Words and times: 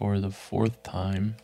for 0.00 0.18
the 0.18 0.30
fourth 0.30 0.82
time. 0.82 1.36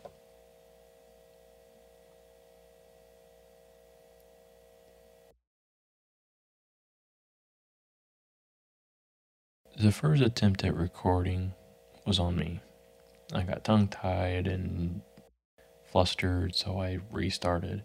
The 9.78 9.92
first 9.92 10.22
attempt 10.22 10.64
at 10.64 10.74
recording 10.74 11.52
was 12.06 12.18
on 12.18 12.36
me. 12.36 12.60
I 13.34 13.42
got 13.42 13.62
tongue 13.62 13.88
tied 13.88 14.46
and 14.46 15.02
flustered, 15.84 16.54
so 16.54 16.80
I 16.80 17.00
restarted. 17.12 17.84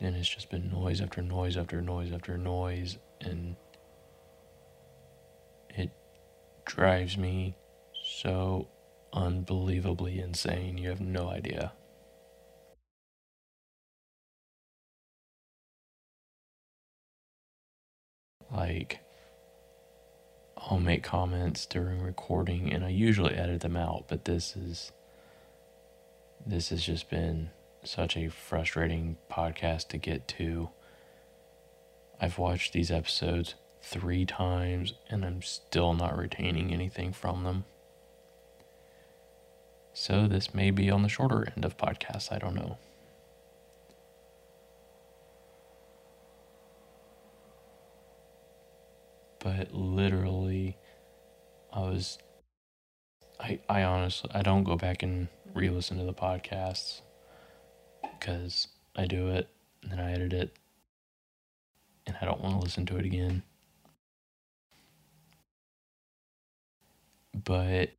And 0.00 0.16
it's 0.16 0.28
just 0.28 0.50
been 0.50 0.68
noise 0.68 1.00
after 1.00 1.22
noise 1.22 1.56
after 1.56 1.80
noise 1.80 2.10
after 2.10 2.36
noise, 2.36 2.98
and 3.20 3.54
it 5.68 5.92
drives 6.64 7.16
me 7.16 7.54
so 8.04 8.66
unbelievably 9.12 10.18
insane. 10.18 10.78
You 10.78 10.88
have 10.88 11.00
no 11.00 11.28
idea. 11.28 11.72
Like, 18.50 19.00
I'll 20.56 20.78
make 20.78 21.02
comments 21.02 21.66
during 21.66 22.00
recording 22.00 22.72
and 22.72 22.84
I 22.84 22.90
usually 22.90 23.34
edit 23.34 23.62
them 23.62 23.76
out, 23.76 24.04
but 24.08 24.24
this 24.24 24.56
is 24.56 24.92
this 26.46 26.70
has 26.70 26.82
just 26.84 27.08
been 27.08 27.50
such 27.84 28.16
a 28.16 28.28
frustrating 28.28 29.16
podcast 29.30 29.88
to 29.88 29.98
get 29.98 30.28
to. 30.28 30.70
I've 32.20 32.38
watched 32.38 32.72
these 32.72 32.90
episodes 32.90 33.54
three 33.82 34.24
times 34.24 34.94
and 35.10 35.24
I'm 35.24 35.42
still 35.42 35.94
not 35.94 36.16
retaining 36.16 36.72
anything 36.72 37.12
from 37.12 37.44
them. 37.44 37.64
So 39.94 40.26
this 40.26 40.54
may 40.54 40.70
be 40.70 40.90
on 40.90 41.02
the 41.02 41.08
shorter 41.08 41.52
end 41.54 41.64
of 41.64 41.76
podcasts, 41.76 42.32
I 42.32 42.38
don't 42.38 42.54
know. 42.54 42.78
But 49.40 49.74
literally 49.74 50.76
I 51.72 51.80
was 51.80 52.18
I 53.40 53.60
I 53.68 53.82
honestly 53.82 54.30
I 54.34 54.42
don't 54.42 54.64
go 54.64 54.76
back 54.76 55.02
and 55.02 55.28
re-listen 55.54 55.98
to 55.98 56.04
the 56.04 56.14
podcasts 56.14 57.00
because 58.02 58.68
I 58.96 59.06
do 59.06 59.28
it 59.28 59.48
and 59.82 59.92
then 59.92 60.00
I 60.00 60.12
edit 60.12 60.32
it 60.32 60.56
and 62.06 62.16
I 62.20 62.24
don't 62.24 62.40
want 62.40 62.54
to 62.54 62.60
listen 62.60 62.86
to 62.86 62.96
it 62.96 63.04
again. 63.04 63.42
But 67.34 67.90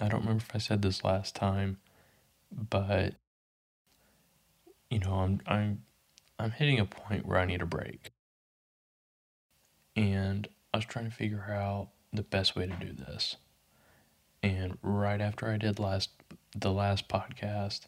I 0.00 0.08
don't 0.08 0.20
remember 0.20 0.42
if 0.48 0.54
I 0.54 0.58
said 0.58 0.82
this 0.82 1.04
last 1.04 1.34
time, 1.34 1.78
but 2.50 3.14
you 4.90 4.98
know, 4.98 5.14
I'm 5.14 5.40
I'm 5.46 5.82
I'm 6.38 6.50
hitting 6.50 6.78
a 6.78 6.84
point 6.84 7.26
where 7.26 7.38
I 7.38 7.44
need 7.44 7.62
a 7.62 7.66
break. 7.66 8.12
And 9.96 10.48
I 10.72 10.78
was 10.78 10.86
trying 10.86 11.04
to 11.06 11.10
figure 11.10 11.50
out 11.50 11.88
the 12.12 12.22
best 12.22 12.56
way 12.56 12.66
to 12.66 12.76
do 12.76 12.92
this. 12.92 13.36
And 14.42 14.78
right 14.82 15.20
after 15.20 15.50
I 15.50 15.56
did 15.56 15.78
last 15.78 16.10
the 16.54 16.72
last 16.72 17.08
podcast, 17.08 17.82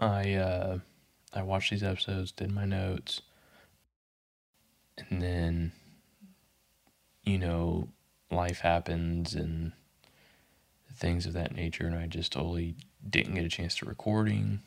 I 0.00 0.34
uh 0.34 0.78
I 1.32 1.42
watched 1.42 1.70
these 1.70 1.82
episodes, 1.82 2.32
did 2.32 2.50
my 2.50 2.64
notes, 2.64 3.22
and 5.10 5.22
then 5.22 5.72
you 7.24 7.38
know, 7.38 7.88
life 8.30 8.60
happens 8.60 9.34
and 9.34 9.72
things 10.96 11.26
of 11.26 11.32
that 11.34 11.54
nature, 11.54 11.86
and 11.86 11.94
I 11.94 12.06
just 12.06 12.32
totally 12.32 12.76
didn't 13.08 13.34
get 13.34 13.44
a 13.44 13.48
chance 13.48 13.76
to 13.76 13.86
recording. 13.86 14.60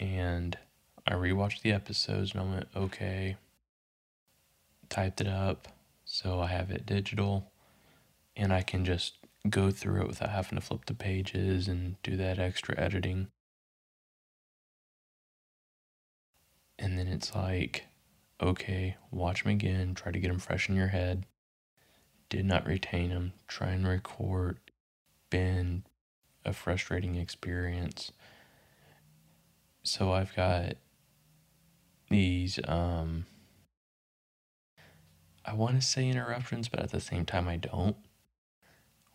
And 0.00 0.58
I 1.06 1.12
rewatched 1.12 1.62
the 1.62 1.72
episodes 1.72 2.32
and 2.32 2.40
I 2.40 2.44
went, 2.44 2.68
okay, 2.74 3.36
typed 4.88 5.20
it 5.20 5.28
up 5.28 5.68
so 6.04 6.40
I 6.40 6.48
have 6.48 6.70
it 6.70 6.84
digital 6.84 7.52
and 8.36 8.52
I 8.52 8.62
can 8.62 8.84
just 8.84 9.18
go 9.48 9.70
through 9.70 10.02
it 10.02 10.08
without 10.08 10.30
having 10.30 10.58
to 10.58 10.64
flip 10.64 10.86
the 10.86 10.94
pages 10.94 11.68
and 11.68 12.00
do 12.02 12.16
that 12.16 12.38
extra 12.38 12.78
editing. 12.78 13.28
And 16.78 16.98
then 16.98 17.06
it's 17.06 17.34
like, 17.34 17.86
okay, 18.42 18.96
watch 19.10 19.44
them 19.44 19.52
again, 19.52 19.94
try 19.94 20.12
to 20.12 20.18
get 20.18 20.28
them 20.28 20.38
fresh 20.38 20.68
in 20.68 20.76
your 20.76 20.88
head. 20.88 21.26
Did 22.28 22.44
not 22.44 22.66
retain 22.66 23.10
them, 23.10 23.34
try 23.46 23.68
and 23.68 23.86
record. 23.86 24.58
Been 25.30 25.84
a 26.44 26.52
frustrating 26.52 27.14
experience. 27.14 28.12
So 29.82 30.12
I've 30.12 30.34
got 30.34 30.74
these, 32.10 32.58
um, 32.66 33.26
I 35.44 35.54
want 35.54 35.80
to 35.80 35.86
say 35.86 36.08
interruptions, 36.08 36.68
but 36.68 36.80
at 36.80 36.90
the 36.90 37.00
same 37.00 37.24
time, 37.24 37.48
I 37.48 37.56
don't. 37.56 37.96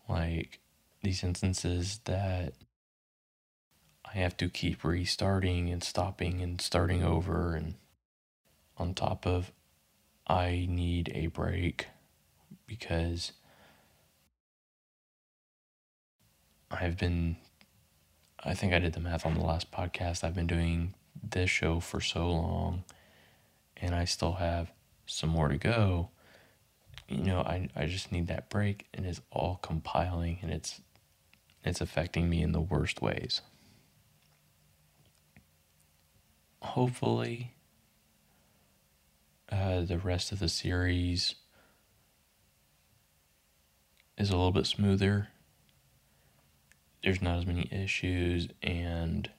Like 0.08 0.60
these 1.02 1.22
instances 1.22 2.00
that 2.04 2.54
I 4.04 4.18
have 4.18 4.36
to 4.38 4.48
keep 4.48 4.84
restarting 4.84 5.68
and 5.68 5.82
stopping 5.82 6.40
and 6.40 6.60
starting 6.60 7.02
over, 7.02 7.54
and 7.54 7.74
on 8.78 8.94
top 8.94 9.26
of 9.26 9.52
I 10.26 10.66
need 10.68 11.10
a 11.14 11.28
break 11.28 11.88
because 12.66 13.32
I've 16.70 16.98
been, 16.98 17.36
I 18.44 18.54
think 18.54 18.72
I 18.72 18.78
did 18.78 18.92
the 18.92 19.00
math 19.00 19.24
on 19.24 19.34
the 19.34 19.40
last 19.40 19.72
podcast. 19.72 20.22
I've 20.22 20.34
been 20.34 20.46
doing 20.46 20.94
this 21.22 21.50
show 21.50 21.80
for 21.80 22.00
so 22.00 22.30
long, 22.30 22.84
and 23.76 23.94
I 23.94 24.04
still 24.04 24.34
have 24.34 24.70
some 25.06 25.30
more 25.30 25.48
to 25.48 25.56
go 25.56 26.10
you 27.08 27.24
know, 27.24 27.40
I, 27.40 27.68
I 27.74 27.86
just 27.86 28.12
need 28.12 28.26
that 28.26 28.50
break 28.50 28.86
and 28.92 29.06
it's 29.06 29.20
all 29.32 29.58
compiling 29.62 30.38
and 30.42 30.52
it's 30.52 30.80
it's 31.64 31.80
affecting 31.80 32.30
me 32.30 32.42
in 32.42 32.52
the 32.52 32.60
worst 32.60 33.02
ways. 33.02 33.40
Hopefully 36.60 37.54
uh, 39.50 39.80
the 39.82 39.98
rest 39.98 40.32
of 40.32 40.38
the 40.38 40.48
series 40.48 41.34
is 44.16 44.30
a 44.30 44.36
little 44.36 44.52
bit 44.52 44.66
smoother. 44.66 45.28
There's 47.02 47.22
not 47.22 47.38
as 47.38 47.46
many 47.46 47.68
issues 47.70 48.48
and 48.62 49.30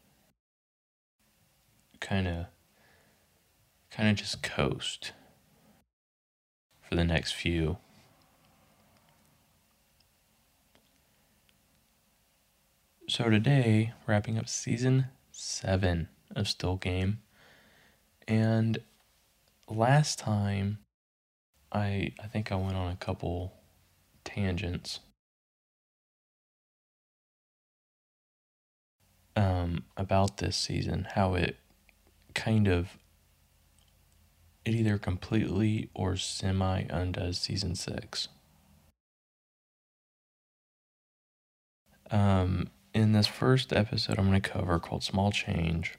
kind 2.00 2.28
of 2.28 2.46
kind 3.92 4.10
of 4.10 4.16
just 4.16 4.42
coast 4.42 5.12
for 6.82 6.96
the 6.96 7.04
next 7.04 7.34
few. 7.34 7.78
So 13.10 13.30
today, 13.30 13.94
wrapping 14.08 14.38
up 14.38 14.48
season 14.48 15.08
seven 15.32 16.10
of 16.36 16.48
Still 16.48 16.76
Game. 16.76 17.20
And 18.28 18.78
last 19.70 20.20
time, 20.20 20.80
I 21.72 22.14
I 22.22 22.28
think 22.28 22.52
I 22.52 22.56
went 22.56 22.78
on 22.78 22.92
a 22.92 22.96
couple 22.96 23.54
tangents. 24.24 25.00
Um, 29.36 29.86
about 29.96 30.38
this 30.38 30.58
season, 30.58 31.08
how 31.16 31.36
it 31.36 31.56
kind 32.34 32.68
of 32.68 32.98
it 34.66 34.76
either 34.76 34.98
completely 34.98 35.90
or 35.94 36.16
semi 36.16 36.82
undoes 36.90 37.40
season 37.40 37.76
six. 37.76 38.28
Um, 42.12 42.70
in 42.94 43.12
this 43.14 43.28
first 43.28 43.72
episode, 43.72 44.18
I'm 44.18 44.28
going 44.28 44.42
to 44.42 44.50
cover 44.50 44.80
called 44.80 45.04
Small 45.04 45.32
Change, 45.32 45.96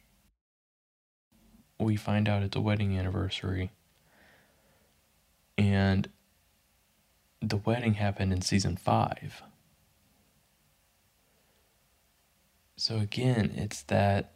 we 1.81 1.97
find 1.97 2.29
out 2.29 2.43
it's 2.43 2.56
a 2.56 2.61
wedding 2.61 2.97
anniversary. 2.97 3.71
And 5.56 6.09
the 7.41 7.56
wedding 7.56 7.94
happened 7.94 8.32
in 8.32 8.43
season 8.43 8.77
five. 8.77 9.43
So 12.77 12.97
again, 12.97 13.53
it's 13.56 13.82
that 13.85 14.32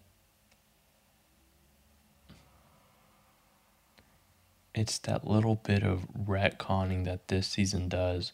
it's 4.75 4.99
that 4.99 5.27
little 5.27 5.55
bit 5.55 5.83
of 5.83 6.07
retconning 6.13 7.05
that 7.05 7.29
this 7.29 7.47
season 7.47 7.89
does, 7.89 8.33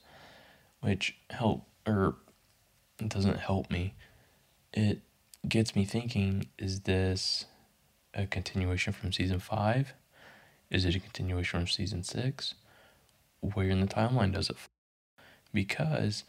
which 0.80 1.16
help 1.30 1.66
or 1.86 2.16
doesn't 3.06 3.38
help 3.38 3.70
me. 3.70 3.94
It 4.72 5.00
gets 5.48 5.76
me 5.76 5.84
thinking: 5.84 6.48
Is 6.58 6.80
this 6.80 7.44
a 8.14 8.26
continuation 8.26 8.92
from 8.92 9.12
season 9.12 9.40
five? 9.40 9.94
Is 10.70 10.84
it 10.84 10.94
a 10.94 11.00
continuation 11.00 11.60
from 11.60 11.66
season 11.66 12.02
six? 12.02 12.54
Where 13.40 13.68
in 13.68 13.80
the 13.80 13.86
timeline 13.86 14.32
does 14.32 14.50
it? 14.50 14.56
Because, 15.52 16.24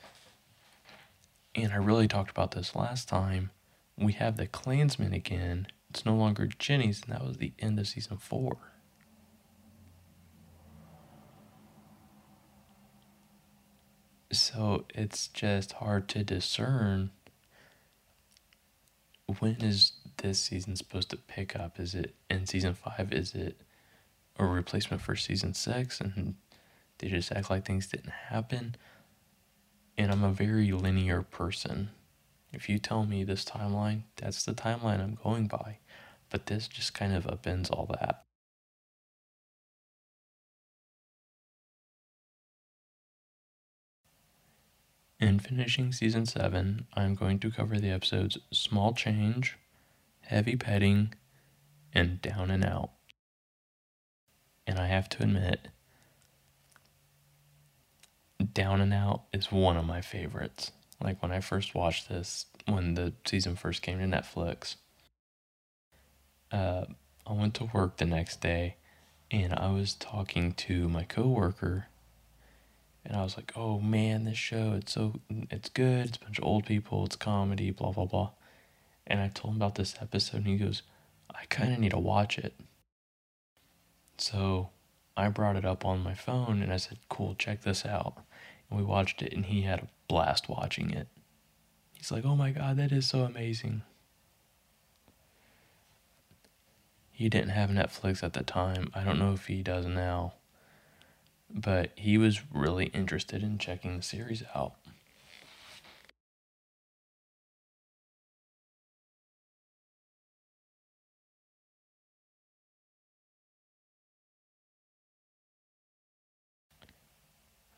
and 1.53 1.71
I 1.71 1.75
really 1.75 2.07
talked 2.07 2.31
about 2.31 2.51
this 2.51 2.75
last 2.75 3.07
time, 3.07 3.51
we 3.97 4.13
have 4.13 4.37
the 4.37 4.47
Clansman 4.47 5.13
again. 5.13 5.67
It's 5.89 6.05
no 6.05 6.15
longer 6.15 6.47
Jenny's, 6.47 7.03
and 7.03 7.13
that 7.13 7.25
was 7.25 7.37
the 7.37 7.53
end 7.59 7.77
of 7.77 7.87
season 7.87 8.17
four. 8.17 8.57
So 14.31 14.85
it's 14.95 15.27
just 15.27 15.73
hard 15.73 16.07
to 16.09 16.23
discern 16.23 17.11
when 19.39 19.57
is 19.61 19.93
this 20.21 20.39
season 20.39 20.75
supposed 20.75 21.09
to 21.09 21.17
pick 21.17 21.55
up? 21.55 21.79
Is 21.79 21.93
it 21.93 22.15
in 22.29 22.45
season 22.45 22.73
five? 22.73 23.11
Is 23.11 23.35
it 23.35 23.61
a 24.37 24.45
replacement 24.45 25.01
for 25.01 25.15
season 25.15 25.53
six? 25.53 25.99
And 25.99 26.35
they 26.99 27.09
just 27.09 27.31
act 27.31 27.49
like 27.49 27.65
things 27.65 27.87
didn't 27.87 28.13
happen. 28.29 28.75
And 29.97 30.11
I'm 30.11 30.23
a 30.23 30.31
very 30.31 30.71
linear 30.71 31.21
person. 31.21 31.89
If 32.53 32.69
you 32.69 32.79
tell 32.79 33.05
me 33.05 33.23
this 33.23 33.45
timeline, 33.45 34.03
that's 34.17 34.43
the 34.43 34.53
timeline 34.53 35.01
I'm 35.01 35.17
going 35.21 35.47
by. 35.47 35.79
But 36.29 36.45
this 36.45 36.67
just 36.67 36.93
kind 36.93 37.13
of 37.13 37.25
upends 37.25 37.69
all 37.69 37.87
that. 37.99 38.23
In 45.19 45.37
finishing 45.37 45.91
season 45.91 46.25
7, 46.25 46.87
I'm 46.95 47.13
going 47.13 47.37
to 47.39 47.51
cover 47.51 47.77
the 47.79 47.91
episodes 47.91 48.39
Small 48.51 48.93
Change, 48.93 49.55
Heavy 50.21 50.55
Petting, 50.55 51.13
and 51.93 52.21
Down 52.21 52.51
and 52.51 52.63
Out. 52.63 52.91
And 54.65 54.79
I 54.79 54.87
have 54.87 55.09
to 55.09 55.23
admit, 55.23 55.67
Down 58.53 58.81
and 58.81 58.93
Out 58.93 59.23
is 59.33 59.51
one 59.51 59.77
of 59.77 59.85
my 59.85 60.01
favorites. 60.01 60.71
Like 61.03 61.21
when 61.21 61.31
I 61.31 61.39
first 61.39 61.75
watched 61.75 62.09
this, 62.09 62.45
when 62.67 62.93
the 62.93 63.13
season 63.25 63.55
first 63.55 63.81
came 63.81 63.99
to 63.99 64.05
Netflix, 64.05 64.75
uh, 66.51 66.85
I 67.25 67.33
went 67.33 67.55
to 67.55 67.69
work 67.73 67.97
the 67.97 68.05
next 68.05 68.41
day 68.41 68.75
and 69.29 69.53
I 69.53 69.71
was 69.71 69.93
talking 69.93 70.53
to 70.53 70.89
my 70.89 71.03
coworker 71.03 71.87
and 73.03 73.15
I 73.15 73.23
was 73.23 73.35
like, 73.35 73.51
"Oh 73.55 73.79
man, 73.79 74.25
this 74.25 74.37
show 74.37 74.73
it's 74.73 74.93
so 74.93 75.19
it's 75.29 75.69
good. 75.69 76.07
It's 76.07 76.17
a 76.17 76.19
bunch 76.19 76.37
of 76.37 76.43
old 76.45 76.65
people. 76.65 77.05
It's 77.05 77.15
comedy. 77.15 77.71
Blah 77.71 77.93
blah 77.93 78.05
blah." 78.05 78.31
And 79.07 79.19
I 79.19 79.27
told 79.27 79.55
him 79.55 79.61
about 79.61 79.75
this 79.75 79.95
episode, 80.01 80.37
and 80.37 80.47
he 80.47 80.57
goes, 80.57 80.83
"I 81.29 81.45
kind 81.45 81.73
of 81.73 81.79
need 81.79 81.91
to 81.91 81.99
watch 81.99 82.37
it." 82.37 82.59
So 84.17 84.69
I 85.17 85.27
brought 85.29 85.55
it 85.55 85.65
up 85.65 85.85
on 85.85 86.03
my 86.03 86.13
phone, 86.13 86.61
and 86.61 86.71
I 86.71 86.77
said, 86.77 86.99
"Cool, 87.09 87.35
check 87.35 87.61
this 87.61 87.85
out." 87.85 88.23
And 88.69 88.79
we 88.79 88.85
watched 88.85 89.21
it, 89.21 89.33
and 89.33 89.45
he 89.45 89.63
had 89.63 89.79
a 89.79 89.89
blast 90.07 90.49
watching 90.49 90.91
it. 90.91 91.07
He's 91.93 92.11
like, 92.11 92.25
"Oh 92.25 92.35
my 92.35 92.51
god, 92.51 92.77
that 92.77 92.91
is 92.91 93.07
so 93.07 93.23
amazing." 93.23 93.83
He 97.11 97.29
didn't 97.29 97.49
have 97.49 97.69
Netflix 97.69 98.23
at 98.23 98.33
the 98.33 98.43
time. 98.43 98.91
I 98.95 99.03
don't 99.03 99.19
know 99.19 99.33
if 99.33 99.47
he 99.47 99.61
does 99.61 99.85
now 99.85 100.33
but 101.53 101.91
he 101.95 102.17
was 102.17 102.41
really 102.53 102.85
interested 102.87 103.43
in 103.43 103.57
checking 103.57 103.97
the 103.97 104.03
series 104.03 104.43
out. 104.55 104.75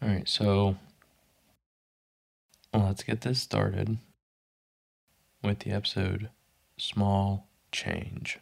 All 0.03 0.09
right, 0.09 0.27
so 0.27 0.75
let's 2.73 3.03
get 3.03 3.21
this 3.21 3.39
started 3.39 3.99
with 5.41 5.59
the 5.59 5.71
episode 5.71 6.29
Small 6.77 7.47
Change. 7.71 8.37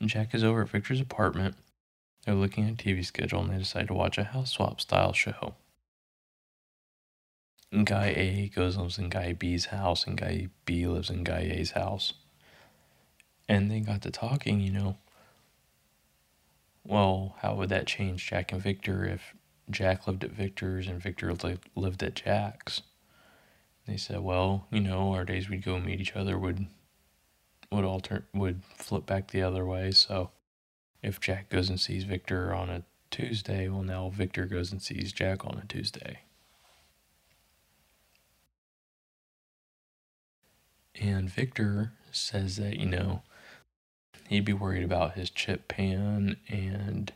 Jack 0.00 0.34
is 0.34 0.42
over 0.42 0.62
at 0.62 0.70
Victor's 0.70 1.02
apartment 1.02 1.56
they're 2.24 2.34
looking 2.34 2.66
at 2.66 2.78
TV 2.78 3.04
schedule 3.04 3.42
and 3.42 3.52
they 3.52 3.58
decide 3.58 3.88
to 3.88 3.94
watch 3.94 4.16
a 4.16 4.24
house 4.24 4.52
swap 4.52 4.80
style 4.80 5.12
show. 5.12 5.54
Guy 7.84 8.14
A 8.16 8.48
goes 8.54 8.78
lives 8.78 8.98
in 8.98 9.10
Guy 9.10 9.34
B's 9.34 9.66
house, 9.66 10.06
and 10.06 10.16
Guy 10.16 10.48
B 10.64 10.86
lives 10.86 11.10
in 11.10 11.24
Guy 11.24 11.40
A's 11.40 11.72
house. 11.72 12.14
And 13.50 13.70
they 13.70 13.80
got 13.80 14.00
to 14.02 14.10
talking, 14.10 14.60
you 14.60 14.72
know. 14.72 14.96
Well, 16.84 17.36
how 17.40 17.54
would 17.56 17.68
that 17.68 17.86
change 17.86 18.26
Jack 18.26 18.52
and 18.52 18.62
Victor 18.62 19.04
if 19.04 19.34
Jack 19.70 20.06
lived 20.06 20.24
at 20.24 20.32
Victor's 20.32 20.88
and 20.88 21.00
Victor 21.00 21.32
lived, 21.32 22.02
at 22.02 22.14
Jack's? 22.14 22.82
They 23.86 23.96
said, 23.96 24.20
well, 24.20 24.66
you 24.70 24.80
know, 24.80 25.12
our 25.12 25.24
days 25.24 25.48
we'd 25.48 25.64
go 25.64 25.78
meet 25.78 26.00
each 26.00 26.16
other 26.16 26.38
would 26.38 26.66
would 27.70 27.84
alter 27.84 28.26
would 28.34 28.62
flip 28.76 29.06
back 29.06 29.30
the 29.30 29.42
other 29.42 29.64
way. 29.64 29.92
So 29.92 30.30
if 31.02 31.20
Jack 31.20 31.48
goes 31.50 31.68
and 31.68 31.78
sees 31.78 32.04
Victor 32.04 32.52
on 32.54 32.68
a 32.68 32.82
Tuesday, 33.10 33.68
well, 33.68 33.82
now 33.82 34.08
Victor 34.08 34.46
goes 34.46 34.72
and 34.72 34.82
sees 34.82 35.12
Jack 35.12 35.44
on 35.44 35.58
a 35.62 35.66
Tuesday. 35.66 36.20
And 40.94 41.30
Victor 41.30 41.92
says 42.12 42.56
that, 42.56 42.76
you 42.76 42.86
know, 42.86 43.22
he'd 44.30 44.44
be 44.44 44.52
worried 44.52 44.84
about 44.84 45.14
his 45.14 45.28
chip 45.28 45.66
pan 45.66 46.36
and 46.48 47.12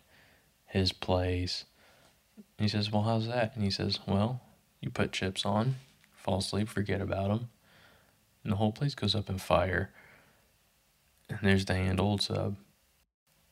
his 0.66 0.92
place. 0.92 1.64
he 2.58 2.66
says, 2.66 2.90
Well, 2.90 3.04
how's 3.04 3.28
that? 3.28 3.54
And 3.54 3.62
he 3.62 3.70
says, 3.70 4.00
Well, 4.06 4.42
you 4.80 4.90
put 4.90 5.12
chips 5.12 5.46
on, 5.46 5.76
fall 6.12 6.38
asleep, 6.38 6.68
forget 6.68 7.00
about 7.00 7.28
them, 7.28 7.48
and 8.42 8.52
the 8.52 8.56
whole 8.56 8.72
place 8.72 8.96
goes 8.96 9.14
up 9.14 9.30
in 9.30 9.38
fire. 9.38 9.90
And 11.28 11.38
there's 11.42 11.64
the 11.64 11.96
old 11.98 12.20
sub 12.20 12.56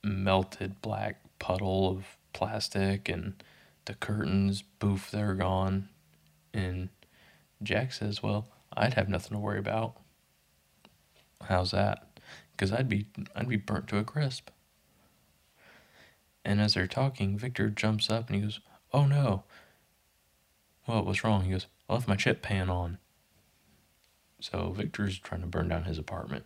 melted 0.03 0.83
black 0.83 1.21
puddle 1.39 1.89
of 1.89 2.05
plastic 2.33 3.09
and 3.09 3.43
the 3.85 3.95
curtains, 3.95 4.63
boof, 4.81 5.11
they're 5.13 5.35
gone. 5.35 5.89
And 6.53 6.89
Jack 7.63 7.93
says, 7.93 8.25
Well, 8.25 8.49
I'd 8.77 8.95
have 8.95 9.09
nothing 9.09 9.37
to 9.37 9.39
worry 9.39 9.61
about. 9.61 9.95
How's 11.43 11.71
that? 11.71 12.12
Because 12.63 12.79
I'd 12.79 12.89
be 12.89 13.07
I'd 13.35 13.49
be 13.49 13.57
burnt 13.57 13.89
to 13.89 13.99
a 13.99 14.05
crisp. 14.05 14.51
And 16.45 16.61
as 16.61 16.75
they're 16.75 16.87
talking, 16.87 17.37
Victor 17.37 17.71
jumps 17.71 18.09
up 18.09 18.29
and 18.29 18.37
he 18.37 18.43
goes, 18.43 18.61
Oh 18.93 19.05
no. 19.05 19.43
What 20.85 21.05
was 21.05 21.25
wrong? 21.25 21.43
He 21.43 21.51
goes, 21.51 21.67
I 21.89 21.95
left 21.95 22.07
my 22.07 22.15
chip 22.15 22.41
pan 22.41 22.71
on. 22.71 22.99
So 24.39 24.71
Victor's 24.71 25.19
trying 25.19 25.41
to 25.41 25.49
burn 25.49 25.71
down 25.71 25.87
his 25.87 25.99
apartment 25.99 26.45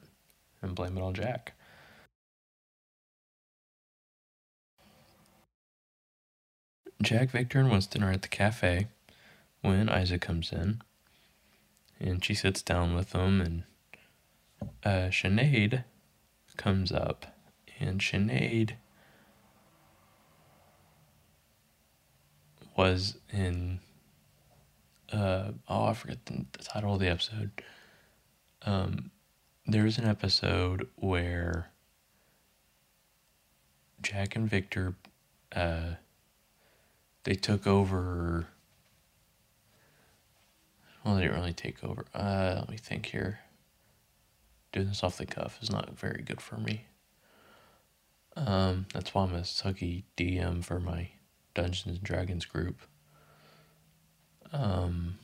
and 0.62 0.74
blame 0.74 0.96
it 0.96 1.02
on 1.02 1.12
Jack. 1.12 1.52
Jack, 7.02 7.28
Victor, 7.28 7.60
and 7.60 7.70
Winston 7.70 8.02
are 8.02 8.12
at 8.12 8.22
the 8.22 8.28
cafe 8.28 8.86
when 9.60 9.90
Isa 9.90 10.18
comes 10.18 10.50
in. 10.50 10.80
And 12.00 12.24
she 12.24 12.32
sits 12.32 12.62
down 12.62 12.94
with 12.94 13.10
them, 13.10 13.42
and 13.42 13.64
uh, 14.82 15.10
Sinead 15.10 15.84
comes 16.56 16.92
up. 16.92 17.26
And 17.78 18.00
Sinead 18.00 18.72
was 22.76 23.18
in. 23.32 23.80
Uh, 25.12 25.52
oh, 25.68 25.84
I 25.86 25.94
forget 25.94 26.24
the, 26.26 26.46
the 26.52 26.64
title 26.64 26.94
of 26.94 27.00
the 27.00 27.08
episode. 27.08 27.50
Um, 28.62 29.10
there's 29.66 29.98
an 29.98 30.06
episode 30.06 30.88
where 30.96 31.70
Jack 34.02 34.36
and 34.36 34.48
Victor 34.48 34.94
uh, 35.54 35.94
they 37.24 37.34
took 37.34 37.66
over. 37.66 38.46
Well, 41.04 41.16
they 41.16 41.22
didn't 41.22 41.36
really 41.36 41.52
take 41.52 41.82
over. 41.84 42.04
Uh, 42.14 42.56
let 42.58 42.70
me 42.70 42.76
think 42.76 43.06
here. 43.06 43.40
Doing 44.76 44.88
this 44.88 45.02
off 45.02 45.16
the 45.16 45.24
cuff 45.24 45.58
is 45.62 45.70
not 45.70 45.98
very 45.98 46.22
good 46.22 46.42
for 46.42 46.58
me. 46.58 46.84
Um, 48.36 48.84
that's 48.92 49.14
why 49.14 49.22
I'm 49.22 49.34
a 49.34 49.40
sucky 49.40 50.02
DM 50.18 50.62
for 50.62 50.78
my 50.78 51.08
Dungeons 51.54 51.96
and 51.96 52.02
Dragons 52.02 52.44
group. 52.44 52.82
Um, 54.52 55.14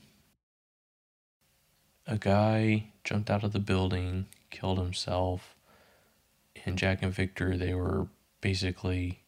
a 2.06 2.16
guy 2.16 2.86
jumped 3.04 3.28
out 3.28 3.44
of 3.44 3.52
the 3.52 3.58
building, 3.58 4.24
killed 4.50 4.78
himself, 4.78 5.54
and 6.64 6.78
Jack 6.78 7.02
and 7.02 7.12
Victor, 7.12 7.58
they 7.58 7.74
were 7.74 8.06
basically 8.40 9.20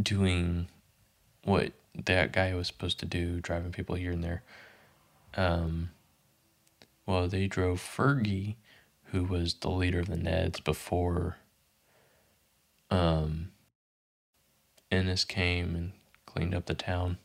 doing 0.00 0.68
what 1.42 1.72
that 2.04 2.30
guy 2.30 2.54
was 2.54 2.68
supposed 2.68 3.00
to 3.00 3.06
do, 3.06 3.40
driving 3.40 3.72
people 3.72 3.96
here 3.96 4.12
and 4.12 4.22
there. 4.22 4.44
Um, 5.34 5.90
well, 7.10 7.26
they 7.26 7.48
drove 7.48 7.80
Fergie, 7.80 8.54
who 9.06 9.24
was 9.24 9.54
the 9.54 9.68
leader 9.68 9.98
of 9.98 10.06
the 10.06 10.16
Neds 10.16 10.62
before 10.62 11.38
um, 12.88 13.50
Ennis 14.92 15.24
came 15.24 15.74
and 15.74 15.92
cleaned 16.24 16.54
up 16.54 16.66
the 16.66 16.74
town. 16.74 17.18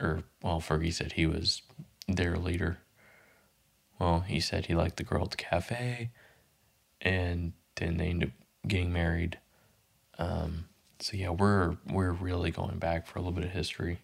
Or, 0.00 0.22
well, 0.42 0.60
Fergie 0.60 0.92
said 0.92 1.12
he 1.12 1.26
was 1.26 1.60
their 2.08 2.38
leader. 2.38 2.78
Well, 3.98 4.20
he 4.20 4.40
said 4.40 4.66
he 4.66 4.74
liked 4.74 4.96
the 4.96 5.04
girl 5.04 5.24
at 5.24 5.32
the 5.32 5.36
cafe, 5.36 6.10
and 7.02 7.52
then 7.76 7.98
they 7.98 8.06
ended 8.06 8.30
up 8.30 8.34
getting 8.66 8.90
married. 8.90 9.38
Um, 10.18 10.64
so 10.98 11.14
yeah, 11.14 11.30
we're 11.30 11.76
we're 11.90 12.12
really 12.12 12.50
going 12.50 12.78
back 12.78 13.06
for 13.06 13.18
a 13.18 13.22
little 13.22 13.32
bit 13.32 13.44
of 13.44 13.50
history. 13.50 14.00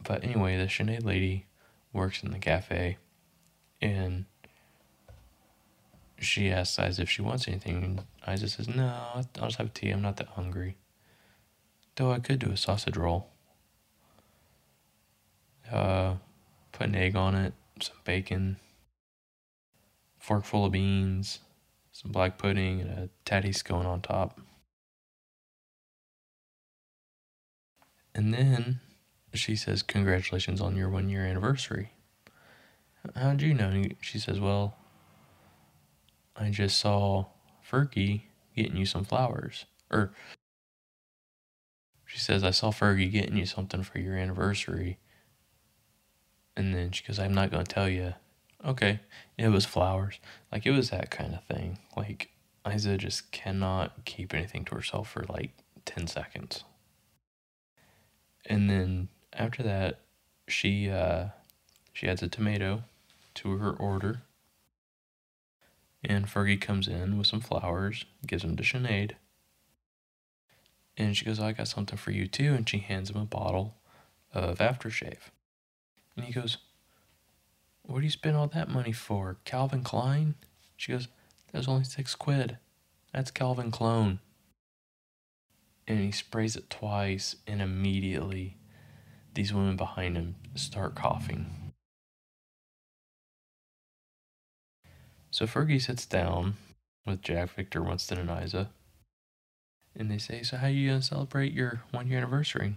But 0.00 0.22
anyway, 0.22 0.56
the 0.56 0.66
Sinead 0.66 1.04
lady 1.04 1.46
works 1.92 2.22
in 2.22 2.30
the 2.30 2.38
cafe, 2.38 2.98
and 3.80 4.24
she 6.18 6.50
asks 6.50 6.78
Isa 6.78 7.02
if 7.02 7.10
she 7.10 7.22
wants 7.22 7.48
anything. 7.48 7.84
And 7.84 8.04
Isa 8.32 8.48
says, 8.48 8.68
"No, 8.68 8.86
I'll 9.14 9.48
just 9.48 9.56
have 9.56 9.74
tea. 9.74 9.90
I'm 9.90 10.02
not 10.02 10.16
that 10.18 10.28
hungry." 10.28 10.76
Though 11.96 12.12
I 12.12 12.20
could 12.20 12.38
do 12.38 12.50
a 12.50 12.56
sausage 12.56 12.96
roll. 12.96 13.28
Uh, 15.70 16.16
put 16.72 16.88
an 16.88 16.94
egg 16.94 17.16
on 17.16 17.34
it, 17.34 17.54
some 17.80 17.96
bacon, 18.04 18.58
fork 20.18 20.44
full 20.44 20.66
of 20.66 20.72
beans, 20.72 21.40
some 21.92 22.12
black 22.12 22.38
pudding, 22.38 22.80
and 22.80 22.90
a 22.90 23.08
tatty 23.24 23.52
scone 23.52 23.86
on 23.86 24.00
top. 24.00 24.40
And 28.14 28.32
then 28.34 28.80
she 29.38 29.56
says, 29.56 29.82
Congratulations 29.82 30.60
on 30.60 30.76
your 30.76 30.88
one 30.88 31.08
year 31.08 31.24
anniversary. 31.24 31.92
How'd 33.16 33.42
you 33.42 33.54
know? 33.54 33.84
She 34.00 34.18
says, 34.18 34.40
Well, 34.40 34.76
I 36.36 36.50
just 36.50 36.78
saw 36.78 37.26
Fergie 37.68 38.22
getting 38.56 38.76
you 38.76 38.86
some 38.86 39.04
flowers. 39.04 39.66
Or 39.90 40.12
she 42.06 42.18
says, 42.18 42.44
I 42.44 42.50
saw 42.50 42.70
Fergie 42.70 43.10
getting 43.10 43.36
you 43.36 43.46
something 43.46 43.82
for 43.82 43.98
your 43.98 44.16
anniversary. 44.16 44.98
And 46.56 46.74
then 46.74 46.92
she 46.92 47.04
goes, 47.04 47.18
I'm 47.18 47.34
not 47.34 47.50
going 47.50 47.64
to 47.64 47.74
tell 47.74 47.88
you. 47.88 48.14
Okay. 48.64 49.00
It 49.38 49.48
was 49.48 49.64
flowers. 49.64 50.20
Like, 50.50 50.66
it 50.66 50.70
was 50.72 50.90
that 50.90 51.10
kind 51.10 51.34
of 51.34 51.44
thing. 51.44 51.78
Like, 51.96 52.28
Isa 52.70 52.96
just 52.96 53.32
cannot 53.32 54.04
keep 54.04 54.34
anything 54.34 54.64
to 54.66 54.74
herself 54.74 55.10
for 55.10 55.24
like 55.28 55.50
10 55.84 56.06
seconds. 56.06 56.64
And 58.46 58.68
then 58.68 59.08
after 59.32 59.62
that, 59.62 60.00
she 60.48 60.90
uh, 60.90 61.26
she 61.92 62.08
adds 62.08 62.22
a 62.22 62.28
tomato 62.28 62.84
to 63.34 63.56
her 63.58 63.70
order. 63.72 64.22
And 66.04 66.26
Fergie 66.26 66.60
comes 66.60 66.88
in 66.88 67.16
with 67.16 67.28
some 67.28 67.40
flowers, 67.40 68.04
gives 68.26 68.42
them 68.42 68.56
to 68.56 68.64
Sinead. 68.64 69.12
And 70.96 71.16
she 71.16 71.24
goes, 71.24 71.38
oh, 71.38 71.46
I 71.46 71.52
got 71.52 71.68
something 71.68 71.96
for 71.96 72.10
you 72.10 72.26
too. 72.26 72.54
And 72.54 72.68
she 72.68 72.78
hands 72.78 73.10
him 73.10 73.20
a 73.20 73.24
bottle 73.24 73.76
of 74.34 74.58
aftershave. 74.58 75.30
And 76.16 76.24
he 76.24 76.32
goes, 76.32 76.58
What 77.82 78.00
do 78.00 78.04
you 78.04 78.10
spend 78.10 78.36
all 78.36 78.48
that 78.48 78.68
money 78.68 78.92
for? 78.92 79.36
Calvin 79.44 79.84
Klein? 79.84 80.34
She 80.76 80.92
goes, 80.92 81.06
That 81.52 81.58
was 81.58 81.68
only 81.68 81.84
six 81.84 82.14
quid. 82.16 82.58
That's 83.12 83.30
Calvin 83.30 83.70
Clone 83.70 84.18
and 85.86 86.00
he 86.00 86.12
sprays 86.12 86.56
it 86.56 86.70
twice, 86.70 87.36
and 87.46 87.60
immediately 87.60 88.56
these 89.34 89.52
women 89.52 89.76
behind 89.76 90.16
him 90.16 90.34
start 90.54 90.94
coughing. 90.94 91.72
So 95.30 95.46
Fergie 95.46 95.80
sits 95.80 96.04
down 96.06 96.54
with 97.06 97.22
Jack, 97.22 97.50
Victor, 97.50 97.82
Winston, 97.82 98.18
and 98.18 98.44
Isa, 98.44 98.70
and 99.96 100.10
they 100.10 100.18
say, 100.18 100.42
"So 100.42 100.58
how 100.58 100.66
are 100.66 100.70
you 100.70 100.90
gonna 100.90 101.02
celebrate 101.02 101.52
your 101.52 101.82
one 101.90 102.06
year 102.08 102.18
anniversary?" 102.18 102.76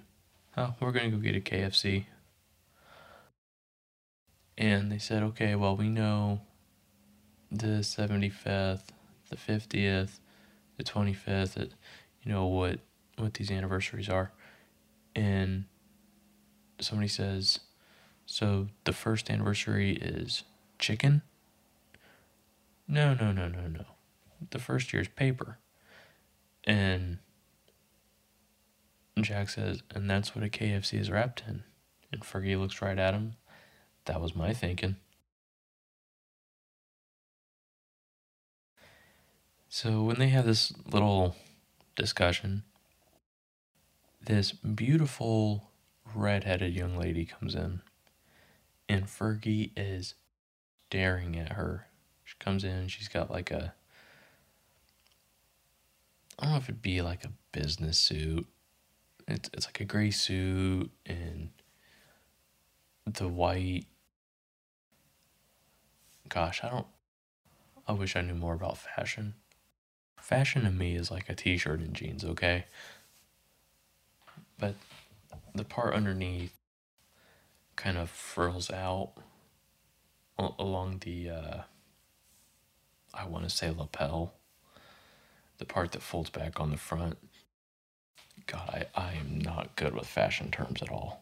Oh, 0.57 0.75
we're 0.79 0.91
gonna 0.93 1.11
go 1.11 1.17
get 1.17 1.35
a 1.35 1.41
KFC. 1.41 2.07
And 4.57 4.91
they 4.91 4.99
said, 4.99 5.21
"Okay, 5.23 5.55
well 5.55 5.75
we 5.75 5.89
know 5.89 6.41
the 7.51 7.83
seventy 7.83 8.29
fifth, 8.29 8.91
the 9.29 9.37
fiftieth, 9.37 10.19
the 10.77 10.83
twenty 10.83 11.13
fifth. 11.13 11.57
You 11.57 12.31
know 12.31 12.45
what 12.47 12.79
what 13.17 13.33
these 13.35 13.51
anniversaries 13.51 14.09
are. 14.09 14.31
And 15.15 15.65
somebody 16.79 17.07
says, 17.07 17.59
so 18.25 18.67
the 18.83 18.93
first 18.93 19.29
anniversary 19.29 19.93
is 19.93 20.43
chicken? 20.79 21.21
No, 22.87 23.13
no, 23.13 23.31
no, 23.31 23.47
no, 23.47 23.67
no. 23.67 23.85
The 24.51 24.59
first 24.59 24.93
year 24.93 25.01
is 25.01 25.07
paper. 25.07 25.57
And 26.63 27.19
Jack 29.19 29.49
says, 29.49 29.81
and 29.93 30.09
that's 30.09 30.35
what 30.35 30.43
a 30.43 30.49
KFC 30.49 30.99
is 30.99 31.09
wrapped 31.09 31.43
in. 31.47 31.63
And 32.11 32.21
Fergie 32.21 32.59
looks 32.59 32.81
right 32.81 32.97
at 32.97 33.13
him. 33.13 33.35
That 34.05 34.21
was 34.21 34.35
my 34.35 34.53
thinking. 34.53 34.97
So 39.69 40.03
when 40.03 40.19
they 40.19 40.29
have 40.29 40.45
this 40.45 40.71
little 40.89 41.35
discussion, 41.95 42.63
this 44.23 44.51
beautiful 44.51 45.69
redheaded 46.15 46.73
young 46.73 46.97
lady 46.97 47.25
comes 47.25 47.55
in, 47.55 47.81
and 48.87 49.05
Fergie 49.05 49.71
is 49.75 50.15
staring 50.87 51.37
at 51.37 51.53
her. 51.53 51.87
She 52.23 52.35
comes 52.39 52.63
in, 52.63 52.87
she's 52.87 53.07
got 53.07 53.29
like 53.29 53.51
a 53.51 53.73
I 56.37 56.43
don't 56.43 56.51
know 56.51 56.57
if 56.57 56.63
it'd 56.63 56.81
be 56.81 57.01
like 57.01 57.23
a 57.23 57.31
business 57.51 57.97
suit. 57.97 58.45
It's 59.27 59.49
it's 59.53 59.65
like 59.65 59.79
a 59.79 59.85
gray 59.85 60.11
suit 60.11 60.91
and 61.05 61.49
the 63.05 63.27
white 63.27 63.85
gosh, 66.29 66.63
I 66.63 66.69
don't 66.69 66.87
I 67.87 67.93
wish 67.93 68.15
I 68.15 68.21
knew 68.21 68.35
more 68.35 68.53
about 68.53 68.77
fashion. 68.77 69.35
Fashion 70.19 70.63
to 70.63 70.71
me 70.71 70.95
is 70.95 71.11
like 71.11 71.29
a 71.29 71.35
t-shirt 71.35 71.79
and 71.79 71.93
jeans, 71.93 72.25
okay? 72.25 72.65
but 74.57 74.75
the 75.55 75.63
part 75.63 75.93
underneath 75.93 76.53
kind 77.75 77.97
of 77.97 78.09
furls 78.09 78.69
out 78.69 79.13
along 80.37 80.99
the 81.01 81.29
uh, 81.29 81.61
I 83.13 83.25
want 83.25 83.45
to 83.45 83.49
say 83.49 83.69
lapel, 83.69 84.33
the 85.57 85.65
part 85.65 85.93
that 85.93 86.01
folds 86.01 86.29
back 86.29 86.59
on 86.59 86.71
the 86.71 86.77
front. 86.77 87.17
God, 88.47 88.85
I, 88.95 89.01
I 89.01 89.13
am 89.13 89.39
not 89.39 89.75
good 89.75 89.95
with 89.95 90.05
fashion 90.05 90.51
terms 90.51 90.81
at 90.81 90.91
all. 90.91 91.21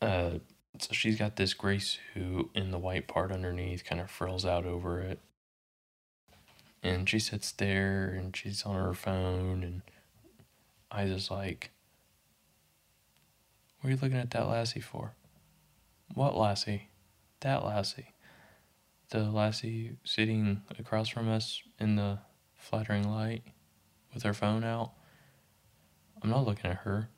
Uh, 0.00 0.38
so 0.78 0.92
she's 0.92 1.18
got 1.18 1.36
this 1.36 1.54
gray 1.54 1.78
suit, 1.78 2.50
and 2.54 2.72
the 2.72 2.78
white 2.78 3.06
part 3.06 3.30
underneath 3.30 3.84
kind 3.84 4.00
of 4.00 4.10
frills 4.10 4.44
out 4.44 4.64
over 4.64 5.00
it. 5.00 5.20
And 6.82 7.08
she 7.08 7.18
sits 7.18 7.52
there, 7.52 8.06
and 8.06 8.34
she's 8.34 8.64
on 8.64 8.74
her 8.74 8.94
phone, 8.94 9.62
and 9.62 9.82
I 10.94 11.06
just 11.06 11.30
like, 11.30 11.70
what 13.80 13.88
are 13.88 13.92
you 13.94 13.98
looking 14.00 14.18
at 14.18 14.30
that 14.32 14.46
lassie 14.46 14.80
for? 14.80 15.14
What 16.14 16.36
lassie? 16.36 16.90
That 17.40 17.64
lassie. 17.64 18.12
The 19.08 19.30
lassie 19.30 19.96
sitting 20.04 20.60
across 20.78 21.08
from 21.08 21.30
us 21.30 21.62
in 21.80 21.96
the 21.96 22.18
flattering 22.54 23.08
light 23.08 23.42
with 24.12 24.22
her 24.22 24.34
phone 24.34 24.64
out. 24.64 24.92
I'm 26.22 26.28
not 26.28 26.46
looking 26.46 26.70
at 26.70 26.78
her. 26.78 27.08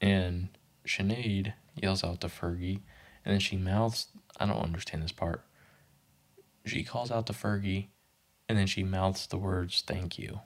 And 0.00 0.50
Sinead 0.86 1.52
yells 1.74 2.04
out 2.04 2.20
to 2.20 2.28
Fergie, 2.28 2.80
and 3.24 3.32
then 3.32 3.40
she 3.40 3.56
mouths, 3.56 4.06
I 4.38 4.46
don't 4.46 4.62
understand 4.62 5.02
this 5.02 5.12
part. 5.12 5.44
She 6.64 6.84
calls 6.84 7.10
out 7.10 7.26
to 7.26 7.32
Fergie, 7.32 7.88
and 8.48 8.56
then 8.56 8.68
she 8.68 8.84
mouths 8.84 9.26
the 9.26 9.36
words, 9.36 9.82
thank 9.84 10.18
you. 10.18 10.40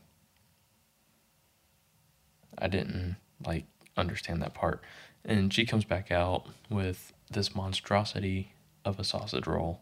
I 2.58 2.68
didn't 2.68 3.16
like 3.44 3.64
understand 3.96 4.42
that 4.42 4.54
part. 4.54 4.80
And 5.24 5.52
she 5.52 5.66
comes 5.66 5.84
back 5.84 6.10
out 6.10 6.46
with 6.70 7.12
this 7.30 7.54
monstrosity 7.54 8.52
of 8.84 8.98
a 8.98 9.04
sausage 9.04 9.46
roll. 9.46 9.80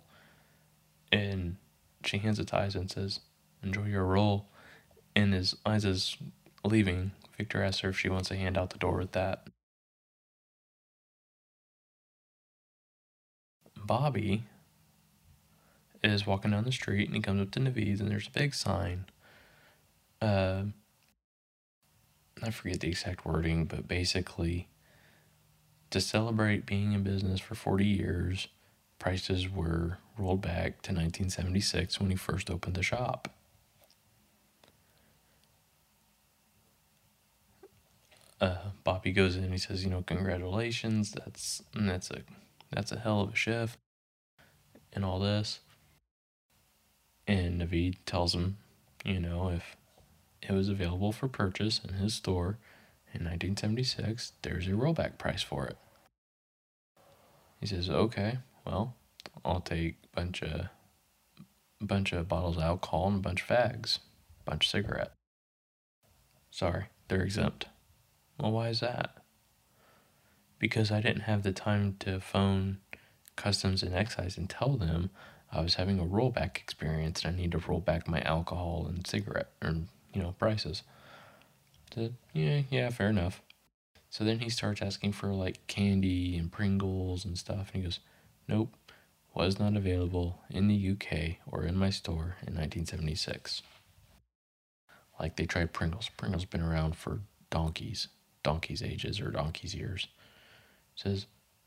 And 1.12 1.57
she 2.04 2.19
hands 2.19 2.38
it 2.38 2.49
to 2.49 2.64
Isa 2.64 2.78
and 2.78 2.90
says, 2.90 3.21
Enjoy 3.62 3.87
your 3.87 4.04
roll. 4.04 4.47
And 5.14 5.35
as 5.35 5.57
Isa's 5.66 6.16
leaving, 6.64 7.12
Victor 7.37 7.62
asks 7.62 7.81
her 7.81 7.90
if 7.90 7.99
she 7.99 8.09
wants 8.09 8.31
a 8.31 8.37
hand 8.37 8.59
out 8.59 8.71
the 8.71 8.78
door 8.78 8.99
with 8.99 9.12
that. 9.12 9.47
Bobby 13.76 14.45
is 16.02 16.26
walking 16.26 16.50
down 16.50 16.64
the 16.64 16.73
street 16.73 17.07
and 17.07 17.16
he 17.16 17.23
comes 17.23 17.40
up 17.40 17.50
to 17.52 17.61
Navid's 17.61 18.00
and 18.00 18.11
there's 18.11 18.28
a 18.28 18.38
big 18.38 18.54
sign. 18.54 19.07
Uh, 20.21 20.64
I 22.45 22.51
forget 22.51 22.81
the 22.81 22.89
exact 22.89 23.25
wording, 23.25 23.65
but 23.65 23.89
basically 23.89 24.69
to 25.91 26.01
celebrate 26.01 26.67
being 26.67 26.93
in 26.93 27.03
business 27.03 27.41
for 27.41 27.55
40 27.55 27.85
years 27.87 28.49
prices 28.99 29.51
were 29.51 29.99
rolled 30.19 30.41
back 30.43 30.83
to 30.83 30.93
1976 30.93 32.01
when 32.01 32.11
he 32.11 32.17
first 32.17 32.51
opened 32.51 32.77
the 32.77 32.83
shop. 32.83 33.29
Uh, 38.41 38.57
Bobby 38.83 39.13
goes 39.13 39.37
in. 39.37 39.45
And 39.45 39.53
he 39.53 39.59
says, 39.59 39.85
"You 39.85 39.91
know, 39.91 40.03
congratulations. 40.03 41.13
That's 41.13 41.63
that's 41.75 42.11
a 42.11 42.23
that's 42.71 42.93
a 42.93 42.99
hell 42.99 43.23
of 43.23 43.33
a 43.33 43.37
shift, 43.37 43.79
and 44.93 45.05
all 45.05 45.19
this." 45.19 45.61
And 47.27 47.61
Navid 47.61 47.97
tells 48.05 48.35
him, 48.35 48.59
you 49.05 49.21
know, 49.21 49.49
if 49.51 49.77
it 50.49 50.53
was 50.53 50.69
available 50.69 51.13
for 51.13 51.29
purchase 51.29 51.81
in 51.87 51.95
his 51.95 52.15
store 52.15 52.59
in 53.15 53.21
1976, 53.21 54.33
there's 54.43 54.67
a 54.67 54.73
rollback 54.73 55.19
price 55.19 55.43
for 55.43 55.67
it. 55.67 55.79
He 57.61 57.67
says, 57.67 57.89
"Okay, 57.89 58.39
well, 58.67 58.97
I'll 59.45 59.61
take 59.61 59.99
a 60.03 60.17
bunch 60.17 60.43
of 60.43 60.69
bunch 61.81 62.13
of 62.13 62.29
bottles 62.29 62.57
of 62.57 62.63
alcohol 62.65 63.09
and 63.09 63.17
a 63.19 63.21
bunch 63.21 63.43
of 63.43 63.49
fags, 63.49 63.99
a 64.41 64.51
bunch 64.51 64.67
of 64.67 64.71
cigarette. 64.71 65.13
Sorry, 66.51 66.87
they're 67.07 67.23
exempt." 67.23 67.69
Well, 68.39 68.51
why 68.51 68.69
is 68.69 68.81
that? 68.81 69.23
Because 70.59 70.91
I 70.91 71.01
didn't 71.01 71.23
have 71.23 71.45
the 71.45 71.53
time 71.53 71.97
to 72.01 72.21
phone 72.21 72.81
customs 73.37 73.83
and 73.85 73.95
excise 73.95 74.37
and 74.37 74.51
tell 74.51 74.77
them 74.77 75.11
I 75.53 75.61
was 75.61 75.77
having 75.77 76.01
a 76.01 76.05
rollback 76.05 76.57
experience 76.57 77.25
and 77.25 77.35
I 77.35 77.39
need 77.39 77.53
to 77.53 77.59
roll 77.59 77.81
back 77.81 78.09
my 78.09 78.21
alcohol 78.23 78.87
and 78.89 79.07
cigarette 79.07 79.53
or 79.63 79.87
you 80.14 80.23
know 80.23 80.35
prices. 80.38 80.83
Said, 81.94 82.14
yeah, 82.33 82.62
yeah, 82.71 82.88
fair 82.90 83.11
enough. 83.11 83.40
So 84.11 84.25
then 84.25 84.40
he 84.40 84.49
starts 84.49 84.83
asking 84.83 85.12
for 85.12 85.28
like 85.28 85.66
candy 85.66 86.37
and 86.37 86.50
Pringles 86.50 87.25
and 87.25 87.38
stuff, 87.38 87.71
and 87.73 87.83
he 87.83 87.83
goes, 87.83 88.00
"Nope, 88.49 88.75
was 89.35 89.59
not 89.59 89.76
available 89.76 90.40
in 90.50 90.68
the 90.68 90.90
UK 90.90 91.37
or 91.47 91.64
in 91.64 91.76
my 91.76 91.90
store 91.90 92.37
in 92.47 92.54
1976." 92.54 93.62
Like 95.21 95.37
they 95.37 95.47
tried 95.47 95.73
Pringles. 95.73 96.11
Pringles 96.16 96.44
been 96.44 96.62
around 96.62 96.97
for 96.97 97.21
donkeys 97.50 98.09
donkey's 98.44 98.83
ages 98.83 99.21
or 99.21 99.33
donkey's 99.33 99.75
years. 99.75 100.06
Says, 100.94 101.26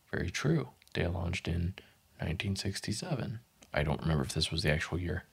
very 0.10 0.30
true. 0.30 0.70
They 0.94 1.06
launched 1.06 1.50
in 1.50 1.74
1967. 2.20 3.40
I 3.74 3.84
don't 3.84 4.00
remember 4.00 4.24
if 4.24 4.34
this 4.34 4.50
was 4.50 4.64
the 4.64 4.72
actual 4.72 4.98
year. 4.98 5.24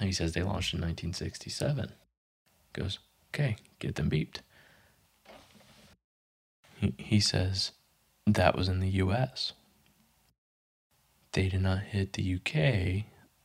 He 0.00 0.12
says 0.12 0.32
they 0.32 0.42
launched 0.42 0.74
in 0.74 0.80
1967. 0.80 1.92
Goes, 2.78 2.98
okay, 3.34 3.56
get 3.78 3.96
them 3.96 4.10
beeped. 4.10 4.38
He, 6.76 6.94
he 6.96 7.20
says 7.20 7.72
that 8.26 8.56
was 8.56 8.68
in 8.68 8.80
the 8.80 8.90
US. 8.90 9.52
They 11.32 11.48
did 11.48 11.62
not 11.62 11.80
hit 11.80 12.12
the 12.12 12.34
UK 12.34 13.04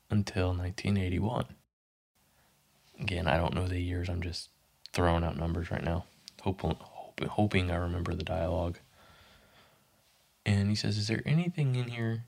until 0.09 0.49
1981. 0.49 1.45
Again, 2.99 3.27
I 3.27 3.37
don't 3.37 3.55
know 3.55 3.67
the 3.67 3.79
years. 3.79 4.09
I'm 4.09 4.21
just 4.21 4.49
throwing 4.93 5.23
out 5.23 5.37
numbers 5.37 5.71
right 5.71 5.83
now. 5.83 6.05
Hopefully, 6.41 6.77
hoping 7.27 7.71
I 7.71 7.75
remember 7.75 8.13
the 8.13 8.23
dialogue. 8.23 8.77
And 10.45 10.69
he 10.69 10.75
says, 10.75 10.97
Is 10.97 11.07
there 11.07 11.21
anything 11.25 11.75
in 11.75 11.89
here 11.89 12.25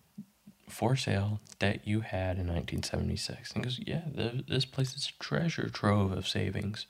for 0.68 0.96
sale 0.96 1.40
that 1.60 1.88
you 1.88 2.02
had 2.02 2.38
in 2.38 2.48
1976? 2.48 3.52
And 3.52 3.64
he 3.64 3.70
goes, 3.70 3.80
Yeah, 3.86 4.04
the, 4.14 4.44
this 4.48 4.66
place 4.66 4.96
is 4.96 5.12
a 5.14 5.24
treasure 5.24 5.70
trove 5.70 6.12
of 6.12 6.28
savings. 6.28 6.88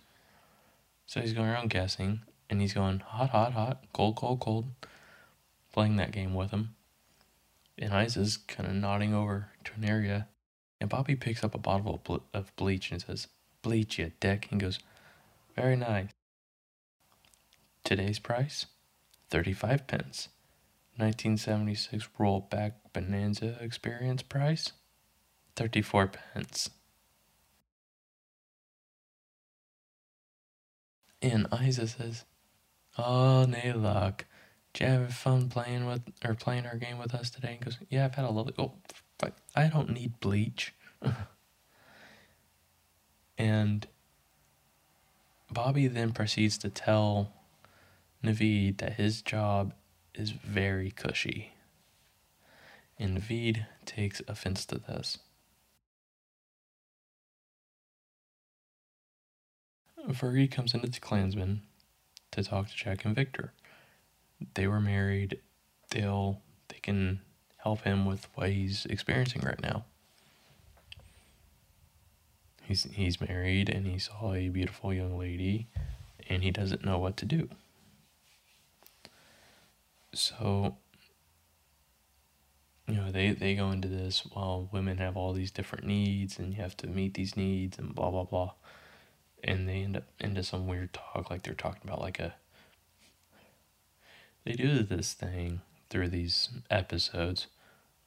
So 1.06 1.22
he's 1.22 1.34
going 1.34 1.50
around 1.50 1.70
guessing, 1.70 2.22
and 2.50 2.62
he's 2.62 2.74
going 2.74 3.00
hot, 3.00 3.30
hot, 3.30 3.54
hot, 3.54 3.84
cold, 3.94 4.16
cold, 4.16 4.40
cold, 4.40 4.66
playing 5.72 5.98
that 5.98 6.12
game 6.12 6.34
with 6.34 6.52
him. 6.52 6.76
And 7.78 7.94
Isa's 7.94 8.38
kind 8.38 8.70
of 8.70 8.76
nodding 8.76 9.14
over 9.14 9.50
to 9.66 9.72
an 9.78 9.86
area, 9.86 10.28
and 10.80 10.90
Bobby 10.90 11.16
picks 11.16 11.44
up 11.44 11.54
a 11.54 11.60
bottle 11.60 12.02
of, 12.08 12.22
of 12.34 12.56
bleach 12.56 12.92
and 12.92 13.02
says, 13.02 13.28
Bleach, 13.62 13.98
you 13.98 14.12
dick. 14.20 14.48
And 14.52 14.62
goes, 14.62 14.80
Very 15.56 15.76
nice. 15.76 16.10
Today's 17.84 18.20
price 18.20 18.68
35 19.30 19.88
pence. 19.88 20.30
1976 20.98 22.08
rollback 22.20 22.74
Bonanza 22.94 23.58
experience 23.60 24.22
price 24.22 24.72
34 25.56 26.12
pence. 26.34 26.70
And 31.26 31.48
Isa 31.60 31.88
says, 31.88 32.24
Oh, 33.00 33.48
Naylock, 33.50 34.26
did 34.74 34.84
you 34.84 34.90
have 34.92 35.14
fun 35.14 35.50
playing 35.50 35.88
with 35.88 36.04
or 36.24 36.36
playing 36.36 36.68
our 36.68 36.76
game 36.76 37.00
with 37.00 37.16
us 37.16 37.32
today? 37.32 37.54
And 37.54 37.66
goes, 37.66 37.80
Yeah, 37.90 38.06
I've 38.06 38.14
had 38.14 38.26
a 38.26 38.30
lovely. 38.30 38.54
Oh, 38.60 38.74
fuck, 39.18 39.34
I 39.56 39.68
don't 39.68 39.90
need 39.90 40.20
bleach. 40.20 40.76
and 43.40 43.88
Bobby 45.52 45.88
then 45.88 46.12
proceeds 46.12 46.60
to 46.60 46.70
tell 46.70 47.34
Navid 48.24 48.78
that 48.78 48.94
his 48.94 49.24
job 49.24 49.74
is 50.14 50.30
very 50.30 50.92
cushy. 50.92 51.54
And 53.00 53.18
Navid 53.18 53.66
takes 53.86 54.22
offense 54.28 54.64
to 54.68 54.78
this. 54.78 55.18
Fergie 60.10 60.52
comes 60.52 60.74
into 60.74 60.88
the 60.88 61.00
Clansman 61.00 61.62
to 62.32 62.44
talk 62.44 62.70
to 62.70 62.76
Jack 62.76 63.06
and 63.06 63.16
Victor. 63.16 63.54
They 64.54 64.68
were 64.68 64.82
married. 64.82 65.40
They'll 65.92 66.42
they 66.68 66.80
can 66.80 67.22
help 67.58 67.82
him 67.82 68.06
with 68.06 68.28
what 68.36 68.50
he's 68.50 68.86
experiencing 68.86 69.42
right 69.42 69.62
now. 69.62 69.86
He's 72.64 72.84
he's 72.84 73.22
married 73.22 73.70
and 73.70 73.86
he 73.88 74.00
saw 74.00 74.34
a 74.34 74.50
beautiful 74.50 74.94
young 74.94 75.18
lady 75.18 75.68
and 76.30 76.44
he 76.44 76.52
doesn't 76.52 76.86
know 76.86 76.98
what 76.98 77.18
to 77.18 77.26
do. 77.26 77.50
So, 80.14 80.78
you 82.88 82.96
know, 82.96 83.12
they, 83.12 83.32
they 83.32 83.56
go 83.56 83.70
into 83.72 83.90
this, 83.90 84.26
well, 84.34 84.70
women 84.72 84.98
have 84.98 85.18
all 85.18 85.34
these 85.34 85.52
different 85.52 85.86
needs 85.86 86.40
and 86.40 86.54
you 86.54 86.62
have 86.62 86.78
to 86.78 86.88
meet 86.88 87.16
these 87.16 87.36
needs 87.36 87.78
and 87.78 87.94
blah, 87.94 88.10
blah, 88.10 88.24
blah. 88.24 88.54
And 89.48 89.70
they 89.70 89.84
end 89.84 89.96
up 89.96 90.06
into 90.20 90.44
some 90.44 90.66
weird 90.66 90.92
talk, 90.92 91.30
like 91.30 91.44
they're 91.44 91.54
talking 91.54 91.84
about 91.86 92.02
like 92.02 92.20
a. 92.20 92.34
They 94.44 94.54
do 94.54 94.82
this 94.82 95.14
thing 95.14 95.62
through 95.90 96.10
these 96.10 96.50
episodes 96.70 97.48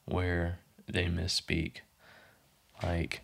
where 0.04 0.58
they 0.88 1.04
misspeak. 1.04 1.78
Like, 2.82 3.22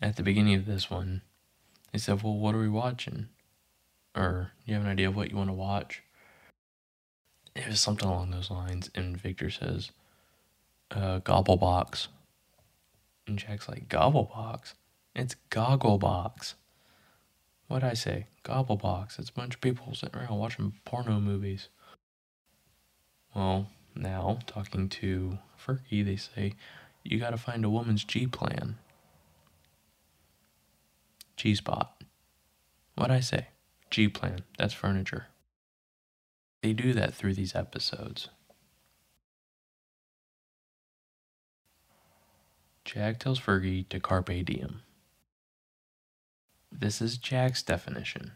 at 0.00 0.16
the 0.16 0.22
beginning 0.22 0.54
of 0.54 0.66
this 0.66 0.90
one, 0.90 1.22
they 1.92 1.98
said, 1.98 2.22
Well, 2.22 2.36
what 2.36 2.54
are 2.54 2.60
we 2.60 2.68
watching? 2.68 3.28
Or, 4.14 4.52
you 4.64 4.74
have 4.74 4.84
an 4.84 4.90
idea 4.90 5.08
of 5.08 5.16
what 5.16 5.30
you 5.30 5.36
want 5.36 5.50
to 5.50 5.54
watch? 5.54 6.02
It 7.54 7.68
was 7.68 7.80
something 7.80 8.08
along 8.08 8.30
those 8.30 8.50
lines. 8.50 8.90
And 8.94 9.20
Victor 9.20 9.50
says, 9.50 9.90
uh, 10.90 11.20
Gobblebox. 11.20 12.08
And 13.26 13.38
Jack's 13.38 13.68
like, 13.68 13.88
Gobblebox? 13.88 14.74
It's 15.18 15.34
Gogglebox. 15.50 16.54
What'd 17.66 17.88
I 17.88 17.94
say? 17.94 18.28
Gobblebox. 18.44 19.18
It's 19.18 19.30
a 19.30 19.32
bunch 19.32 19.56
of 19.56 19.60
people 19.60 19.92
sitting 19.92 20.14
around 20.14 20.38
watching 20.38 20.74
porno 20.84 21.18
movies. 21.18 21.70
Well, 23.34 23.66
now, 23.96 24.38
talking 24.46 24.88
to 24.88 25.38
Fergie, 25.60 26.04
they 26.04 26.14
say, 26.14 26.52
you 27.02 27.18
gotta 27.18 27.36
find 27.36 27.64
a 27.64 27.68
woman's 27.68 28.04
G 28.04 28.28
plan. 28.28 28.78
G 31.36 31.52
spot. 31.56 32.00
What'd 32.94 33.16
I 33.16 33.18
say? 33.18 33.48
G 33.90 34.06
plan. 34.06 34.42
That's 34.56 34.72
furniture. 34.72 35.26
They 36.62 36.72
do 36.72 36.92
that 36.92 37.12
through 37.12 37.34
these 37.34 37.56
episodes. 37.56 38.28
Jack 42.84 43.18
tells 43.18 43.40
Fergie 43.40 43.88
to 43.88 43.98
carpe 43.98 44.44
diem. 44.44 44.82
This 46.70 47.00
is 47.00 47.18
Jack's 47.18 47.62
definition 47.62 48.32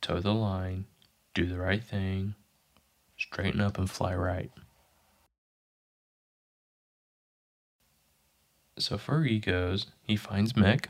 toe 0.00 0.20
the 0.20 0.34
line, 0.34 0.86
do 1.34 1.46
the 1.46 1.58
right 1.58 1.84
thing, 1.84 2.34
straighten 3.18 3.60
up 3.60 3.78
and 3.78 3.90
fly 3.90 4.14
right. 4.14 4.50
So 8.78 8.96
Fergie 8.96 9.44
goes, 9.44 9.86
he 10.02 10.16
finds 10.16 10.52
Mick, 10.52 10.86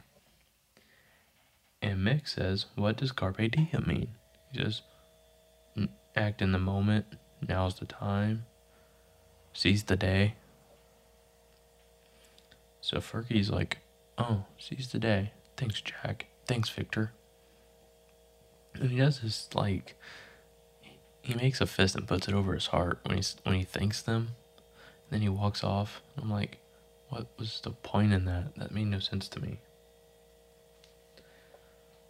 and 1.81 2.07
Mick 2.07 2.29
says, 2.29 2.67
What 2.75 2.99
does 2.99 3.13
carpe 3.13 3.51
diem 3.51 3.85
mean? 3.87 4.09
He 4.53 4.59
just 4.59 4.83
act 6.15 6.43
in 6.43 6.53
the 6.53 6.59
moment. 6.59 7.07
Now's 7.47 7.79
the 7.79 7.87
time. 7.87 8.45
Seize 9.53 9.85
the 9.85 9.97
day. 9.97 10.35
So 12.81 12.99
Fergie's 12.99 13.51
like, 13.51 13.79
oh, 14.19 14.45
seize 14.59 14.89
the 14.89 14.99
day. 14.99 15.33
Thanks, 15.57 15.81
Jack. 15.81 16.27
Thanks, 16.47 16.69
Victor. 16.69 17.13
And 18.75 18.91
he 18.91 18.99
does 18.99 19.21
this, 19.21 19.49
like, 19.55 19.97
he 21.21 21.35
makes 21.35 21.61
a 21.61 21.67
fist 21.67 21.95
and 21.95 22.07
puts 22.07 22.29
it 22.29 22.35
over 22.35 22.55
his 22.55 22.67
heart 22.67 23.01
when 23.03 23.17
he's 23.17 23.37
when 23.43 23.55
he 23.55 23.65
thanks 23.65 24.01
them. 24.03 24.37
And 24.57 25.11
then 25.11 25.21
he 25.21 25.29
walks 25.29 25.63
off. 25.63 26.01
I'm 26.17 26.31
like, 26.31 26.59
what 27.09 27.27
was 27.39 27.61
the 27.63 27.71
point 27.71 28.13
in 28.13 28.25
that? 28.27 28.55
That 28.57 28.73
made 28.73 28.87
no 28.87 28.99
sense 28.99 29.29
to 29.29 29.41
me. 29.41 29.59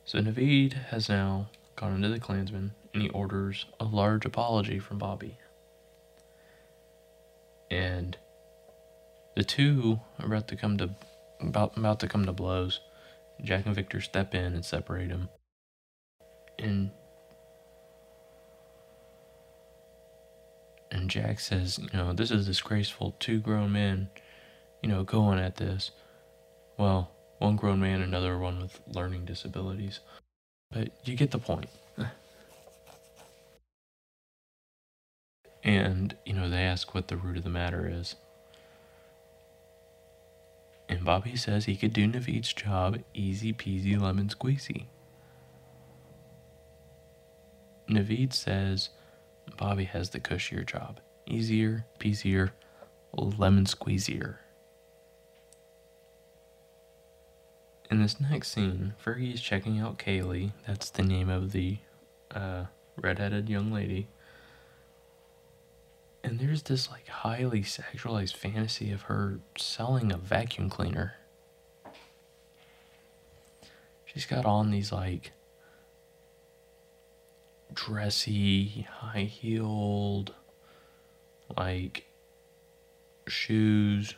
So 0.04 0.20
Navid 0.20 0.74
has 0.90 1.08
now 1.08 1.48
gone 1.76 1.94
into 1.94 2.08
the 2.08 2.20
Clansman 2.20 2.72
and 2.94 3.02
he 3.02 3.08
orders 3.10 3.66
a 3.78 3.84
large 3.84 4.24
apology 4.24 4.78
from 4.78 4.98
Bobby. 4.98 5.36
And 7.70 8.16
the 9.36 9.44
two 9.44 10.00
are 10.18 10.26
about 10.26 10.48
to 10.48 10.56
come 10.56 10.78
to 10.78 10.90
about 11.40 11.76
about 11.76 12.00
to 12.00 12.08
come 12.08 12.24
to 12.26 12.32
blows. 12.32 12.80
Jack 13.42 13.66
and 13.66 13.74
Victor 13.74 14.00
step 14.00 14.34
in 14.34 14.54
and 14.54 14.64
separate 14.64 15.10
him. 15.10 15.28
And 16.58 16.90
and 20.90 21.10
Jack 21.10 21.40
says, 21.40 21.78
you 21.78 21.88
know, 21.92 22.12
this 22.12 22.30
is 22.30 22.46
disgraceful. 22.46 23.16
Two 23.20 23.40
grown 23.40 23.72
men, 23.72 24.08
you 24.82 24.88
know, 24.88 25.04
going 25.04 25.38
at 25.38 25.56
this. 25.56 25.90
Well, 26.78 27.12
one 27.38 27.56
grown 27.56 27.80
man, 27.80 28.02
another 28.02 28.38
one 28.38 28.60
with 28.60 28.80
learning 28.88 29.26
disabilities. 29.26 30.00
But 30.70 31.06
you 31.06 31.16
get 31.16 31.30
the 31.30 31.38
point. 31.38 31.68
and, 35.64 36.14
you 36.26 36.34
know, 36.34 36.48
they 36.50 36.62
ask 36.62 36.94
what 36.94 37.08
the 37.08 37.16
root 37.16 37.38
of 37.38 37.44
the 37.44 37.50
matter 37.50 37.90
is. 37.92 38.16
Bobby 41.08 41.36
says 41.36 41.64
he 41.64 41.74
could 41.74 41.94
do 41.94 42.06
Navid's 42.06 42.52
job 42.52 42.98
easy 43.14 43.54
peasy 43.54 43.98
lemon 43.98 44.28
squeezy. 44.28 44.88
Navid 47.88 48.34
says 48.34 48.90
Bobby 49.56 49.84
has 49.84 50.10
the 50.10 50.20
cushier 50.20 50.66
job. 50.66 51.00
Easier, 51.26 51.86
peasier, 51.98 52.50
lemon 53.16 53.64
squeezier. 53.64 54.38
In 57.90 58.02
this 58.02 58.20
next 58.20 58.48
scene, 58.48 58.92
Fergie 59.02 59.32
is 59.32 59.40
checking 59.40 59.78
out 59.80 59.98
Kaylee. 59.98 60.52
That's 60.66 60.90
the 60.90 61.04
name 61.04 61.30
of 61.30 61.52
the 61.52 61.78
uh, 62.34 62.64
redheaded 63.00 63.48
young 63.48 63.72
lady. 63.72 64.08
And 66.28 66.38
there's 66.38 66.62
this 66.64 66.90
like 66.90 67.08
highly 67.08 67.62
sexualized 67.62 68.36
fantasy 68.36 68.92
of 68.92 69.00
her 69.02 69.40
selling 69.56 70.12
a 70.12 70.18
vacuum 70.18 70.68
cleaner. 70.68 71.14
She's 74.04 74.26
got 74.26 74.44
on 74.44 74.70
these 74.70 74.92
like 74.92 75.32
dressy, 77.72 78.86
high 78.90 79.22
heeled, 79.22 80.34
like 81.56 82.06
shoes. 83.26 84.14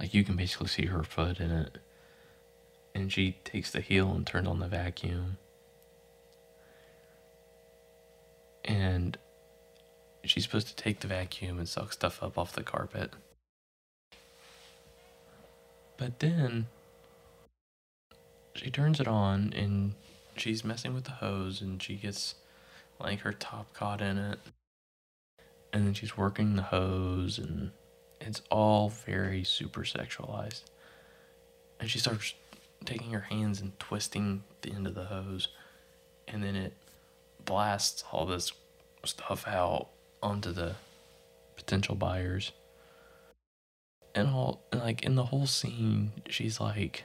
Like 0.00 0.14
you 0.14 0.24
can 0.24 0.34
basically 0.34 0.66
see 0.66 0.86
her 0.86 1.04
foot 1.04 1.38
in 1.38 1.52
it. 1.52 1.78
And 2.92 3.12
she 3.12 3.36
takes 3.44 3.70
the 3.70 3.82
heel 3.82 4.10
and 4.10 4.26
turns 4.26 4.48
on 4.48 4.58
the 4.58 4.66
vacuum. 4.66 5.36
And 8.64 9.16
she's 10.24 10.44
supposed 10.44 10.68
to 10.68 10.76
take 10.76 11.00
the 11.00 11.06
vacuum 11.06 11.58
and 11.58 11.68
suck 11.68 11.92
stuff 11.92 12.22
up 12.22 12.38
off 12.38 12.52
the 12.52 12.62
carpet. 12.62 13.12
But 15.96 16.20
then 16.20 16.66
she 18.54 18.70
turns 18.70 19.00
it 19.00 19.08
on 19.08 19.52
and 19.54 19.94
she's 20.36 20.64
messing 20.64 20.94
with 20.94 21.04
the 21.04 21.12
hose 21.12 21.60
and 21.60 21.82
she 21.82 21.96
gets 21.96 22.34
like 23.00 23.20
her 23.20 23.32
top 23.32 23.72
caught 23.74 24.00
in 24.00 24.18
it. 24.18 24.38
And 25.72 25.86
then 25.86 25.94
she's 25.94 26.16
working 26.16 26.56
the 26.56 26.62
hose 26.62 27.38
and 27.38 27.70
it's 28.20 28.42
all 28.50 28.88
very 28.88 29.44
super 29.44 29.82
sexualized. 29.82 30.62
And 31.80 31.90
she 31.90 31.98
starts 31.98 32.34
taking 32.84 33.10
her 33.10 33.20
hands 33.20 33.60
and 33.60 33.78
twisting 33.78 34.42
the 34.62 34.72
end 34.72 34.86
of 34.86 34.94
the 34.94 35.04
hose. 35.04 35.48
And 36.26 36.42
then 36.42 36.56
it 36.56 36.74
blasts 37.44 38.04
all 38.12 38.26
this 38.26 38.52
stuff 39.04 39.46
out 39.46 39.88
onto 40.22 40.52
the 40.52 40.74
potential 41.56 41.94
buyers. 41.94 42.52
And 44.14 44.28
all 44.28 44.62
like 44.72 45.04
in 45.04 45.14
the 45.14 45.24
whole 45.24 45.46
scene, 45.46 46.12
she's 46.28 46.60
like 46.60 47.04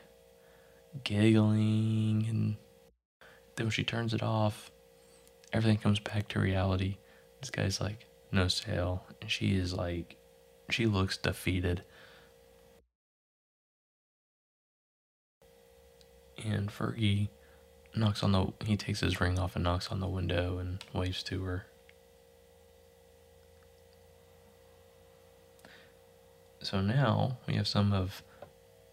giggling 1.04 2.26
and 2.30 2.56
then 3.56 3.68
when 3.68 3.72
she 3.72 3.84
turns 3.84 4.14
it 4.14 4.24
off, 4.24 4.72
everything 5.52 5.78
comes 5.78 6.00
back 6.00 6.28
to 6.30 6.40
reality. 6.40 6.98
This 7.40 7.50
guy's 7.50 7.80
like, 7.80 8.08
no 8.32 8.48
sale. 8.48 9.06
And 9.22 9.30
she 9.30 9.56
is 9.56 9.74
like, 9.74 10.18
she 10.70 10.86
looks 10.88 11.18
defeated. 11.18 11.84
And 16.44 16.70
Fergie 16.70 17.30
knocks 17.96 18.24
on 18.24 18.32
the, 18.32 18.48
he 18.66 18.76
takes 18.76 19.02
his 19.02 19.22
ring 19.22 19.38
off 19.38 19.56
and 19.56 19.64
knocks 19.64 19.92
on 19.92 20.00
the 20.00 20.08
window 20.08 20.58
and 20.58 20.84
waves 20.94 21.22
to 21.24 21.44
her. 21.44 21.68
So 26.64 26.80
now 26.80 27.40
we 27.46 27.56
have 27.56 27.68
some 27.68 27.92
of 27.92 28.24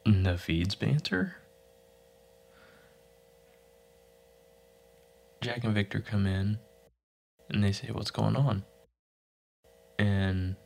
Navid's 0.05 0.75
banter. 0.75 1.37
Jack 5.41 5.63
and 5.63 5.73
Victor 5.73 6.01
come 6.01 6.27
in 6.27 6.59
and 7.49 7.63
they 7.63 7.71
say, 7.71 7.89
What's 7.93 8.11
going 8.11 8.35
on? 8.35 8.65
And 10.01 10.57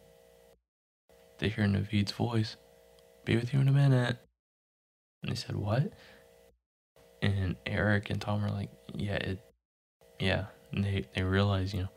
they 1.39 1.51
hear 1.51 1.67
Navid's 1.67 2.13
voice, 2.13 2.57
Be 3.27 3.37
with 3.37 3.53
you 3.53 3.61
in 3.61 3.69
a 3.69 3.73
minute. 3.73 4.17
And 5.23 5.31
they 5.31 5.37
said, 5.37 5.57
What? 5.57 5.93
And 7.21 7.57
Eric 7.67 8.09
and 8.09 8.21
Tom 8.21 8.43
are 8.43 8.51
like, 8.51 8.71
Yeah, 8.95 9.17
it, 9.17 9.41
yeah. 10.19 10.47
And 10.73 10.83
they, 10.83 11.05
they 11.15 11.23
realize, 11.23 11.75
you 11.75 11.83
know, 11.83 11.91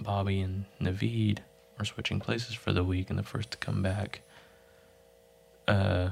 Bobby 0.00 0.42
and 0.42 0.66
Navid 0.82 1.38
we're 1.78 1.84
switching 1.84 2.20
places 2.20 2.54
for 2.54 2.72
the 2.72 2.84
week, 2.84 3.10
and 3.10 3.18
the 3.18 3.22
first 3.22 3.50
to 3.52 3.58
come 3.58 3.82
back, 3.82 4.22
uh, 5.66 6.10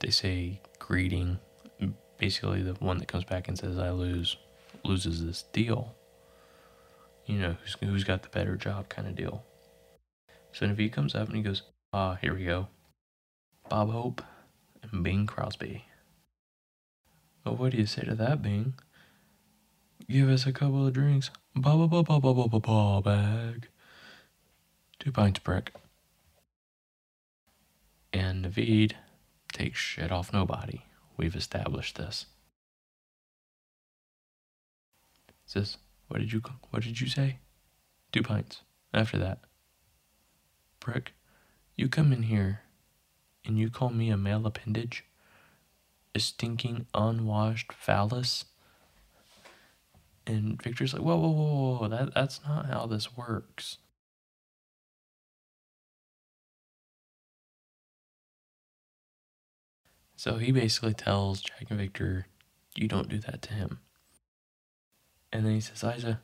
they 0.00 0.10
say 0.10 0.60
greeting. 0.78 1.38
Basically, 2.18 2.62
the 2.62 2.74
one 2.74 2.98
that 2.98 3.08
comes 3.08 3.24
back 3.24 3.48
and 3.48 3.58
says 3.58 3.78
I 3.78 3.90
lose 3.90 4.36
loses 4.84 5.24
this 5.24 5.42
deal. 5.52 5.94
You 7.26 7.38
know, 7.38 7.56
who's, 7.62 7.76
who's 7.80 8.04
got 8.04 8.22
the 8.22 8.28
better 8.28 8.56
job 8.56 8.88
kind 8.88 9.08
of 9.08 9.16
deal. 9.16 9.42
So 10.52 10.66
Navid 10.66 10.92
comes 10.92 11.14
up 11.14 11.28
and 11.28 11.36
he 11.36 11.42
goes, 11.42 11.62
Ah, 11.92 12.18
here 12.20 12.34
we 12.34 12.44
go. 12.44 12.68
Bob 13.68 13.90
Hope 13.90 14.22
and 14.82 15.02
Bing 15.02 15.26
Crosby. 15.26 15.84
Well, 17.44 17.56
what 17.56 17.72
do 17.72 17.78
you 17.78 17.86
say 17.86 18.02
to 18.02 18.14
that, 18.14 18.42
Bing? 18.42 18.74
Give 20.08 20.28
us 20.28 20.46
a 20.46 20.52
couple 20.52 20.86
of 20.86 20.92
drinks. 20.92 21.30
Ba 21.54 21.76
ba 21.76 21.88
ba 21.88 22.02
ba 22.02 22.20
ba 22.20 22.48
ba 22.48 22.60
ba 22.60 23.00
bag. 23.02 23.68
Two 25.06 25.12
pints, 25.12 25.38
brick. 25.38 25.72
And 28.12 28.44
Navid 28.44 28.94
takes 29.52 29.78
shit 29.78 30.10
off 30.10 30.32
nobody. 30.32 30.80
We've 31.16 31.36
established 31.36 31.94
this. 31.94 32.26
Says, 35.44 35.76
what 36.08 36.18
did 36.18 36.32
you 36.32 36.42
what 36.70 36.82
did 36.82 37.00
you 37.00 37.06
say? 37.06 37.38
Two 38.10 38.24
pints. 38.24 38.62
After 38.92 39.16
that. 39.18 39.42
Brick, 40.80 41.12
you 41.76 41.88
come 41.88 42.12
in 42.12 42.24
here 42.24 42.62
and 43.44 43.60
you 43.60 43.70
call 43.70 43.90
me 43.90 44.10
a 44.10 44.16
male 44.16 44.44
appendage? 44.44 45.04
A 46.16 46.18
stinking 46.18 46.86
unwashed 46.94 47.72
phallus? 47.72 48.44
And 50.26 50.60
Victor's 50.60 50.94
like, 50.94 51.02
whoa, 51.02 51.16
whoa, 51.16 51.30
whoa, 51.30 51.78
whoa, 51.78 51.88
that, 51.90 52.12
that's 52.12 52.40
not 52.44 52.66
how 52.66 52.86
this 52.86 53.16
works. 53.16 53.78
So 60.16 60.36
he 60.36 60.50
basically 60.50 60.94
tells 60.94 61.42
Jack 61.42 61.66
and 61.68 61.78
Victor, 61.78 62.26
you 62.74 62.88
don't 62.88 63.08
do 63.08 63.18
that 63.18 63.42
to 63.42 63.52
him. 63.52 63.80
And 65.32 65.44
then 65.44 65.52
he 65.52 65.60
says, 65.60 65.84
Isa, 65.84 66.20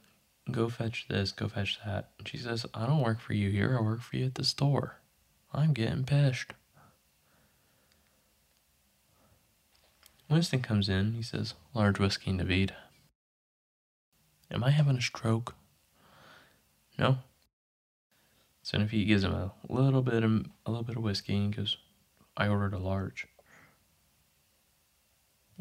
go 0.51 0.69
fetch 0.71 1.07
this, 1.09 1.31
go 1.33 1.47
fetch 1.49 1.79
that. 1.85 2.11
And 2.19 2.27
she 2.27 2.39
says, 2.39 2.65
I 2.73 2.87
don't 2.87 3.03
work 3.03 3.21
for 3.21 3.35
you 3.35 3.51
here, 3.51 3.77
I 3.79 3.83
work 3.83 4.01
for 4.01 4.17
you 4.17 4.27
at 4.27 4.35
the 4.35 4.45
store. 4.45 5.01
I'm 5.53 5.75
getting 5.75 6.05
pissed. 6.05 6.55
Winston 10.31 10.63
comes 10.63 10.89
in, 10.89 11.13
he 11.13 11.23
says, 11.23 11.53
large 11.75 11.99
whiskey, 11.99 12.33
Navid. 12.33 12.71
Am 14.51 14.65
I 14.65 14.71
having 14.71 14.97
a 14.97 15.03
stroke? 15.03 15.55
No. 16.99 17.19
So 18.63 18.79
if 18.81 18.91
he 18.91 19.05
gives 19.05 19.25
him 19.25 19.33
a 19.33 19.53
little 19.69 20.03
bit 20.03 20.23
of 20.23 20.47
a 20.65 20.71
little 20.71 20.85
bit 20.85 20.97
of 20.97 21.03
whiskey 21.03 21.35
and 21.35 21.55
he 21.55 21.61
goes, 21.61 21.77
I 22.37 22.49
ordered 22.49 22.73
a 22.73 22.79
large. 22.79 23.27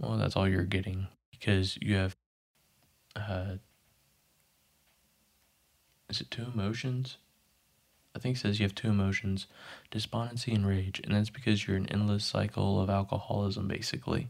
Well, 0.01 0.17
that's 0.17 0.35
all 0.35 0.47
you're 0.47 0.63
getting 0.63 1.07
because 1.29 1.77
you 1.79 1.95
have 1.95 2.15
uh, 3.15 3.55
is 6.09 6.19
it 6.19 6.31
two 6.31 6.45
emotions? 6.53 7.17
I 8.13 8.19
think 8.19 8.35
says 8.35 8.59
you 8.59 8.65
have 8.65 8.75
two 8.75 8.89
emotions 8.89 9.47
despondency 9.89 10.53
and 10.53 10.67
rage, 10.67 10.99
and 11.03 11.15
that's 11.15 11.29
because 11.29 11.65
you're 11.65 11.77
an 11.77 11.87
endless 11.89 12.25
cycle 12.25 12.81
of 12.81 12.89
alcoholism, 12.89 13.67
basically. 13.67 14.29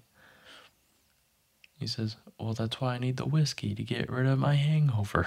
He 1.79 1.87
says, 1.87 2.17
Well, 2.39 2.53
that's 2.53 2.79
why 2.79 2.95
I 2.95 2.99
need 2.99 3.17
the 3.17 3.25
whiskey 3.25 3.73
to 3.73 3.83
get 3.83 4.11
rid 4.11 4.27
of 4.27 4.37
my 4.37 4.53
hangover. 4.53 5.25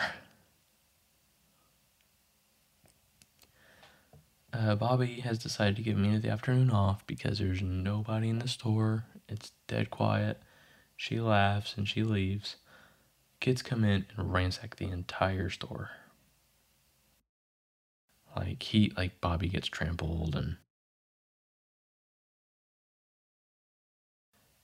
Uh, 4.53 4.77
Bobby 4.77 5.19
has 5.21 5.41
decided 5.41 5.75
to 5.75 5.83
give 5.83 5.97
me 5.99 6.17
the 6.17 6.31
afternoon 6.31 6.71
off 6.71 7.05
because 7.09 7.41
there's 7.41 7.61
nobody 7.61 8.29
in 8.29 8.39
the 8.39 8.47
store. 8.47 9.05
It's 9.35 9.51
dead 9.67 9.91
quiet. 9.91 10.41
She 10.97 11.21
laughs 11.21 11.77
and 11.77 11.89
she 11.89 12.05
leaves. 12.05 12.55
Kids 13.41 13.63
come 13.63 13.83
in 13.83 14.07
and 14.17 14.33
ransack 14.33 14.77
the 14.77 14.89
entire 14.89 15.51
store. 15.51 15.91
Like 18.37 18.63
he, 18.63 18.93
like 18.97 19.21
Bobby 19.21 19.49
gets 19.49 19.67
trampled 19.67 20.37
and 20.37 20.57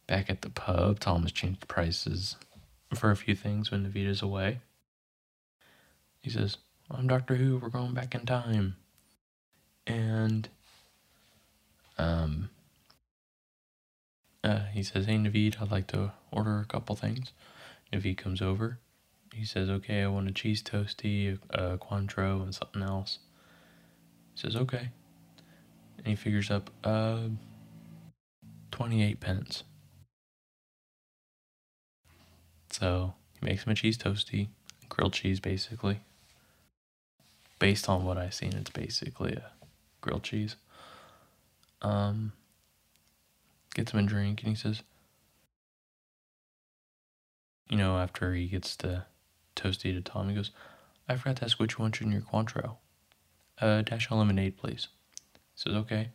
back 0.07 0.31
at 0.31 0.43
the 0.43 0.51
pub, 0.51 1.01
Tom 1.01 1.23
has 1.23 1.33
changed 1.33 1.67
prices 1.67 2.37
for 2.95 3.11
a 3.11 3.17
few 3.17 3.35
things 3.35 3.73
when 3.73 3.85
Navita's 3.85 4.23
away. 4.23 4.61
He 6.23 6.31
says, 6.31 6.59
I'm 6.89 7.09
Doctor 7.09 7.35
Who, 7.35 7.59
we're 7.59 7.71
going 7.71 7.95
back 7.95 8.15
in 8.15 8.25
time. 8.25 8.77
And 9.85 10.49
um 11.99 12.51
uh, 14.45 14.67
he 14.73 14.83
says, 14.83 15.07
Hey 15.07 15.17
Navid, 15.17 15.61
I'd 15.61 15.71
like 15.71 15.89
to 15.89 16.13
order 16.33 16.61
a 16.61 16.65
couple 16.67 16.97
things. 16.97 17.33
Navid 17.93 18.19
comes 18.19 18.43
over. 18.43 18.79
He 19.35 19.45
says, 19.45 19.71
Okay, 19.71 20.03
I 20.03 20.09
want 20.09 20.29
a 20.29 20.33
cheese 20.33 20.63
toasty, 20.63 21.39
a, 21.53 21.75
a 21.75 21.79
Cointreau, 21.79 22.43
and 22.43 22.55
something 22.55 22.83
else 22.83 23.19
He 24.35 24.41
says, 24.41 24.57
okay. 24.57 24.91
And 25.99 26.07
he 26.07 26.17
figures 26.17 26.51
up, 26.51 26.71
uh, 26.85 27.29
28 28.73 29.21
pence. 29.21 29.65
So 32.71 33.15
he 33.41 33.47
makes 33.47 33.65
him 33.65 33.73
a 33.73 33.75
cheese 33.75 33.99
toasty, 33.99 34.49
grilled 34.89 35.15
cheese 35.15 35.41
basically. 35.41 36.01
Based 37.59 37.89
on 37.89 38.05
what 38.05 38.19
I've 38.19 38.35
seen, 38.35 38.55
it's 38.55 38.71
basically 38.71 39.35
a 39.35 39.53
grilled 40.01 40.25
cheese. 40.25 40.57
Um, 41.83 42.33
gets 43.75 43.93
him 43.93 44.01
a 44.01 44.03
drink 44.03 44.43
and 44.43 44.51
he 44.51 44.55
says, 44.55 44.83
you 47.69 47.77
know, 47.77 47.99
after 47.99 48.35
he 48.35 48.47
gets 48.47 48.77
the 48.77 49.05
toasty 49.55 49.95
to 49.95 50.01
Tom, 50.01 50.29
he 50.29 50.35
goes, 50.35 50.51
I 51.09 51.17
forgot 51.17 51.37
to 51.37 51.45
ask 51.45 51.59
which 51.59 51.79
one's 51.79 52.01
in 52.01 52.13
your 52.13 52.23
Cointreau 52.23 52.77
uh, 53.61 53.83
dash 53.83 54.11
lemonade, 54.11 54.57
please. 54.57 54.89
He 55.35 55.41
says, 55.55 55.75
okay. 55.75 56.11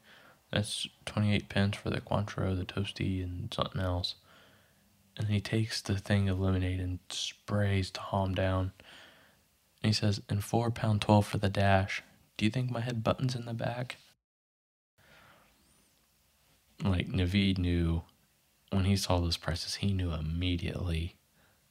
That's 0.51 0.87
28 1.05 1.49
pence 1.49 1.77
for 1.77 1.89
the 1.89 2.01
Cointreau, 2.01 2.57
the 2.57 2.65
toasty, 2.65 3.23
and 3.23 3.53
something 3.53 3.81
else. 3.81 4.15
And 5.17 5.27
he 5.27 5.39
takes 5.39 5.81
the 5.81 5.97
thing 5.97 6.29
of 6.29 6.39
lemonade 6.39 6.79
and 6.79 6.99
sprays 7.09 7.89
Tom 7.89 8.33
down. 8.33 8.71
And 9.81 9.89
he 9.89 9.93
says, 9.93 10.21
and 10.29 10.43
four 10.43 10.71
pound 10.71 11.01
twelve 11.01 11.25
for 11.25 11.37
the 11.37 11.49
dash. 11.49 12.03
Do 12.37 12.45
you 12.45 12.51
think 12.51 12.69
my 12.69 12.81
head 12.81 13.03
buttons 13.03 13.35
in 13.35 13.45
the 13.45 13.53
back? 13.53 13.97
Like 16.83 17.07
Navid 17.07 17.57
knew 17.57 18.03
when 18.71 18.85
he 18.85 18.97
saw 18.97 19.19
those 19.19 19.37
prices, 19.37 19.75
he 19.75 19.93
knew 19.93 20.11
immediately 20.11 21.15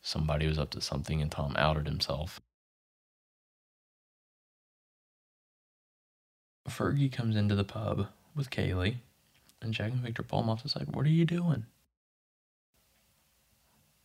somebody 0.03 0.47
was 0.47 0.59
up 0.59 0.71
to 0.71 0.81
something, 0.81 1.21
and 1.21 1.31
Tom 1.31 1.55
outed 1.59 1.87
himself. 1.87 2.40
Fergie 6.69 7.12
comes 7.12 7.37
into 7.37 7.55
the 7.55 7.64
pub 7.64 8.09
with 8.35 8.51
Kaylee, 8.51 8.97
and 9.61 9.75
Jack 9.75 9.93
and 9.93 10.01
Victor 10.01 10.23
pull 10.23 10.43
him 10.43 10.49
off 10.49 10.62
the 10.62 10.69
side. 10.69 10.95
What 10.95 11.07
are 11.07 11.11
you 11.11 11.25
doing? 11.25 11.67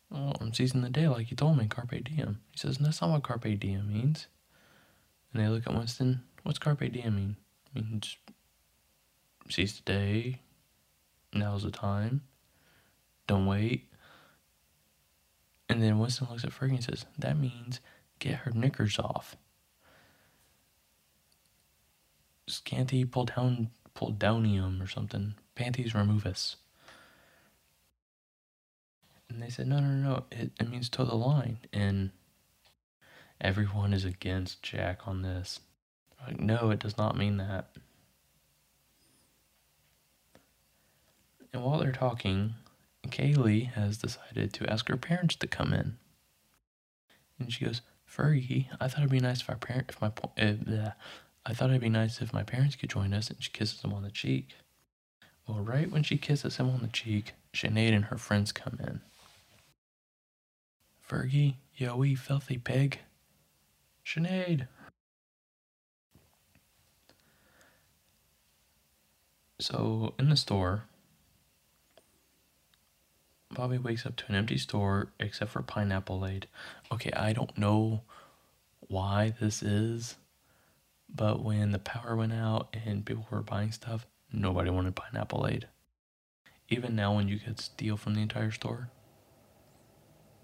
Well, 0.09 0.35
I'm 0.41 0.53
seizing 0.53 0.81
the 0.81 0.89
day 0.89 1.07
like 1.07 1.31
you 1.31 1.37
told 1.37 1.57
me, 1.57 1.67
Carpe 1.67 2.03
Diem. 2.03 2.39
He 2.51 2.57
says, 2.57 2.77
That's 2.77 3.01
not 3.01 3.11
what 3.11 3.23
Carpe 3.23 3.59
Diem 3.59 3.87
means. 3.87 4.27
And 5.31 5.41
they 5.41 5.47
look 5.47 5.67
at 5.67 5.73
Winston. 5.73 6.21
What's 6.43 6.59
Carpe 6.59 6.91
Diem 6.91 7.15
mean? 7.15 7.35
It 7.75 7.85
means 7.85 8.17
seize 9.49 9.79
the 9.79 9.83
day. 9.83 10.41
Now's 11.33 11.63
the 11.63 11.71
time. 11.71 12.21
Don't 13.27 13.45
wait. 13.45 13.87
And 15.67 15.83
then 15.83 15.99
Winston 15.99 16.27
looks 16.29 16.43
at 16.43 16.51
Fergie 16.51 16.71
and 16.71 16.83
says, 16.83 17.05
That 17.17 17.37
means 17.37 17.79
get 18.17 18.35
her 18.39 18.51
knickers 18.51 18.97
off 18.99 19.37
scanty 22.49 23.05
pull 23.05 23.25
down 23.25 23.69
pull 23.93 24.13
downium 24.13 24.83
or 24.83 24.87
something. 24.87 25.35
Panties 25.55 25.93
removus. 25.93 26.55
And 29.29 29.41
they 29.41 29.49
said, 29.49 29.67
no, 29.67 29.79
no, 29.79 29.87
no, 29.89 30.23
it, 30.31 30.51
it 30.59 30.69
means 30.69 30.89
toe 30.89 31.05
the 31.05 31.15
line. 31.15 31.59
And 31.71 32.09
everyone 33.39 33.93
is 33.93 34.03
against 34.03 34.63
Jack 34.63 35.01
on 35.05 35.21
this. 35.21 35.59
Like, 36.25 36.39
no, 36.39 36.71
it 36.71 36.79
does 36.79 36.97
not 36.97 37.15
mean 37.15 37.37
that. 37.37 37.69
And 41.51 41.63
while 41.63 41.79
they're 41.79 41.91
talking, 41.91 42.55
Kaylee 43.07 43.71
has 43.73 43.97
decided 43.97 44.53
to 44.53 44.69
ask 44.69 44.87
her 44.89 44.97
parents 44.97 45.35
to 45.37 45.47
come 45.47 45.73
in. 45.73 45.97
And 47.39 47.51
she 47.51 47.65
goes, 47.65 47.81
Fergie, 48.07 48.67
I 48.79 48.87
thought 48.87 48.99
it'd 48.99 49.11
be 49.11 49.19
nice 49.19 49.41
if 49.41 49.49
our 49.49 49.55
parent, 49.55 49.89
if 49.89 50.01
my, 50.01 50.11
uh, 50.37 50.91
I 51.45 51.53
thought 51.53 51.69
it'd 51.69 51.81
be 51.81 51.89
nice 51.89 52.21
if 52.21 52.33
my 52.33 52.43
parents 52.43 52.75
could 52.75 52.89
join 52.89 53.13
us, 53.13 53.29
and 53.29 53.41
she 53.41 53.51
kisses 53.51 53.81
him 53.81 53.93
on 53.93 54.03
the 54.03 54.11
cheek. 54.11 54.49
Well, 55.47 55.59
right 55.59 55.89
when 55.89 56.03
she 56.03 56.17
kisses 56.17 56.57
him 56.57 56.69
on 56.69 56.81
the 56.81 56.87
cheek, 56.87 57.33
Sinead 57.53 57.93
and 57.93 58.05
her 58.05 58.17
friends 58.17 58.51
come 58.51 58.79
in. 58.79 59.01
Fergie, 61.07 61.55
wee 61.95 62.15
filthy 62.15 62.57
pig. 62.57 62.99
Sinead. 64.05 64.67
So, 69.59 70.13
in 70.17 70.29
the 70.29 70.37
store, 70.37 70.83
Bobby 73.53 73.77
wakes 73.77 74.05
up 74.05 74.15
to 74.17 74.25
an 74.29 74.35
empty 74.35 74.57
store 74.57 75.11
except 75.19 75.51
for 75.51 75.61
Pineapple 75.61 76.25
Aid. 76.25 76.47
Okay, 76.91 77.11
I 77.11 77.33
don't 77.33 77.57
know 77.57 78.03
why 78.79 79.33
this 79.39 79.63
is 79.63 80.15
but 81.13 81.43
when 81.43 81.71
the 81.71 81.79
power 81.79 82.15
went 82.15 82.33
out 82.33 82.75
and 82.85 83.05
people 83.05 83.25
were 83.31 83.41
buying 83.41 83.71
stuff, 83.71 84.05
nobody 84.31 84.69
wanted 84.69 84.95
pineapple 84.95 85.47
aid. 85.47 85.67
Even 86.69 86.95
now, 86.95 87.15
when 87.15 87.27
you 87.27 87.39
could 87.39 87.59
steal 87.59 87.97
from 87.97 88.13
the 88.13 88.21
entire 88.21 88.51
store, 88.51 88.89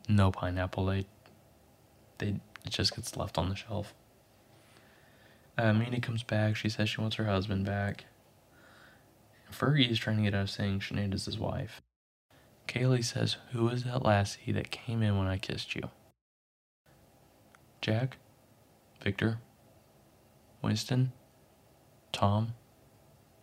no 0.09 0.31
pineapple 0.31 0.91
aid. 0.91 1.05
They, 2.17 2.39
it 2.65 2.69
just 2.69 2.95
gets 2.95 3.15
left 3.15 3.37
on 3.37 3.49
the 3.49 3.55
shelf. 3.55 3.93
Uh, 5.57 5.73
comes 6.01 6.23
back. 6.23 6.55
She 6.55 6.67
says 6.67 6.89
she 6.89 6.99
wants 6.99 7.15
her 7.17 7.25
husband 7.25 7.65
back. 7.65 8.05
Fergie 9.51 9.89
is 9.89 9.99
trying 9.99 10.17
to 10.17 10.23
get 10.23 10.33
out 10.33 10.43
of 10.43 10.49
saying 10.49 10.79
Sinead 10.79 11.13
is 11.13 11.25
his 11.25 11.37
wife. 11.37 11.81
Kaylee 12.67 13.03
says, 13.03 13.37
Who 13.51 13.69
is 13.69 13.83
that 13.83 14.03
lassie 14.03 14.51
that 14.51 14.71
came 14.71 15.01
in 15.01 15.17
when 15.17 15.27
I 15.27 15.37
kissed 15.37 15.75
you? 15.75 15.89
Jack? 17.81 18.17
Victor? 19.01 19.39
Winston, 20.61 21.11
Tom, 22.11 22.53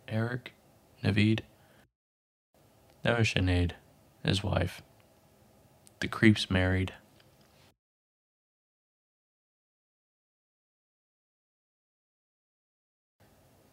Eric, 0.09 0.53
Navid. 1.03 1.41
That 3.03 3.17
was 3.17 3.27
Sinead, 3.29 3.71
his 4.25 4.43
wife. 4.43 4.81
The 6.01 6.09
creep's 6.09 6.51
married. 6.51 6.93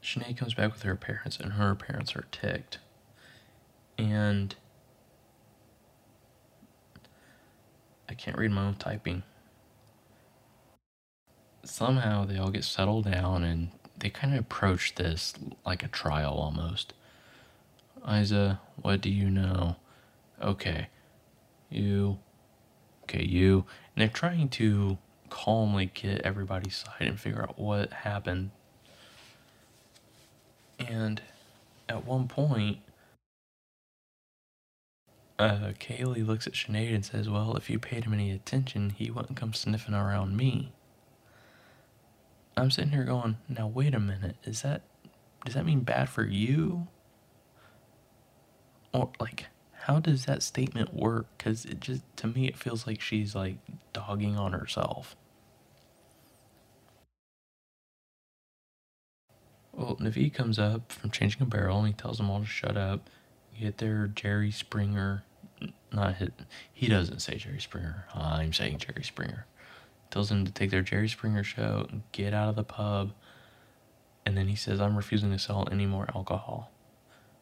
Sinead 0.02 0.36
comes 0.36 0.54
back 0.54 0.72
with 0.72 0.82
her 0.82 0.96
parents, 0.96 1.38
and 1.38 1.54
her 1.54 1.74
parents 1.74 2.14
are 2.14 2.26
ticked. 2.30 2.78
And 3.98 4.54
I 8.10 8.14
can't 8.14 8.36
read 8.36 8.50
my 8.50 8.66
own 8.66 8.74
typing 8.74 9.22
somehow 11.64 12.24
they 12.24 12.38
all 12.38 12.50
get 12.50 12.64
settled 12.64 13.04
down 13.04 13.44
and 13.44 13.70
they 13.98 14.10
kind 14.10 14.32
of 14.32 14.40
approach 14.40 14.94
this 14.94 15.34
like 15.64 15.82
a 15.82 15.88
trial 15.88 16.34
almost. 16.34 16.92
Isa, 18.10 18.60
what 18.80 19.00
do 19.00 19.10
you 19.10 19.28
know? 19.28 19.76
Okay, 20.40 20.88
you. 21.68 22.18
Okay, 23.04 23.24
you. 23.24 23.64
And 23.94 24.02
they're 24.02 24.08
trying 24.08 24.48
to 24.50 24.96
calmly 25.28 25.90
get 25.92 26.22
everybody's 26.22 26.76
side 26.76 27.06
and 27.06 27.20
figure 27.20 27.42
out 27.42 27.58
what 27.58 27.92
happened. 27.92 28.50
And 30.78 31.20
at 31.88 32.06
one 32.06 32.26
point, 32.26 32.78
uh, 35.40 35.72
Kaylee 35.80 36.26
looks 36.26 36.46
at 36.46 36.54
Sinead 36.54 36.94
and 36.94 37.04
says, 37.04 37.28
Well, 37.30 37.56
if 37.56 37.70
you 37.70 37.78
paid 37.80 38.04
him 38.04 38.14
any 38.14 38.30
attention, 38.32 38.90
he 38.90 39.10
wouldn't 39.10 39.38
come 39.38 39.54
sniffing 39.54 39.94
around 39.94 40.36
me. 40.36 40.72
I'm 42.56 42.70
sitting 42.70 42.92
here 42.92 43.04
going, 43.04 43.38
now 43.48 43.66
wait 43.68 43.94
a 43.94 44.00
minute, 44.00 44.36
is 44.44 44.62
that 44.62 44.82
does 45.44 45.54
that 45.54 45.64
mean 45.64 45.80
bad 45.80 46.10
for 46.10 46.24
you? 46.24 46.88
Or 48.92 49.10
like 49.20 49.46
how 49.72 50.00
does 50.00 50.26
that 50.26 50.42
statement 50.42 50.94
work? 50.94 51.26
Cuz 51.38 51.64
it 51.64 51.80
just 51.80 52.02
to 52.18 52.26
me 52.26 52.48
it 52.48 52.58
feels 52.58 52.86
like 52.86 53.00
she's 53.00 53.34
like 53.34 53.58
dogging 53.94 54.36
on 54.38 54.52
herself. 54.52 55.16
Well, 59.72 59.96
Navid 59.96 60.34
comes 60.34 60.58
up 60.58 60.92
from 60.92 61.10
changing 61.10 61.42
a 61.42 61.46
barrel 61.46 61.78
and 61.78 61.88
he 61.88 61.94
tells 61.94 62.18
them 62.18 62.30
all 62.30 62.40
to 62.40 62.46
shut 62.46 62.76
up. 62.76 63.08
You 63.54 63.66
get 63.66 63.78
there, 63.78 64.08
Jerry 64.08 64.50
Springer, 64.50 65.24
not 65.92 66.16
hit, 66.16 66.32
he 66.72 66.88
doesn't 66.88 67.20
say 67.20 67.36
Jerry 67.36 67.60
Springer. 67.60 68.06
Uh, 68.14 68.38
I'm 68.40 68.52
saying 68.52 68.78
Jerry 68.78 69.04
Springer. 69.04 69.46
Tells 70.10 70.28
them 70.28 70.44
to 70.44 70.52
take 70.52 70.70
their 70.70 70.82
Jerry 70.82 71.08
Springer 71.08 71.44
show, 71.44 71.86
and 71.90 72.02
get 72.12 72.34
out 72.34 72.48
of 72.48 72.56
the 72.56 72.64
pub, 72.64 73.12
and 74.26 74.36
then 74.36 74.48
he 74.48 74.56
says, 74.56 74.80
I'm 74.80 74.96
refusing 74.96 75.30
to 75.30 75.38
sell 75.38 75.68
any 75.70 75.86
more 75.86 76.08
alcohol. 76.14 76.70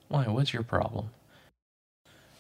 Why? 0.09 0.25
What's 0.25 0.53
your 0.53 0.63
problem? 0.63 1.11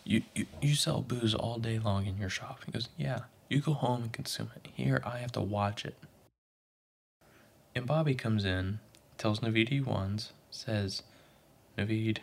You, 0.05 0.23
you, 0.35 0.47
you 0.63 0.75
sell 0.75 1.03
booze 1.03 1.35
all 1.35 1.59
day 1.59 1.79
long 1.79 2.07
in 2.07 2.19
your 2.19 2.31
shop. 2.31 2.61
He 2.65 2.73
goes, 2.73 2.89
Yeah, 2.97 3.21
you 3.49 3.61
go 3.61 3.75
home 3.75 4.03
and 4.03 4.13
consume 4.13 4.51
it. 4.57 4.69
Here, 4.75 5.03
I 5.05 5.19
have 5.19 5.33
to 5.33 5.41
watch 5.41 5.85
it. 5.85 5.97
And 7.75 7.87
Bobby 7.87 8.15
comes 8.15 8.45
in 8.45 8.81
tells 9.19 9.41
Navid 9.41 9.69
he 9.69 9.81
wants, 9.81 10.33
says, 10.51 11.03
Navid, 11.77 12.19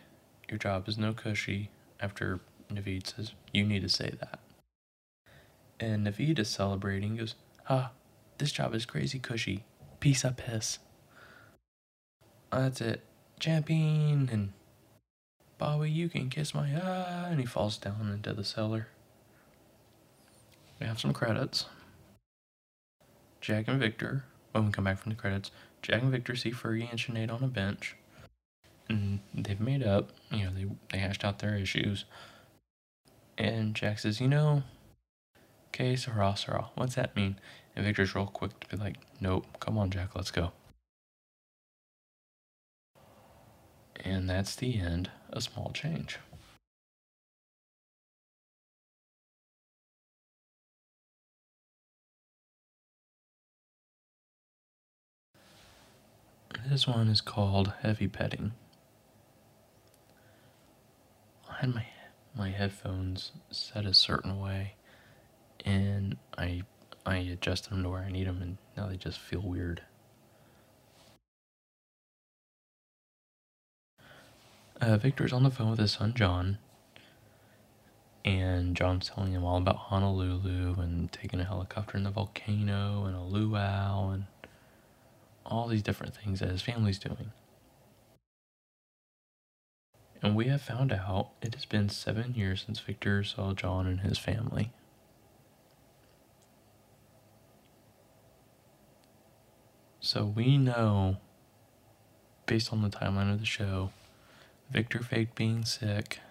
your 0.49 0.57
job 0.57 0.87
is 0.87 0.97
no 0.97 1.13
cushy, 1.13 1.69
after 1.99 2.39
Navid 2.71 3.07
says, 3.15 3.33
You 3.53 3.65
need 3.65 3.81
to 3.81 3.89
say 3.89 4.13
that. 4.19 4.39
And 5.79 6.05
Navid 6.05 6.39
is 6.39 6.49
celebrating, 6.49 7.17
goes, 7.17 7.35
Ah, 7.69 7.91
this 8.37 8.51
job 8.51 8.73
is 8.73 8.85
crazy 8.85 9.19
cushy. 9.19 9.63
Piece 9.99 10.23
of 10.23 10.37
piss. 10.37 10.79
That's 12.51 12.81
it. 12.81 13.01
Champion 13.39 14.29
and 14.31 14.53
Bobby, 15.57 15.89
you 15.89 16.09
can 16.09 16.29
kiss 16.29 16.53
my 16.53 16.69
ah, 16.75 17.27
and 17.27 17.39
he 17.39 17.45
falls 17.45 17.77
down 17.77 18.11
into 18.13 18.33
the 18.33 18.43
cellar. 18.43 18.87
We 20.79 20.85
have 20.85 20.99
some 20.99 21.13
credits. 21.13 21.65
Jack 23.39 23.67
and 23.67 23.79
Victor, 23.79 24.25
when 24.51 24.65
we 24.65 24.71
come 24.71 24.83
back 24.83 24.97
from 24.97 25.11
the 25.11 25.17
credits, 25.17 25.51
Jack 25.81 26.01
and 26.01 26.11
Victor 26.11 26.35
see 26.35 26.51
Fergie 26.51 26.89
and 26.89 26.99
Sinead 26.99 27.31
on 27.31 27.43
a 27.43 27.47
bench. 27.47 27.95
And 28.89 29.19
they've 29.33 29.59
made 29.59 29.83
up, 29.83 30.11
you 30.31 30.45
know, 30.45 30.51
they, 30.53 30.65
they 30.91 30.97
hashed 30.97 31.23
out 31.23 31.39
their 31.39 31.55
issues. 31.55 32.05
And 33.37 33.75
Jack 33.75 33.99
says, 33.99 34.21
you 34.21 34.27
know, 34.27 34.63
okay, 35.67 35.95
Sarah, 35.95 36.35
Sarah, 36.37 36.69
what's 36.75 36.95
that 36.95 37.15
mean? 37.15 37.37
And 37.75 37.85
Victor's 37.85 38.15
real 38.15 38.27
quick 38.27 38.57
to 38.61 38.67
be 38.67 38.77
like, 38.77 38.95
nope, 39.19 39.45
come 39.59 39.77
on, 39.77 39.91
Jack, 39.91 40.15
let's 40.15 40.31
go. 40.31 40.51
And 44.03 44.29
that's 44.29 44.55
the 44.55 44.79
end, 44.79 45.09
a 45.31 45.41
small 45.41 45.71
change. 45.73 46.19
This 56.67 56.87
one 56.87 57.09
is 57.09 57.21
called 57.21 57.73
Heavy 57.81 58.07
Petting. 58.07 58.53
I 61.49 61.57
had 61.61 61.75
my 61.75 61.85
my 62.35 62.49
headphones 62.51 63.31
set 63.49 63.85
a 63.85 63.93
certain 63.93 64.39
way, 64.39 64.73
and 65.65 66.17
I 66.37 66.63
I 67.05 67.17
adjusted 67.17 67.71
them 67.71 67.83
to 67.83 67.89
where 67.89 68.01
I 68.03 68.11
need 68.11 68.27
them, 68.27 68.41
and 68.41 68.57
now 68.75 68.87
they 68.87 68.97
just 68.97 69.19
feel 69.19 69.41
weird. 69.41 69.81
Uh, 74.81 74.97
Victor's 74.97 75.31
on 75.33 75.43
the 75.43 75.51
phone 75.51 75.69
with 75.69 75.79
his 75.79 75.93
son 75.93 76.13
John, 76.15 76.57
and 78.25 78.75
John's 78.75 79.09
telling 79.09 79.31
him 79.31 79.45
all 79.45 79.57
about 79.57 79.77
Honolulu 79.77 80.75
and 80.79 81.11
taking 81.11 81.39
a 81.39 81.45
helicopter 81.45 81.97
in 81.97 82.03
the 82.03 82.11
volcano 82.11 83.05
and 83.05 83.15
a 83.15 83.21
luau 83.21 84.09
and 84.09 84.25
all 85.45 85.67
these 85.67 85.83
different 85.83 86.15
things 86.15 86.39
that 86.39 86.49
his 86.49 86.61
family's 86.61 86.99
doing. 86.99 87.31
And 90.25 90.35
we 90.35 90.47
have 90.47 90.63
found 90.63 90.91
out 90.91 91.29
it 91.43 91.53
has 91.53 91.65
been 91.65 91.87
seven 91.87 92.33
years 92.33 92.63
since 92.65 92.79
Victor 92.79 93.23
saw 93.23 93.53
John 93.53 93.85
and 93.85 93.99
his 93.99 94.17
family. 94.17 94.71
So 99.99 100.25
we 100.25 100.57
know, 100.57 101.17
based 102.47 102.73
on 102.73 102.81
the 102.81 102.89
timeline 102.89 103.31
of 103.31 103.39
the 103.39 103.45
show, 103.45 103.91
Victor 104.71 105.03
faked 105.03 105.35
being 105.35 105.63
sick. 105.63 106.21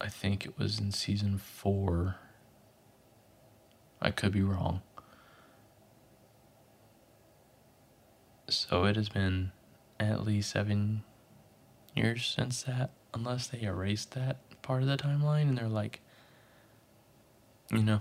I 0.00 0.08
think 0.08 0.46
it 0.46 0.58
was 0.58 0.78
in 0.78 0.92
season 0.92 1.36
four. 1.36 2.16
I 4.00 4.12
could 4.12 4.32
be 4.32 4.40
wrong. 4.42 4.80
So 8.48 8.84
it 8.84 8.96
has 8.96 9.10
been 9.10 9.52
at 10.00 10.24
least 10.24 10.52
seven 10.52 11.04
years 11.98 12.26
since 12.26 12.62
that, 12.62 12.90
unless 13.12 13.48
they 13.48 13.62
erased 13.62 14.14
that 14.14 14.38
part 14.62 14.82
of 14.82 14.88
the 14.88 14.96
timeline 14.96 15.42
and 15.42 15.58
they're 15.58 15.68
like, 15.68 16.00
you 17.70 17.82
know, 17.82 18.00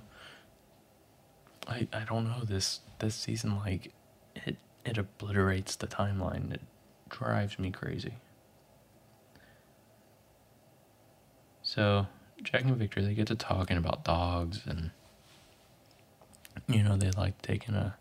I 1.68 1.88
I 1.92 2.04
don't 2.06 2.26
know 2.26 2.44
this 2.44 2.80
this 3.00 3.16
season 3.16 3.58
like 3.58 3.92
it 4.36 4.58
it 4.86 4.98
obliterates 4.98 5.76
the 5.76 5.88
timeline. 5.88 6.54
It 6.54 6.62
drives 7.10 7.60
me 7.60 7.72
crazy. 7.72 8.14
So 11.62 12.08
Jack 12.44 12.64
and 12.64 12.78
Victor 12.78 13.02
they 13.02 13.14
get 13.14 13.28
to 13.28 13.36
talking 13.36 13.78
about 13.78 14.06
dogs 14.06 14.62
and 14.66 14.92
you 16.68 16.84
know 16.84 16.96
they 16.96 17.12
like 17.12 17.42
taking 17.42 17.76
a 17.76 17.96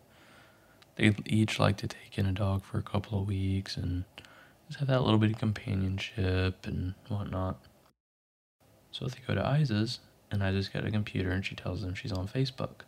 they 0.96 1.14
each 1.26 1.58
like 1.58 1.76
to 1.78 1.88
take 1.88 2.16
in 2.16 2.26
a 2.26 2.32
dog 2.32 2.64
for 2.64 2.78
a 2.78 2.82
couple 2.82 3.20
of 3.20 3.26
weeks 3.26 3.76
and 3.76 4.04
just 4.68 4.78
have 4.80 4.88
that 4.88 5.02
little 5.02 5.18
bit 5.18 5.30
of 5.30 5.38
companionship 5.38 6.66
and 6.66 6.94
whatnot. 7.08 7.60
So 8.90 9.06
they 9.06 9.18
go 9.26 9.34
to 9.34 9.46
Isa's, 9.46 10.00
and 10.30 10.42
Isa's 10.42 10.68
got 10.68 10.84
a 10.84 10.90
computer, 10.90 11.30
and 11.30 11.44
she 11.44 11.54
tells 11.54 11.82
them 11.82 11.94
she's 11.94 12.12
on 12.12 12.26
Facebook. 12.26 12.82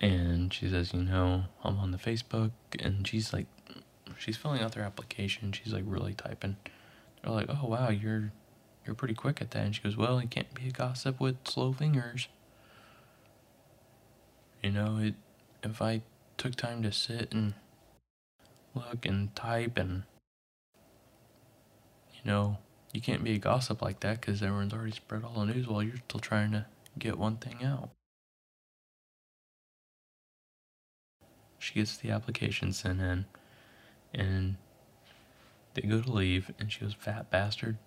And 0.00 0.52
she 0.52 0.68
says, 0.68 0.92
you 0.92 1.02
know, 1.02 1.44
I'm 1.62 1.78
on 1.78 1.92
the 1.92 1.98
Facebook, 1.98 2.50
and 2.80 3.06
she's 3.06 3.32
like, 3.32 3.46
she's 4.18 4.36
filling 4.36 4.60
out 4.60 4.72
their 4.72 4.84
application. 4.84 5.52
She's 5.52 5.72
like 5.72 5.84
really 5.86 6.14
typing. 6.14 6.56
They're 7.22 7.32
like, 7.32 7.46
oh 7.48 7.66
wow, 7.68 7.90
you're 7.90 8.32
you're 8.84 8.94
pretty 8.96 9.14
quick 9.14 9.40
at 9.40 9.52
that. 9.52 9.64
And 9.64 9.74
she 9.74 9.82
goes, 9.82 9.96
well, 9.96 10.20
you 10.20 10.28
can't 10.28 10.52
be 10.54 10.68
a 10.68 10.72
gossip 10.72 11.20
with 11.20 11.36
slow 11.44 11.72
fingers. 11.72 12.28
You 14.62 14.72
know, 14.72 14.98
it 15.00 15.14
if 15.62 15.80
I 15.80 16.02
took 16.36 16.56
time 16.56 16.82
to 16.82 16.92
sit 16.92 17.32
and 17.32 17.54
look 18.74 19.06
and 19.06 19.34
type 19.34 19.78
and 19.78 20.04
you 22.14 22.30
know, 22.30 22.58
you 22.92 23.00
can't 23.00 23.24
be 23.24 23.34
a 23.34 23.38
gossip 23.38 23.82
like 23.82 24.00
that 24.00 24.20
because 24.20 24.42
everyone's 24.42 24.72
already 24.72 24.92
spread 24.92 25.24
all 25.24 25.44
the 25.44 25.52
news 25.52 25.66
while 25.66 25.82
you're 25.82 25.96
still 26.08 26.20
trying 26.20 26.52
to 26.52 26.66
get 26.98 27.18
one 27.18 27.36
thing 27.36 27.64
out. 27.64 27.90
She 31.58 31.74
gets 31.74 31.96
the 31.96 32.10
application 32.10 32.72
sent 32.72 33.00
in 33.00 33.24
and 34.12 34.56
they 35.74 35.82
go 35.82 36.00
to 36.00 36.10
leave 36.12 36.52
and 36.58 36.70
she 36.70 36.80
goes, 36.80 36.94
Fat 36.94 37.30
bastard. 37.30 37.78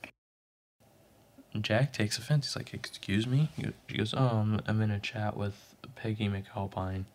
Jack 1.61 1.93
takes 1.93 2.17
offense. 2.17 2.47
He's 2.47 2.55
like, 2.55 2.73
Excuse 2.73 3.27
me? 3.27 3.49
She 3.87 3.97
goes, 3.97 4.13
Oh, 4.15 4.27
I'm, 4.27 4.61
I'm 4.65 4.81
in 4.81 4.91
a 4.91 4.99
chat 4.99 5.37
with 5.37 5.75
Peggy 5.95 6.29
McAlpine. 6.29 7.05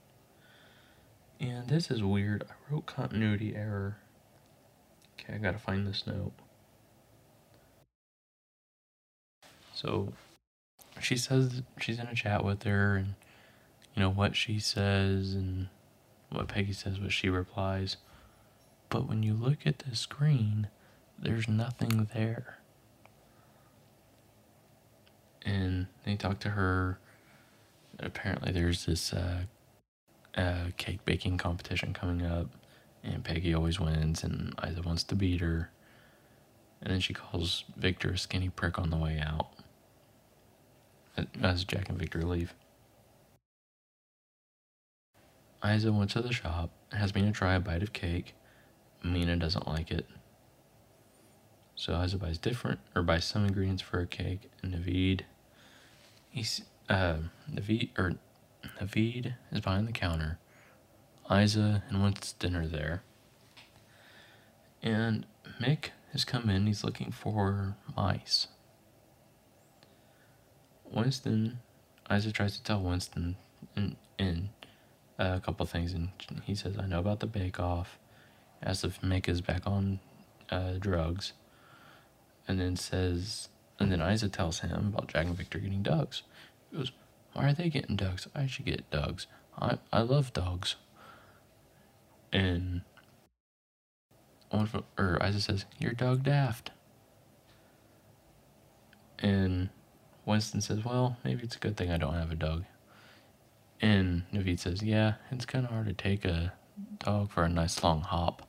And 1.41 1.69
this 1.69 1.91
is 1.91 2.03
weird. 2.03 2.45
I 2.49 2.73
wrote 2.73 2.87
continuity 2.87 3.57
error. 3.57 3.97
Okay, 5.19 5.35
I 5.35 5.39
gotta 5.39 5.59
find 5.59 5.87
this 5.87 6.07
note. 6.07 6.33
So 9.75 10.13
she 11.01 11.17
says 11.17 11.63
she's 11.81 11.99
in 11.99 12.07
a 12.07 12.15
chat 12.15 12.45
with 12.45 12.65
her 12.65 12.97
and 12.97 13.15
you 13.95 14.03
know 14.03 14.11
what 14.11 14.37
she 14.37 14.59
says 14.59 15.33
and 15.33 15.69
what 16.29 16.49
Peggy 16.49 16.75
says, 16.75 17.01
what 17.01 17.13
she 17.13 17.31
replies. 17.31 17.97
But 18.91 19.09
when 19.09 19.23
you 19.23 19.35
look 19.35 19.67
at 19.67 19.79
the 19.81 19.97
screen, 19.97 20.69
there's 21.19 21.49
nothing 21.49 22.09
there. 22.15 22.59
And 25.45 25.87
they 26.05 26.17
talk 26.17 26.39
to 26.41 26.51
her 26.51 26.99
apparently 28.03 28.53
there's 28.53 28.87
this 28.87 29.13
uh, 29.13 29.43
uh, 30.37 30.67
cake 30.77 31.05
baking 31.05 31.39
competition 31.39 31.93
coming 31.93 32.25
up, 32.25 32.49
and 33.03 33.25
Peggy 33.25 33.55
always 33.55 33.81
wins, 33.81 34.23
and 34.25 34.55
Isa 34.67 34.83
wants 34.83 35.03
to 35.05 35.15
beat 35.15 35.41
her. 35.41 35.71
And 36.83 36.93
then 36.93 37.01
she 37.01 37.13
calls 37.13 37.65
Victor 37.77 38.11
a 38.11 38.19
skinny 38.19 38.49
prick 38.49 38.79
on 38.79 38.91
the 38.91 38.97
way 38.97 39.21
out. 39.21 39.49
As 41.43 41.65
Jack 41.65 41.89
and 41.89 41.99
Victor 41.99 42.23
leave. 42.23 42.55
Isa 45.63 45.93
went 45.93 46.11
to 46.11 46.23
the 46.23 46.33
shop, 46.33 46.71
has 46.93 47.15
Mina 47.15 47.33
try 47.33 47.55
a 47.55 47.61
bite 47.61 47.83
of 47.83 47.93
cake. 47.93 48.35
Mina 49.05 49.37
doesn't 49.37 49.69
like 49.69 49.91
it. 49.91 50.07
So 51.75 52.03
Isa 52.03 52.17
buys 52.19 52.39
different, 52.39 52.81
or 52.95 53.03
buys 53.03 53.25
some 53.25 53.47
ingredients 53.47 53.83
for 53.83 54.01
a 54.01 54.07
cake, 54.07 54.51
and 54.63 54.75
Navid, 54.75 55.23
he's, 56.31 56.63
uh, 56.89 57.17
Navid, 57.51 57.91
or 57.99 58.15
Navid 58.81 59.35
is 59.53 59.61
behind 59.61 59.89
the 59.89 59.93
counter. 59.93 60.39
Isa 61.31 61.83
and 61.89 62.03
Winston 62.03 62.57
are 62.57 62.67
there. 62.67 63.03
And 64.83 65.27
Mick 65.61 65.91
has 66.13 66.25
come 66.25 66.51
in, 66.51 66.67
he's 66.67 66.83
looking 66.83 67.13
for 67.13 67.77
mice. 67.97 68.49
Winston, 70.91 71.61
Isa 72.11 72.33
tries 72.33 72.57
to 72.57 72.63
tell 72.63 72.83
Winston 72.83 73.37
in, 73.77 73.97
in 74.19 74.49
uh, 75.19 75.35
a 75.37 75.41
couple 75.41 75.65
things, 75.67 75.93
and 75.93 76.09
he 76.45 76.55
says, 76.55 76.77
I 76.79 76.87
know 76.87 76.99
about 76.99 77.21
the 77.21 77.27
bake 77.27 77.61
off. 77.61 77.99
Asks 78.63 78.85
if 78.85 79.01
Mick 79.01 79.29
is 79.29 79.41
back 79.41 79.67
on 79.67 80.01
uh, 80.51 80.73
drugs. 80.79 81.33
And 82.49 82.59
then 82.59 82.77
says, 82.77 83.49
and 83.79 83.93
then 83.93 84.01
Isa 84.01 84.29
tells 84.29 84.61
him 84.61 84.93
about 84.93 85.09
Jack 85.09 85.27
and 85.27 85.37
Victor 85.37 85.59
getting 85.59 85.83
dogs. 85.83 86.23
He 86.71 86.77
goes, 86.79 86.91
Why 87.41 87.49
are 87.49 87.55
they 87.55 87.71
getting 87.71 87.97
dogs? 87.97 88.29
I 88.35 88.47
should 88.47 88.67
get 88.67 88.91
dogs. 88.91 89.27
I, 89.59 89.79
I 89.95 90.03
love 90.03 90.35
dogs. 90.35 90.77
And 92.33 92.83
one 94.51 94.69
or 94.99 95.19
Isa 95.27 95.41
says, 95.41 95.65
You're 95.79 95.93
dog 95.95 96.25
daft. 96.25 96.71
And 99.21 99.71
Winston 100.27 100.61
says, 100.61 100.85
Well, 100.85 101.17
maybe 101.25 101.45
it's 101.45 101.57
a 101.57 101.61
good 101.61 101.79
thing 101.79 101.91
I 101.91 101.97
don't 101.97 102.15
have 102.15 102.31
a 102.31 102.37
dog. 102.37 102.65
And 103.81 104.25
Navid 104.35 104.61
says, 104.61 104.83
Yeah, 104.83 105.15
it's 105.31 105.47
kind 105.47 105.65
of 105.65 105.73
hard 105.73 105.87
to 105.87 105.95
take 105.95 106.27
a 106.27 106.53
dog 106.99 107.31
for 107.33 107.45
a 107.45 107.49
nice 107.49 107.83
long 107.83 108.03
hop. 108.03 108.47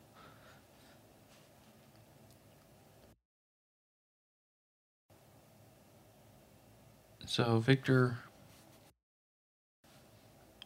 So 7.25 7.59
Victor, 7.59 8.19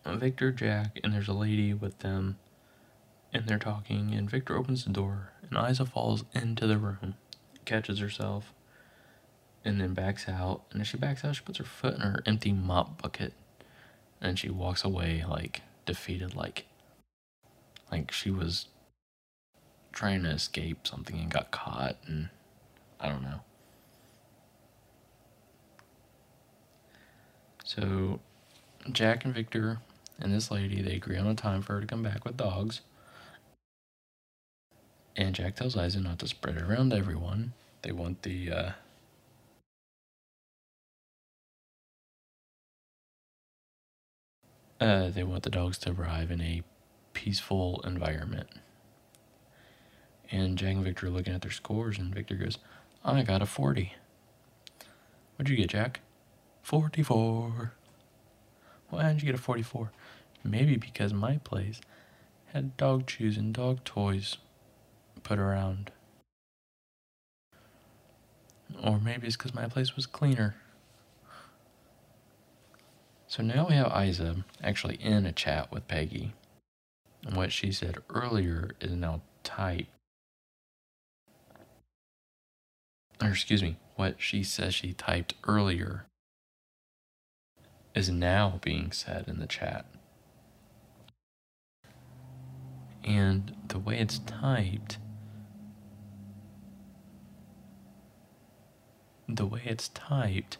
Victor, 0.05 0.51
Jack, 0.51 0.99
and 1.03 1.13
there's 1.13 1.27
a 1.27 1.33
lady 1.33 1.73
with 1.73 1.99
them, 1.99 2.37
and 3.33 3.47
they're 3.47 3.57
talking. 3.57 4.13
And 4.13 4.29
Victor 4.29 4.55
opens 4.55 4.85
the 4.85 4.91
door, 4.91 5.31
and 5.49 5.69
Isa 5.69 5.85
falls 5.85 6.23
into 6.33 6.67
the 6.67 6.77
room, 6.77 7.15
catches 7.65 7.99
herself, 7.99 8.53
and 9.63 9.81
then 9.81 9.93
backs 9.93 10.29
out. 10.29 10.61
And 10.71 10.81
as 10.81 10.87
she 10.87 10.97
backs 10.97 11.25
out, 11.25 11.35
she 11.35 11.43
puts 11.43 11.57
her 11.57 11.63
foot 11.63 11.95
in 11.95 12.01
her 12.01 12.21
empty 12.25 12.53
mop 12.53 13.01
bucket, 13.01 13.33
and 14.21 14.37
she 14.37 14.49
walks 14.49 14.83
away 14.83 15.23
like 15.27 15.61
defeated, 15.85 16.35
like 16.35 16.65
like 17.91 18.11
she 18.11 18.31
was 18.31 18.67
trying 19.91 20.23
to 20.23 20.29
escape 20.29 20.85
something 20.87 21.17
and 21.17 21.31
got 21.31 21.51
caught, 21.51 21.97
and 22.05 22.29
I 22.99 23.09
don't 23.09 23.23
know. 23.23 23.41
So 27.63 28.19
Jack 28.91 29.25
and 29.25 29.33
Victor 29.33 29.79
and 30.19 30.33
this 30.33 30.51
lady 30.51 30.81
they 30.81 30.95
agree 30.95 31.17
on 31.17 31.27
a 31.27 31.35
time 31.35 31.61
for 31.61 31.73
her 31.75 31.81
to 31.81 31.87
come 31.87 32.03
back 32.03 32.25
with 32.25 32.37
dogs. 32.37 32.81
And 35.15 35.35
Jack 35.35 35.55
tells 35.55 35.77
Isa 35.77 35.99
not 36.01 36.19
to 36.19 36.27
spread 36.27 36.57
it 36.57 36.63
around 36.63 36.93
everyone. 36.93 37.53
They 37.83 37.91
want 37.91 38.23
the 38.23 38.51
uh, 38.51 38.71
Uh, 44.79 45.09
they 45.09 45.23
want 45.23 45.43
the 45.43 45.49
dogs 45.49 45.77
to 45.79 45.91
arrive 45.91 46.31
in 46.31 46.41
a 46.41 46.61
peaceful 47.13 47.81
environment. 47.85 48.49
And 50.31 50.57
Jack 50.57 50.75
and 50.75 50.83
Victor 50.83 51.07
are 51.07 51.09
looking 51.09 51.33
at 51.33 51.41
their 51.41 51.51
scores, 51.51 51.97
and 51.97 52.13
Victor 52.13 52.35
goes, 52.35 52.57
I 53.03 53.23
got 53.23 53.41
a 53.41 53.45
40. 53.45 53.93
What'd 55.35 55.49
you 55.49 55.57
get, 55.57 55.69
Jack? 55.69 56.01
44. 56.63 57.73
Why 58.89 59.03
didn't 59.03 59.21
you 59.21 59.27
get 59.27 59.35
a 59.35 59.41
44? 59.41 59.91
Maybe 60.45 60.77
because 60.77 61.11
my 61.11 61.37
place 61.37 61.81
had 62.53 62.77
dog 62.77 63.07
chews 63.07 63.35
and 63.35 63.51
dog 63.51 63.83
toys 63.83 64.37
put 65.23 65.39
around. 65.39 65.91
Or 68.83 68.99
maybe 68.99 69.25
it's 69.25 69.35
because 69.35 69.55
my 69.55 69.67
place 69.67 69.95
was 69.95 70.05
cleaner. 70.05 70.55
So 73.27 73.41
now 73.41 73.65
we 73.67 73.73
have 73.73 73.91
Isa 74.07 74.45
actually 74.63 74.95
in 74.95 75.25
a 75.25 75.31
chat 75.31 75.71
with 75.71 75.87
Peggy. 75.87 76.33
And 77.25 77.35
what 77.35 77.51
she 77.51 77.71
said 77.71 77.97
earlier 78.11 78.71
is 78.79 78.91
now 78.91 79.21
typed. 79.43 79.89
Or 83.19 83.29
excuse 83.29 83.63
me, 83.63 83.77
what 83.95 84.17
she 84.19 84.43
says 84.43 84.75
she 84.75 84.93
typed 84.93 85.33
earlier 85.47 86.05
is 87.95 88.09
now 88.09 88.59
being 88.61 88.91
said 88.91 89.25
in 89.27 89.39
the 89.39 89.47
chat. 89.47 89.85
And 93.05 93.55
the 93.67 93.79
way 93.79 93.99
it's 93.99 94.19
typed, 94.19 94.97
the 99.29 99.45
way 99.45 99.61
it's 99.63 99.89
typed 99.89 100.57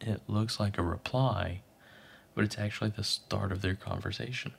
it 0.00 0.22
looks 0.26 0.58
like 0.58 0.78
a 0.78 0.82
reply, 0.82 1.60
but 2.34 2.44
it's 2.44 2.58
actually 2.58 2.90
the 2.90 3.04
start 3.04 3.52
of 3.52 3.62
their 3.62 3.74
conversation. 3.74 4.54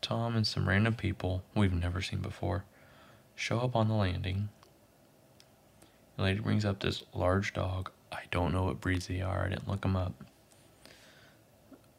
Tom 0.00 0.34
and 0.34 0.46
some 0.46 0.68
random 0.68 0.94
people 0.94 1.42
we've 1.54 1.72
never 1.72 2.02
seen 2.02 2.20
before 2.20 2.64
show 3.36 3.60
up 3.60 3.76
on 3.76 3.88
the 3.88 3.94
landing. 3.94 4.48
The 6.16 6.24
lady 6.24 6.40
brings 6.40 6.64
up 6.64 6.80
this 6.80 7.04
large 7.14 7.52
dog. 7.52 7.90
I 8.10 8.22
don't 8.30 8.52
know 8.52 8.64
what 8.64 8.80
breeds 8.80 9.06
they 9.06 9.20
are, 9.20 9.44
I 9.46 9.50
didn't 9.50 9.68
look 9.68 9.82
them 9.82 9.96
up. 9.96 10.24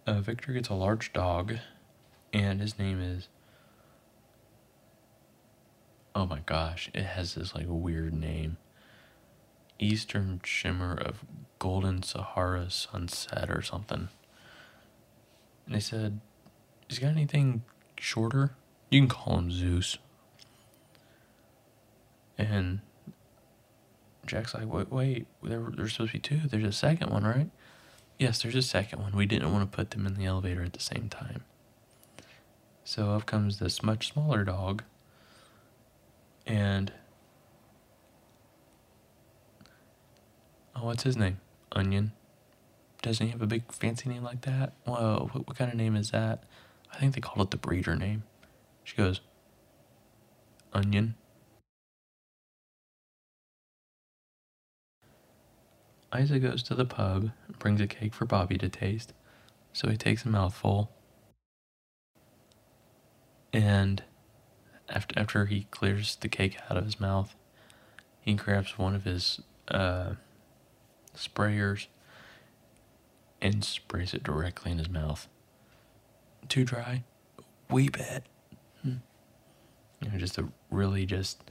Uh, 0.08 0.20
Victor 0.22 0.54
gets 0.54 0.70
a 0.70 0.74
large 0.74 1.14
dog, 1.14 1.58
and 2.34 2.60
his 2.60 2.78
name 2.80 2.99
is. 2.99 3.28
Oh 6.14 6.26
my 6.26 6.39
gosh, 6.39 6.89
it 6.93 7.04
has 7.04 7.36
this 7.36 7.56
like 7.56 7.66
weird 7.68 8.14
name 8.14 8.58
eastern 9.82 10.39
shimmer 10.43 10.93
of 10.93 11.26
golden 11.60 12.04
Sahara 12.04 12.70
sunset 12.70 13.49
or 13.49 13.62
something. 13.62 14.08
And 15.66 15.76
they 15.76 15.80
said, 15.80 16.22
Is 16.89 16.97
he 16.97 17.02
got 17.04 17.12
anything 17.12 17.64
shorter? 17.97 18.52
You 18.89 19.02
can 19.02 19.10
call 19.10 19.39
him 19.39 19.52
Zeus. 19.52 19.97
And 22.38 22.82
Jack's 24.26 24.54
like, 24.54 24.72
wait, 24.72 24.91
wait, 24.91 25.28
there, 25.43 25.62
there's 25.76 25.93
supposed 25.93 26.12
to 26.12 26.18
be 26.18 26.22
two. 26.22 26.47
There's 26.47 26.64
a 26.64 26.72
second 26.72 27.12
one, 27.12 27.24
right? 27.24 27.49
Yes, 28.22 28.43
there's 28.43 28.53
a 28.53 28.61
second 28.61 29.01
one. 29.01 29.15
We 29.15 29.26
didn't 29.26 29.51
want 29.51 29.69
to 29.69 29.76
put 29.76 29.89
them 29.89 30.05
in 30.05 30.13
the 30.13 30.26
elevator 30.26 30.61
at 30.61 30.74
the 30.74 30.80
same 30.80 31.09
time. 31.09 31.43
So 32.84 33.13
up 33.13 33.26
comes 33.26 33.57
this 33.57 33.82
much 33.82 34.13
smaller 34.13 34.43
dog. 34.43 34.84
And 36.45 36.93
Oh, 40.76 40.86
what's 40.86 41.01
his 41.01 41.17
name? 41.17 41.39
Onion. 41.72 42.11
Doesn't 43.01 43.26
he 43.26 43.32
have 43.32 43.41
a 43.41 43.47
big 43.47 43.72
fancy 43.72 44.07
name 44.07 44.22
like 44.22 44.41
that? 44.41 44.74
Whoa, 44.86 45.32
what, 45.32 45.47
what 45.47 45.57
kind 45.57 45.72
of 45.72 45.78
name 45.78 45.95
is 45.95 46.11
that? 46.11 46.43
I 46.93 46.99
think 46.99 47.15
they 47.15 47.22
called 47.22 47.47
it 47.47 47.49
the 47.49 47.57
breeder 47.57 47.95
name. 47.95 48.22
She 48.84 48.95
goes, 48.95 49.22
Onion. 50.74 51.15
Isa 56.18 56.39
goes 56.39 56.62
to 56.64 56.76
the 56.76 56.86
pub 56.86 57.32
and 57.47 57.59
brings 57.59 57.82
a 57.82 57.88
cake 57.88 58.14
for 58.14 58.26
Bobby 58.26 58.57
to 58.57 58.70
taste. 58.70 59.14
So 59.74 59.89
he 59.89 59.97
takes 59.97 60.26
a 60.26 60.30
mouthful. 60.30 60.91
And 63.53 64.03
after 64.89 65.18
after 65.18 65.45
he 65.45 65.68
clears 65.72 66.18
the 66.18 66.28
cake 66.28 66.57
out 66.70 66.78
of 66.78 66.86
his 66.86 66.99
mouth, 66.99 67.36
he 68.20 68.34
grabs 68.34 68.78
one 68.78 68.95
of 68.95 69.03
his 69.03 69.41
uh, 69.70 70.12
sprayers 71.16 71.88
and 73.41 73.64
sprays 73.64 74.14
it 74.14 74.24
directly 74.24 74.72
in 74.72 74.78
his 74.78 74.89
mouth. 74.89 75.28
Too 76.47 76.64
dry? 76.64 77.03
Wee 77.70 77.89
bit. 77.89 78.24
Hmm. 78.84 78.95
You 80.01 80.12
know, 80.12 80.18
just 80.18 80.38
a 80.38 80.49
really 80.70 81.05
just 81.05 81.41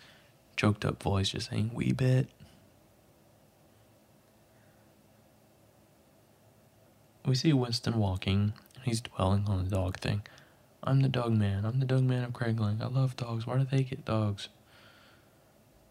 choked 0.56 0.84
up 0.84 1.02
voice 1.02 1.30
just 1.30 1.50
saying 1.50 1.70
wee 1.74 1.92
bit. 1.92 2.28
We 7.30 7.36
see 7.36 7.52
Winston 7.52 7.96
walking, 7.96 8.54
and 8.74 8.84
he's 8.84 9.00
dwelling 9.00 9.44
on 9.46 9.62
the 9.62 9.70
dog 9.70 9.98
thing. 9.98 10.22
I'm 10.82 11.00
the 11.00 11.08
dog 11.08 11.30
man. 11.32 11.64
I'm 11.64 11.78
the 11.78 11.86
dog 11.86 12.02
man 12.02 12.24
of 12.24 12.32
Craiglang. 12.32 12.82
I 12.82 12.88
love 12.88 13.14
dogs. 13.14 13.46
Why 13.46 13.56
do 13.56 13.64
they 13.70 13.84
get 13.84 14.04
dogs? 14.04 14.48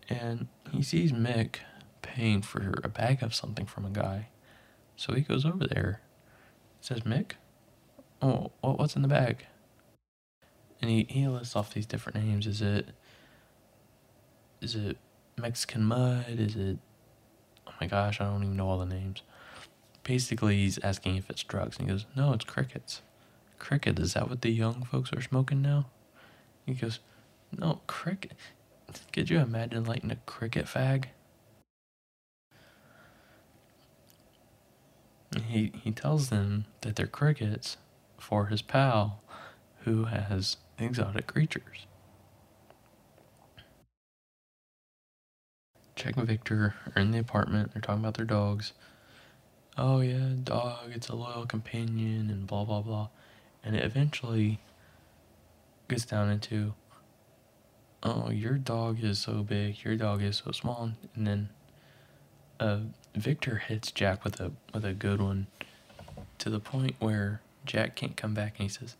And 0.09 0.49
he 0.73 0.83
sees 0.83 1.13
Mick 1.13 1.59
paying 2.01 2.41
for 2.41 2.81
a 2.83 2.89
bag 2.89 3.23
of 3.23 3.33
something 3.33 3.65
from 3.65 3.85
a 3.85 3.89
guy. 3.89 4.27
So 4.97 5.13
he 5.13 5.21
goes 5.21 5.45
over 5.45 5.65
there. 5.65 6.01
Says, 6.81 7.03
Mick, 7.03 7.35
oh, 8.21 8.51
what's 8.59 8.97
in 8.97 9.01
the 9.01 9.07
bag? 9.07 9.45
And 10.81 10.91
he, 10.91 11.07
he 11.09 11.25
lists 11.25 11.55
off 11.55 11.73
these 11.73 11.85
different 11.85 12.17
names. 12.17 12.47
Is 12.47 12.61
it 12.61 12.89
is 14.59 14.75
it 14.75 14.97
Mexican 15.37 15.85
mud? 15.85 16.25
Is 16.27 16.57
it 16.57 16.79
oh 17.65 17.71
my 17.79 17.87
gosh, 17.87 18.19
I 18.19 18.25
don't 18.25 18.43
even 18.43 18.57
know 18.57 18.67
all 18.67 18.79
the 18.79 18.85
names. 18.85 19.21
Basically 20.09 20.57
he's 20.57 20.79
asking 20.79 21.17
if 21.17 21.29
it's 21.29 21.43
drugs 21.43 21.77
and 21.77 21.87
he 21.87 21.93
goes, 21.93 22.07
No, 22.15 22.33
it's 22.33 22.43
crickets. 22.43 23.03
Cricket, 23.59 23.99
is 23.99 24.13
that 24.15 24.27
what 24.27 24.41
the 24.41 24.49
young 24.49 24.83
folks 24.83 25.13
are 25.13 25.21
smoking 25.21 25.61
now? 25.61 25.85
He 26.65 26.73
goes, 26.73 26.99
No, 27.55 27.81
cricket 27.85 28.31
could 29.13 29.29
you 29.29 29.37
imagine 29.39 29.83
lighting 29.83 30.09
a 30.09 30.15
cricket 30.15 30.65
fag? 30.65 31.05
He 35.47 35.71
he 35.83 35.91
tells 35.91 36.29
them 36.29 36.65
that 36.81 36.95
they're 36.95 37.05
crickets 37.05 37.77
for 38.17 38.47
his 38.47 38.63
pal 38.63 39.21
who 39.83 40.05
has 40.05 40.57
exotic 40.79 41.27
creatures. 41.27 41.85
Jack 45.95 46.17
and 46.17 46.27
Victor 46.27 46.73
are 46.95 47.01
in 47.01 47.11
the 47.11 47.19
apartment. 47.19 47.73
They're 47.73 47.81
talking 47.81 48.01
about 48.01 48.15
their 48.15 48.25
dogs. 48.25 48.73
Oh, 49.81 50.01
yeah, 50.01 50.31
dog, 50.43 50.91
it's 50.93 51.07
a 51.07 51.15
loyal 51.15 51.45
companion, 51.45 52.29
and 52.29 52.45
blah, 52.45 52.65
blah, 52.65 52.81
blah. 52.81 53.07
And 53.63 53.77
it 53.77 53.85
eventually 53.85 54.59
gets 55.87 56.03
down 56.03 56.29
into, 56.29 56.73
oh, 58.03 58.29
your 58.29 58.55
dog 58.55 59.01
is 59.01 59.19
so 59.19 59.41
big, 59.41 59.81
your 59.85 59.95
dog 59.95 60.21
is 60.21 60.43
so 60.45 60.51
small. 60.51 60.91
And 61.15 61.25
then 61.25 61.49
uh, 62.59 62.79
Victor 63.15 63.59
hits 63.59 63.89
Jack 63.91 64.25
with 64.25 64.41
a, 64.41 64.51
with 64.73 64.83
a 64.83 64.91
good 64.93 65.21
one 65.21 65.47
to 66.39 66.49
the 66.49 66.59
point 66.59 66.95
where 66.99 67.41
Jack 67.65 67.95
can't 67.95 68.17
come 68.17 68.33
back 68.33 68.55
and 68.59 68.63
he 68.63 68.69
says, 68.69 68.97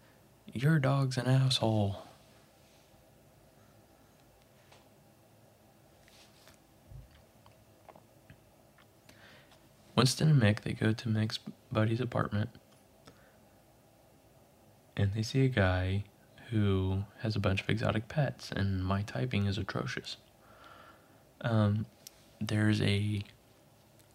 Your 0.54 0.80
dog's 0.80 1.18
an 1.18 1.28
asshole. 1.28 2.04
Winston 10.00 10.30
and 10.30 10.42
Mick, 10.42 10.62
they 10.62 10.72
go 10.72 10.94
to 10.94 11.10
Mick's 11.10 11.40
buddy's 11.72 12.00
apartment 12.00 12.50
and 14.96 15.14
they 15.14 15.22
see 15.22 15.44
a 15.44 15.50
guy 15.50 16.06
who 16.52 17.04
has 17.20 17.36
a 17.36 17.40
bunch 17.40 17.62
of 17.62 17.70
exotic 17.70 18.08
pets, 18.08 18.52
and 18.56 18.84
my 18.84 19.02
typing 19.02 19.46
is 19.46 19.58
atrocious. 19.58 20.18
Um, 21.42 21.86
there's 22.42 22.82
a 22.82 23.24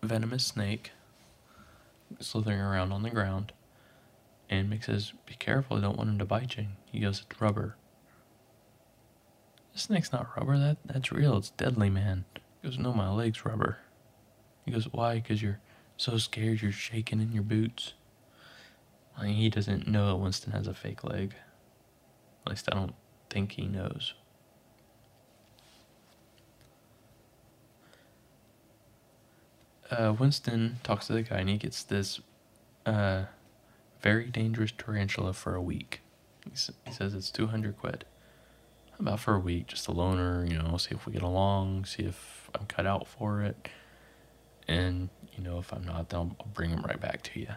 venomous 0.02 0.46
snake 0.46 0.90
slithering 2.18 2.60
around 2.60 2.92
on 2.92 3.02
the 3.02 3.10
ground, 3.10 3.52
and 4.50 4.70
Mick 4.70 4.84
says, 4.84 5.12
Be 5.26 5.34
careful, 5.34 5.76
I 5.76 5.80
don't 5.80 5.96
want 5.96 6.10
him 6.10 6.18
to 6.18 6.24
bite 6.24 6.56
you. 6.56 6.66
He 6.90 7.00
goes, 7.00 7.24
It's 7.28 7.40
rubber. 7.40 7.76
The 9.74 9.78
snake's 9.78 10.12
not 10.12 10.28
rubber, 10.36 10.58
that 10.58 10.78
that's 10.84 11.12
real, 11.12 11.36
it's 11.36 11.50
deadly, 11.50 11.90
man. 11.90 12.24
He 12.62 12.68
goes, 12.68 12.78
No, 12.78 12.92
my 12.92 13.10
leg's 13.10 13.44
rubber. 13.44 13.78
He 14.64 14.70
goes, 14.72 14.88
Why? 14.90 15.16
Because 15.16 15.42
you're 15.42 15.60
so 15.96 16.18
scared 16.18 16.62
you're 16.62 16.72
shaking 16.72 17.20
in 17.20 17.32
your 17.32 17.42
boots. 17.42 17.94
He 19.24 19.48
doesn't 19.48 19.86
know 19.86 20.08
that 20.08 20.16
Winston 20.16 20.52
has 20.52 20.66
a 20.66 20.74
fake 20.74 21.04
leg. 21.04 21.34
At 22.44 22.50
least 22.50 22.68
I 22.70 22.74
don't 22.74 22.94
think 23.30 23.52
he 23.52 23.66
knows. 23.66 24.14
Uh, 29.90 30.14
Winston 30.18 30.80
talks 30.82 31.06
to 31.06 31.12
the 31.12 31.22
guy 31.22 31.38
and 31.38 31.48
he 31.48 31.56
gets 31.56 31.84
this 31.84 32.20
uh, 32.86 33.24
very 34.00 34.26
dangerous 34.26 34.72
tarantula 34.76 35.32
for 35.32 35.54
a 35.54 35.62
week. 35.62 36.00
He, 36.44 36.50
he 36.84 36.92
says 36.92 37.14
it's 37.14 37.30
200 37.30 37.78
quid. 37.78 38.04
About 38.98 39.20
for 39.20 39.34
a 39.34 39.40
week, 39.40 39.68
just 39.68 39.88
a 39.88 39.92
loner, 39.92 40.44
you 40.44 40.56
know, 40.56 40.76
see 40.76 40.94
if 40.94 41.06
we 41.06 41.12
get 41.12 41.22
along, 41.22 41.84
see 41.84 42.04
if 42.04 42.48
I'm 42.54 42.66
cut 42.66 42.86
out 42.86 43.08
for 43.08 43.42
it. 43.42 43.68
And, 44.68 45.10
you 45.36 45.44
know, 45.44 45.58
if 45.58 45.72
I'm 45.72 45.84
not, 45.84 46.10
then 46.10 46.20
I'll 46.40 46.46
bring 46.54 46.70
him 46.70 46.82
right 46.82 47.00
back 47.00 47.22
to 47.24 47.40
you. 47.40 47.48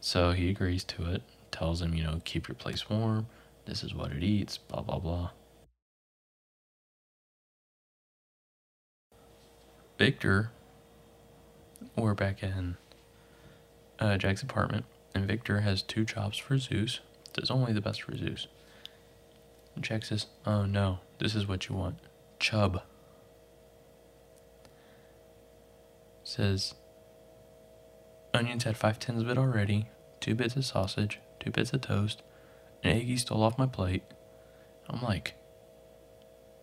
So 0.00 0.32
he 0.32 0.50
agrees 0.50 0.84
to 0.84 1.06
it, 1.12 1.22
tells 1.50 1.82
him, 1.82 1.94
you 1.94 2.04
know, 2.04 2.20
keep 2.24 2.48
your 2.48 2.54
place 2.54 2.88
warm, 2.90 3.26
this 3.66 3.84
is 3.84 3.94
what 3.94 4.12
it 4.12 4.22
eats, 4.22 4.58
blah, 4.58 4.82
blah, 4.82 4.98
blah. 4.98 5.30
Victor, 9.98 10.52
we're 11.96 12.14
back 12.14 12.42
in 12.42 12.76
uh, 14.00 14.16
Jack's 14.18 14.42
apartment, 14.42 14.84
and 15.14 15.26
Victor 15.26 15.60
has 15.60 15.82
two 15.82 16.04
jobs 16.04 16.38
for 16.38 16.58
Zeus. 16.58 17.00
Does 17.34 17.50
only 17.50 17.72
the 17.72 17.80
best 17.80 18.02
for 18.02 18.16
Zeus. 18.16 18.48
Jack 19.80 20.04
says, 20.04 20.26
Oh 20.46 20.64
no, 20.66 21.00
this 21.18 21.34
is 21.34 21.46
what 21.48 21.68
you 21.68 21.76
want. 21.76 21.96
Chub. 22.40 22.82
Says, 26.28 26.74
Onions 28.34 28.64
had 28.64 28.76
five 28.76 28.98
tins 28.98 29.22
of 29.22 29.30
it 29.30 29.38
already, 29.38 29.88
two 30.20 30.34
bits 30.34 30.56
of 30.56 30.66
sausage, 30.66 31.20
two 31.40 31.50
bits 31.50 31.72
of 31.72 31.80
toast, 31.80 32.22
an 32.84 32.90
egg 32.90 33.04
he 33.04 33.16
stole 33.16 33.42
off 33.42 33.56
my 33.56 33.64
plate. 33.64 34.02
I'm 34.90 35.00
like, 35.00 35.36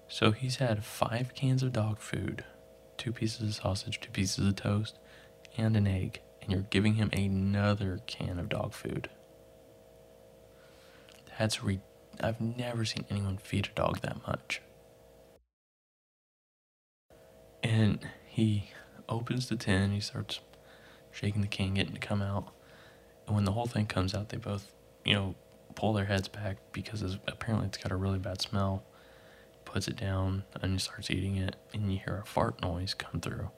so 0.07 0.29
he's 0.29 0.57
had 0.57 0.85
five 0.85 1.33
cans 1.33 1.63
of 1.63 1.73
dog 1.73 1.97
food, 1.97 2.45
two 2.99 3.11
pieces 3.11 3.41
of 3.41 3.55
sausage, 3.55 3.99
two 3.99 4.11
pieces 4.11 4.47
of 4.47 4.55
toast, 4.55 4.99
and 5.57 5.75
an 5.75 5.87
egg, 5.87 6.21
and 6.43 6.51
you're 6.51 6.67
giving 6.69 6.93
him 6.93 7.09
another 7.11 8.01
can 8.05 8.37
of 8.37 8.49
dog 8.49 8.71
food. 8.71 9.09
That's 11.39 11.63
re- 11.63 11.81
I've 12.21 12.39
never 12.39 12.85
seen 12.85 13.05
anyone 13.09 13.39
feed 13.39 13.65
a 13.65 13.75
dog 13.75 14.01
that 14.01 14.27
much. 14.27 14.61
And 17.63 18.07
he 18.27 18.69
opens 19.09 19.49
the 19.49 19.55
tin, 19.55 19.91
he 19.91 19.99
starts 19.99 20.39
shaking 21.11 21.41
the 21.41 21.47
can, 21.47 21.75
getting 21.75 21.93
to 21.93 21.99
come 21.99 22.21
out. 22.21 22.53
And 23.27 23.35
when 23.35 23.45
the 23.45 23.53
whole 23.53 23.67
thing 23.67 23.87
comes 23.87 24.15
out, 24.15 24.29
they 24.29 24.37
both, 24.37 24.71
you 25.05 25.13
know, 25.13 25.35
pull 25.75 25.93
their 25.93 26.05
heads 26.05 26.27
back 26.27 26.57
because 26.73 27.01
it's, 27.01 27.17
apparently 27.27 27.67
it's 27.67 27.77
got 27.77 27.91
a 27.91 27.95
really 27.95 28.19
bad 28.19 28.41
smell. 28.41 28.83
Puts 29.65 29.87
it 29.87 29.97
down 29.97 30.43
and 30.61 30.73
he 30.73 30.79
starts 30.79 31.11
eating 31.11 31.37
it, 31.37 31.55
and 31.73 31.91
you 31.91 31.99
hear 31.99 32.21
a 32.23 32.27
fart 32.27 32.61
noise 32.61 32.93
come 32.93 33.21
through. 33.21 33.49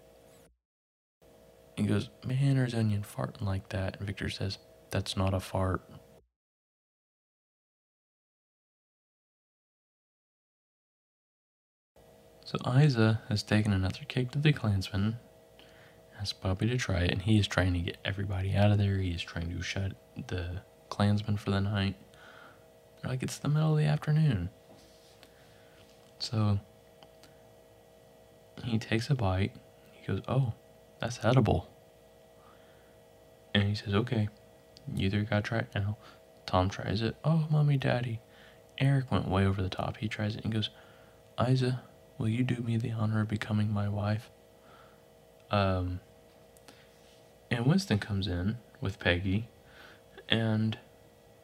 He 1.78 1.84
goes, 1.84 2.10
Man, 2.26 2.58
there's 2.58 2.74
onion 2.76 3.04
farting 3.04 3.44
like 3.44 3.70
that. 3.70 3.98
And 3.98 4.08
Victor 4.08 4.30
says, 4.30 4.60
That's 4.92 5.18
not 5.18 5.34
a 5.34 5.40
fart. 5.40 5.82
So 12.46 12.58
Isa 12.80 13.22
has 13.30 13.44
taken 13.44 13.74
another 13.74 14.02
cake 14.08 14.32
to 14.32 14.40
the 14.40 14.54
Clansman 14.54 15.18
Asks 16.20 16.34
Bobby 16.34 16.68
to 16.70 16.78
try 16.78 17.02
it, 17.02 17.12
and 17.12 17.22
he 17.22 17.38
is 17.40 17.48
trying 17.48 17.74
to 17.74 17.80
get 17.80 17.98
everybody 18.04 18.56
out 18.56 18.72
of 18.72 18.78
there. 18.78 18.98
He 18.98 19.12
is 19.12 19.22
trying 19.22 19.50
to 19.56 19.62
shut 19.62 19.94
the 20.28 20.62
Clansman 20.90 21.38
for 21.38 21.52
the 21.52 21.62
night. 21.62 21.96
They're 23.02 23.12
like, 23.12 23.24
it's 23.24 23.38
the 23.38 23.50
middle 23.50 23.74
of 23.74 23.78
the 23.78 23.86
afternoon. 23.86 24.50
So 26.20 26.60
he 28.64 28.80
takes 28.80 29.10
a 29.10 29.16
bite. 29.16 29.54
He 29.92 30.08
goes, 30.08 30.22
Oh, 30.28 30.54
that's 31.00 31.24
edible. 31.24 31.70
And 33.54 33.64
he 33.64 33.76
says, 33.76 33.94
Okay, 33.94 34.30
you 34.96 35.06
either 35.06 35.24
gotta 35.24 35.42
try 35.42 35.60
it 35.60 35.70
now. 35.76 35.98
Tom 36.46 36.70
tries 36.70 37.02
it. 37.02 37.16
Oh, 37.24 37.46
mommy, 37.50 37.78
daddy. 37.78 38.22
Eric 38.80 39.12
went 39.12 39.28
way 39.28 39.46
over 39.46 39.62
the 39.62 39.70
top. 39.70 39.98
He 39.98 40.08
tries 40.08 40.36
it 40.36 40.44
and 40.44 40.54
goes, 40.54 40.70
Isa, 41.46 41.82
will 42.18 42.30
you 42.30 42.44
do 42.44 42.62
me 42.64 42.78
the 42.78 42.92
honor 42.92 43.22
of 43.22 43.28
becoming 43.28 43.72
my 43.72 43.90
wife? 43.90 44.30
Um, 45.52 46.00
and 47.50 47.66
Winston 47.66 48.00
comes 48.00 48.28
in 48.28 48.58
with 48.82 49.00
Peggy, 49.00 49.48
and 50.30 50.78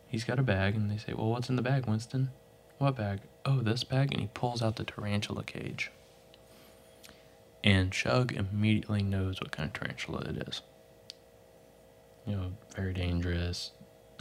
he's 0.08 0.24
got 0.24 0.40
a 0.40 0.44
bag, 0.44 0.76
and 0.76 0.90
they 0.92 0.98
say, 0.98 1.14
Well, 1.14 1.30
what's 1.30 1.50
in 1.50 1.56
the 1.56 1.62
bag, 1.62 1.86
Winston? 1.86 2.32
What 2.78 2.98
bag? 2.98 3.22
Oh, 3.46 3.60
this 3.62 3.84
bag. 3.84 4.12
And 4.12 4.22
he 4.22 4.30
pulls 4.34 4.62
out 4.62 4.76
the 4.76 4.84
tarantula 4.84 5.44
cage. 5.44 5.92
And 7.64 7.94
Shug 7.94 8.34
immediately 8.34 9.04
knows 9.04 9.40
what 9.40 9.52
kind 9.52 9.68
of 9.68 9.74
tarantula 9.74 10.22
it 10.22 10.48
is. 10.48 10.62
You 12.26 12.36
know, 12.36 12.52
very 12.76 12.94
dangerous. 12.94 13.72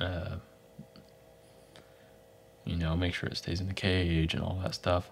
Uh, 0.00 0.36
you 2.64 2.76
know, 2.76 2.96
make 2.96 3.14
sure 3.14 3.28
it 3.28 3.36
stays 3.36 3.60
in 3.60 3.66
the 3.66 3.74
cage 3.74 4.34
and 4.34 4.42
all 4.42 4.60
that 4.62 4.74
stuff. 4.74 5.10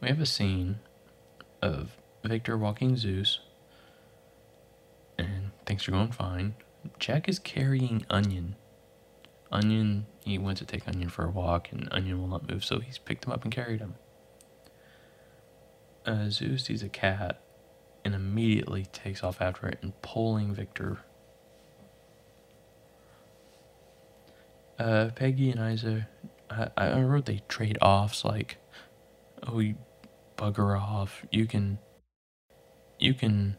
We 0.00 0.08
have 0.08 0.20
a 0.20 0.26
scene 0.26 0.80
of 1.62 1.96
Victor 2.24 2.56
walking 2.56 2.96
Zeus 2.96 3.40
Things 5.68 5.86
are 5.86 5.90
going 5.90 6.12
fine. 6.12 6.54
Jack 6.98 7.28
is 7.28 7.38
carrying 7.38 8.06
Onion. 8.08 8.56
Onion, 9.52 10.06
he 10.24 10.38
went 10.38 10.56
to 10.56 10.64
take 10.64 10.88
Onion 10.88 11.10
for 11.10 11.26
a 11.26 11.30
walk, 11.30 11.70
and 11.70 11.90
Onion 11.92 12.18
will 12.18 12.28
not 12.28 12.48
move, 12.48 12.64
so 12.64 12.80
he's 12.80 12.96
picked 12.96 13.26
him 13.26 13.32
up 13.32 13.44
and 13.44 13.52
carried 13.52 13.80
him. 13.80 13.96
Uh, 16.06 16.30
Zeus 16.30 16.64
sees 16.64 16.82
a 16.82 16.88
cat 16.88 17.42
and 18.02 18.14
immediately 18.14 18.80
immediately 18.80 18.86
takes 18.92 19.22
off 19.22 19.42
after 19.42 19.68
it 19.68 19.78
and 19.82 19.92
pulling 20.00 20.54
Victor. 20.54 21.00
Uh, 24.78 25.10
Peggy 25.14 25.50
and 25.50 25.74
Isa, 25.74 26.08
I, 26.48 26.70
I 26.78 27.02
wrote 27.02 27.26
they 27.26 27.42
trade 27.46 27.76
offs 27.82 28.24
like, 28.24 28.56
oh, 29.46 29.58
you 29.58 29.74
bugger 30.38 30.80
off. 30.80 31.26
You 31.30 31.44
can, 31.44 31.78
you 32.98 33.12
can 33.12 33.58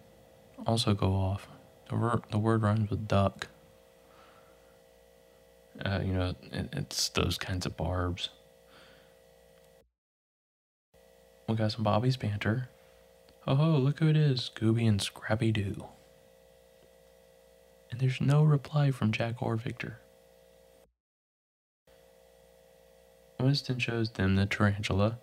also 0.65 0.95
go 0.95 1.13
off. 1.13 1.47
The 1.89 1.95
word, 1.95 2.21
the 2.31 2.37
word 2.37 2.61
rhymes 2.61 2.89
with 2.89 3.07
duck. 3.07 3.47
Uh, 5.83 6.01
you 6.03 6.13
know, 6.13 6.35
it, 6.51 6.69
it's 6.73 7.09
those 7.09 7.37
kinds 7.37 7.65
of 7.65 7.75
barbs. 7.75 8.29
We 11.47 11.55
got 11.55 11.71
some 11.71 11.83
Bobby's 11.83 12.15
banter. 12.17 12.69
Oh 13.47 13.55
ho, 13.55 13.77
look 13.77 13.99
who 13.99 14.07
it 14.07 14.17
is, 14.17 14.51
Scooby 14.53 14.87
and 14.87 15.01
Scrappy 15.01 15.51
Doo. 15.51 15.85
And 17.89 17.99
there's 17.99 18.21
no 18.21 18.43
reply 18.43 18.91
from 18.91 19.11
Jack 19.11 19.41
or 19.41 19.55
Victor. 19.55 19.97
Winston 23.39 23.79
shows 23.79 24.11
them 24.11 24.35
the 24.35 24.45
tarantula. 24.45 25.17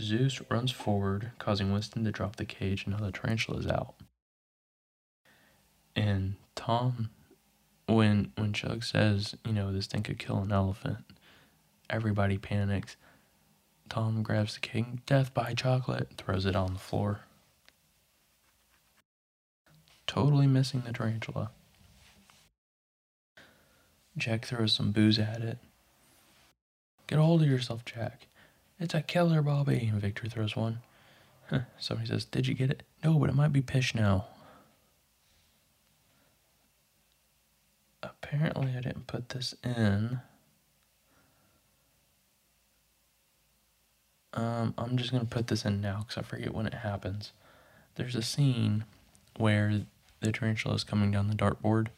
Zeus 0.00 0.40
runs 0.48 0.70
forward, 0.70 1.32
causing 1.38 1.70
Winston 1.70 2.04
to 2.04 2.12
drop 2.12 2.36
the 2.36 2.46
cage 2.46 2.84
and 2.86 2.94
now 2.98 3.04
the 3.04 3.12
tarantula 3.12 3.58
is 3.58 3.66
out. 3.66 3.94
And 5.98 6.36
Tom, 6.54 7.10
when 7.86 8.30
when 8.36 8.52
Chuck 8.52 8.84
says, 8.84 9.34
you 9.44 9.52
know, 9.52 9.72
this 9.72 9.88
thing 9.88 10.04
could 10.04 10.20
kill 10.20 10.38
an 10.38 10.52
elephant, 10.52 10.98
everybody 11.90 12.38
panics. 12.38 12.96
Tom 13.88 14.22
grabs 14.22 14.54
the 14.54 14.60
king, 14.60 15.02
death 15.06 15.34
by 15.34 15.54
chocolate, 15.54 16.10
throws 16.16 16.46
it 16.46 16.54
on 16.54 16.74
the 16.74 16.78
floor. 16.78 17.22
Totally 20.06 20.46
missing 20.46 20.84
the 20.86 20.92
tarantula. 20.92 21.50
Jack 24.16 24.44
throws 24.44 24.74
some 24.74 24.92
booze 24.92 25.18
at 25.18 25.40
it. 25.40 25.58
Get 27.08 27.18
a 27.18 27.22
hold 27.22 27.42
of 27.42 27.48
yourself, 27.48 27.84
Jack. 27.84 28.28
It's 28.78 28.94
a 28.94 29.02
killer, 29.02 29.42
Bobby. 29.42 29.88
And 29.90 30.00
Victor 30.00 30.28
throws 30.28 30.54
one. 30.54 30.78
Somebody 31.80 32.08
says, 32.08 32.24
Did 32.24 32.46
you 32.46 32.54
get 32.54 32.70
it? 32.70 32.84
No, 33.02 33.18
but 33.18 33.30
it 33.30 33.34
might 33.34 33.52
be 33.52 33.62
pish 33.62 33.96
now. 33.96 34.26
Apparently, 38.10 38.74
I 38.76 38.80
didn't 38.80 39.06
put 39.06 39.30
this 39.30 39.54
in. 39.64 40.20
Um, 44.34 44.74
I'm 44.76 44.96
just 44.96 45.10
going 45.10 45.24
to 45.24 45.28
put 45.28 45.48
this 45.48 45.64
in 45.64 45.80
now 45.80 46.04
because 46.06 46.18
I 46.18 46.22
forget 46.22 46.54
when 46.54 46.66
it 46.66 46.74
happens. 46.74 47.32
There's 47.96 48.14
a 48.14 48.22
scene 48.22 48.84
where 49.36 49.82
the 50.20 50.32
tarantula 50.32 50.76
is 50.76 50.84
coming 50.84 51.10
down 51.10 51.28
the 51.28 51.34
dartboard 51.34 51.88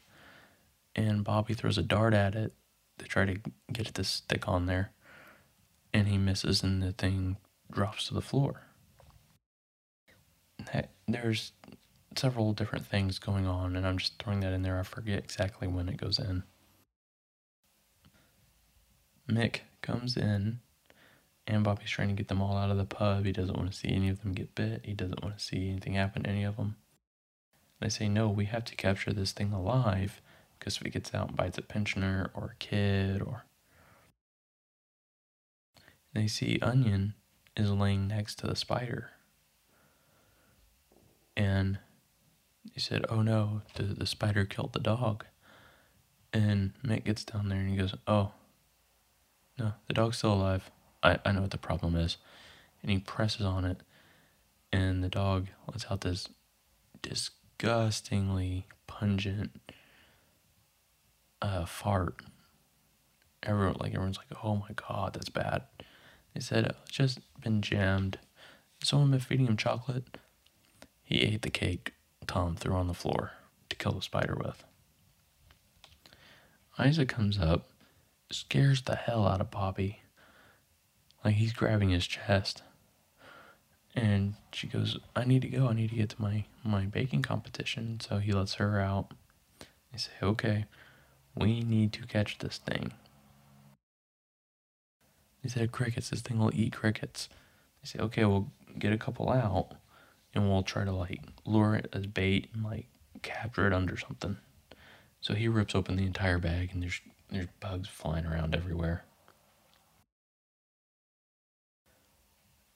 and 0.94 1.24
Bobby 1.24 1.54
throws 1.54 1.78
a 1.78 1.82
dart 1.82 2.14
at 2.14 2.34
it 2.34 2.52
to 2.98 3.04
try 3.06 3.24
to 3.24 3.40
get 3.72 3.88
it 3.88 3.94
to 3.94 4.04
stick 4.04 4.48
on 4.48 4.66
there. 4.66 4.92
And 5.92 6.08
he 6.08 6.18
misses 6.18 6.62
and 6.62 6.82
the 6.82 6.92
thing 6.92 7.36
drops 7.70 8.08
to 8.08 8.14
the 8.14 8.20
floor. 8.20 8.62
There's 11.08 11.52
several 12.16 12.52
different 12.52 12.86
things 12.86 13.18
going 13.18 13.46
on, 13.46 13.76
and 13.76 13.86
I'm 13.86 13.98
just 13.98 14.22
throwing 14.22 14.40
that 14.40 14.52
in 14.52 14.62
there. 14.62 14.78
I 14.78 14.82
forget 14.82 15.18
exactly 15.18 15.68
when 15.68 15.88
it 15.88 15.96
goes 15.96 16.18
in. 16.18 16.42
Mick 19.28 19.60
comes 19.82 20.16
in 20.16 20.60
and 21.46 21.64
Bobby's 21.64 21.90
trying 21.90 22.08
to 22.08 22.14
get 22.14 22.28
them 22.28 22.42
all 22.42 22.56
out 22.56 22.70
of 22.70 22.76
the 22.76 22.84
pub. 22.84 23.24
He 23.24 23.32
doesn't 23.32 23.56
want 23.56 23.70
to 23.70 23.76
see 23.76 23.88
any 23.88 24.08
of 24.08 24.22
them 24.22 24.32
get 24.32 24.54
bit. 24.54 24.82
He 24.84 24.92
doesn't 24.92 25.22
want 25.22 25.38
to 25.38 25.44
see 25.44 25.68
anything 25.68 25.94
happen 25.94 26.24
to 26.24 26.30
any 26.30 26.44
of 26.44 26.56
them. 26.56 26.76
They 27.80 27.88
say, 27.88 28.08
no, 28.08 28.28
we 28.28 28.44
have 28.46 28.64
to 28.66 28.76
capture 28.76 29.12
this 29.12 29.32
thing 29.32 29.52
alive 29.52 30.20
because 30.58 30.76
if 30.76 30.82
it 30.86 30.90
gets 30.90 31.14
out 31.14 31.28
and 31.28 31.36
bites 31.36 31.58
a 31.58 31.62
pensioner 31.62 32.30
or 32.34 32.52
a 32.52 32.56
kid 32.58 33.22
or. 33.22 33.44
They 36.12 36.26
see 36.26 36.58
Onion 36.60 37.14
is 37.56 37.70
laying 37.70 38.08
next 38.08 38.38
to 38.40 38.46
the 38.46 38.56
spider. 38.56 39.10
And 41.36 41.78
he 42.72 42.80
said, 42.80 43.04
oh 43.08 43.22
no, 43.22 43.62
the, 43.74 43.82
the 43.84 44.06
spider 44.06 44.44
killed 44.44 44.72
the 44.72 44.80
dog. 44.80 45.24
And 46.32 46.72
Mick 46.84 47.04
gets 47.04 47.24
down 47.24 47.48
there 47.48 47.58
and 47.58 47.70
he 47.70 47.76
goes, 47.76 47.94
oh, 48.06 48.32
no, 49.58 49.72
the 49.88 49.94
dog's 49.94 50.18
still 50.18 50.34
alive. 50.34 50.70
I, 51.02 51.18
I 51.24 51.32
know 51.32 51.42
what 51.42 51.50
the 51.50 51.58
problem 51.58 51.96
is. 51.96 52.16
And 52.82 52.90
he 52.90 52.98
presses 52.98 53.44
on 53.44 53.64
it, 53.64 53.82
and 54.72 55.04
the 55.04 55.08
dog 55.08 55.48
lets 55.66 55.84
out 55.90 56.00
this 56.00 56.28
disgustingly 57.02 58.66
pungent 58.86 59.50
uh, 61.42 61.66
fart. 61.66 62.22
Everyone, 63.42 63.76
like 63.80 63.92
everyone's 63.92 64.16
like, 64.16 64.38
"Oh 64.42 64.56
my 64.56 64.70
god, 64.74 65.12
that's 65.12 65.28
bad." 65.28 65.62
They 66.32 66.40
said 66.40 66.64
it's 66.66 66.90
just 66.90 67.18
been 67.42 67.60
jammed. 67.60 68.18
Someone 68.82 69.10
been 69.10 69.20
feeding 69.20 69.46
him 69.46 69.58
chocolate. 69.58 70.16
He 71.02 71.20
ate 71.20 71.42
the 71.42 71.50
cake 71.50 71.92
Tom 72.26 72.56
threw 72.56 72.74
on 72.74 72.86
the 72.86 72.94
floor 72.94 73.32
to 73.68 73.76
kill 73.76 73.92
the 73.92 74.02
spider 74.02 74.36
with. 74.36 74.64
Isa 76.78 77.04
comes 77.04 77.38
up, 77.38 77.68
scares 78.30 78.82
the 78.82 78.94
hell 78.94 79.26
out 79.26 79.40
of 79.40 79.50
Bobby 79.50 80.00
like 81.24 81.34
he's 81.34 81.52
grabbing 81.52 81.90
his 81.90 82.06
chest. 82.06 82.62
And 83.94 84.34
she 84.52 84.66
goes, 84.66 84.98
I 85.16 85.24
need 85.24 85.42
to 85.42 85.48
go. 85.48 85.66
I 85.66 85.72
need 85.72 85.90
to 85.90 85.96
get 85.96 86.10
to 86.10 86.22
my, 86.22 86.44
my 86.64 86.84
baking 86.84 87.22
competition. 87.22 87.98
So 88.00 88.18
he 88.18 88.32
lets 88.32 88.54
her 88.54 88.80
out. 88.80 89.12
They 89.92 89.98
say, 89.98 90.12
okay, 90.22 90.66
we 91.34 91.60
need 91.60 91.92
to 91.94 92.06
catch 92.06 92.38
this 92.38 92.58
thing. 92.58 92.92
They 95.42 95.48
said, 95.48 95.72
crickets. 95.72 96.10
This 96.10 96.20
thing 96.20 96.38
will 96.38 96.52
eat 96.54 96.72
crickets. 96.72 97.28
They 97.82 97.88
say, 97.88 97.98
okay, 97.98 98.24
we'll 98.24 98.52
get 98.78 98.92
a 98.92 98.98
couple 98.98 99.28
out 99.30 99.72
and 100.34 100.48
we'll 100.48 100.62
try 100.62 100.84
to 100.84 100.92
like 100.92 101.20
lure 101.44 101.74
it 101.74 101.88
as 101.92 102.06
bait 102.06 102.48
and 102.54 102.64
like 102.64 102.86
capture 103.22 103.66
it 103.66 103.72
under 103.72 103.96
something. 103.96 104.36
So 105.20 105.34
he 105.34 105.48
rips 105.48 105.74
open 105.74 105.96
the 105.96 106.06
entire 106.06 106.38
bag 106.38 106.70
and 106.72 106.82
there's 106.82 107.00
there's 107.30 107.46
bugs 107.60 107.88
flying 107.88 108.26
around 108.26 108.54
everywhere. 108.54 109.04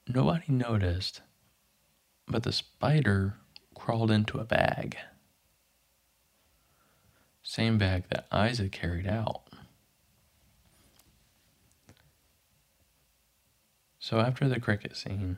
Nobody 0.07 0.51
noticed, 0.51 1.21
but 2.27 2.43
the 2.43 2.51
spider 2.51 3.35
crawled 3.73 4.11
into 4.11 4.39
a 4.39 4.45
bag. 4.45 4.97
Same 7.41 7.77
bag 7.77 8.05
that 8.09 8.27
Isa 8.33 8.69
carried 8.69 9.07
out. 9.07 9.41
So 13.99 14.19
after 14.19 14.47
the 14.47 14.59
cricket 14.59 14.95
scene, 14.95 15.37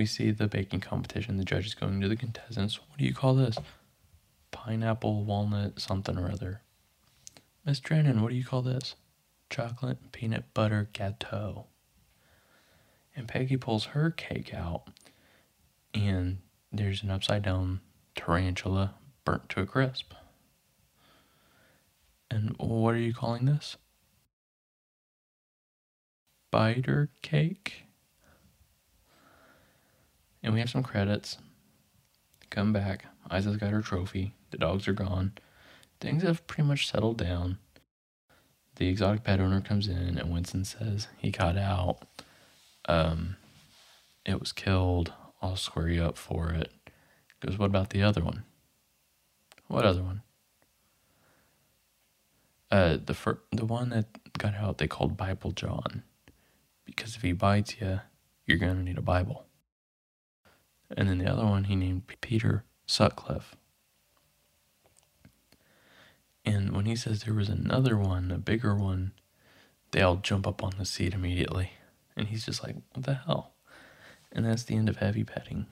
we 0.00 0.06
see 0.06 0.30
the 0.30 0.48
baking 0.48 0.80
competition. 0.80 1.36
The 1.36 1.44
judge 1.44 1.66
is 1.66 1.74
going 1.74 2.00
to 2.00 2.08
the 2.08 2.16
contestants. 2.16 2.80
What 2.80 2.98
do 2.98 3.04
you 3.04 3.12
call 3.12 3.34
this? 3.34 3.56
Pineapple, 4.50 5.24
walnut, 5.24 5.78
something 5.78 6.16
or 6.16 6.32
other. 6.32 6.62
Miss 7.66 7.80
Drennan, 7.80 8.22
what 8.22 8.30
do 8.30 8.36
you 8.36 8.44
call 8.44 8.62
this? 8.62 8.96
Chocolate, 9.50 10.12
peanut 10.12 10.54
butter, 10.54 10.88
gâteau 10.94 11.66
and 13.20 13.28
Peggy 13.28 13.58
pulls 13.58 13.86
her 13.86 14.10
cake 14.10 14.54
out, 14.54 14.84
and 15.92 16.38
there's 16.72 17.02
an 17.02 17.10
upside 17.10 17.42
down 17.42 17.80
tarantula 18.14 18.94
burnt 19.26 19.50
to 19.50 19.60
a 19.60 19.66
crisp. 19.66 20.14
And 22.30 22.54
what 22.56 22.94
are 22.94 22.98
you 22.98 23.12
calling 23.12 23.44
this? 23.44 23.76
Spider 26.48 27.10
cake? 27.20 27.84
And 30.42 30.54
we 30.54 30.60
have 30.60 30.70
some 30.70 30.82
credits. 30.82 31.38
Come 32.50 32.72
back. 32.72 33.04
Isa's 33.30 33.56
got 33.56 33.70
her 33.70 33.82
trophy. 33.82 34.34
The 34.50 34.58
dogs 34.58 34.88
are 34.88 34.92
gone. 34.92 35.32
Things 36.00 36.22
have 36.22 36.46
pretty 36.46 36.66
much 36.66 36.88
settled 36.88 37.18
down. 37.18 37.58
The 38.76 38.88
exotic 38.88 39.24
pet 39.24 39.40
owner 39.40 39.60
comes 39.60 39.86
in, 39.88 40.16
and 40.18 40.32
Winston 40.32 40.64
says 40.64 41.08
he 41.18 41.30
got 41.30 41.58
out 41.58 42.06
um, 42.88 43.36
it 44.24 44.40
was 44.40 44.52
killed. 44.52 45.12
I'll 45.40 45.56
square 45.56 45.88
you 45.88 46.02
up 46.02 46.18
for 46.18 46.50
it. 46.50 46.72
Goes, 47.40 47.58
what 47.58 47.66
about 47.66 47.90
the 47.90 48.02
other 48.02 48.22
one? 48.22 48.44
What 49.68 49.84
other 49.84 50.02
one? 50.02 50.22
Uh, 52.70 52.98
the 53.04 53.14
fir- 53.14 53.40
the 53.50 53.64
one 53.64 53.90
that 53.90 54.06
got 54.38 54.54
out, 54.54 54.78
they 54.78 54.86
called 54.86 55.16
Bible 55.16 55.52
John, 55.52 56.02
because 56.84 57.16
if 57.16 57.22
he 57.22 57.32
bites 57.32 57.80
you, 57.80 58.00
you're 58.46 58.58
gonna 58.58 58.82
need 58.82 58.98
a 58.98 59.02
Bible 59.02 59.44
and 60.96 61.08
then 61.08 61.18
the 61.18 61.30
other 61.30 61.44
one 61.44 61.64
he 61.64 61.76
named 61.76 62.02
Peter 62.20 62.64
Sutcliffe. 62.86 63.56
And 66.44 66.72
when 66.74 66.86
he 66.86 66.96
says 66.96 67.22
there 67.22 67.34
was 67.34 67.48
another 67.48 67.96
one, 67.96 68.30
a 68.30 68.38
bigger 68.38 68.74
one, 68.74 69.12
they 69.92 70.02
all 70.02 70.16
jump 70.16 70.46
up 70.46 70.64
on 70.64 70.72
the 70.78 70.84
seat 70.84 71.14
immediately. 71.14 71.72
And 72.16 72.28
he's 72.28 72.44
just 72.44 72.62
like, 72.62 72.76
what 72.92 73.04
the 73.04 73.14
hell? 73.14 73.54
And 74.32 74.44
that's 74.44 74.64
the 74.64 74.76
end 74.76 74.88
of 74.88 74.96
heavy 74.96 75.24
petting. 75.24 75.66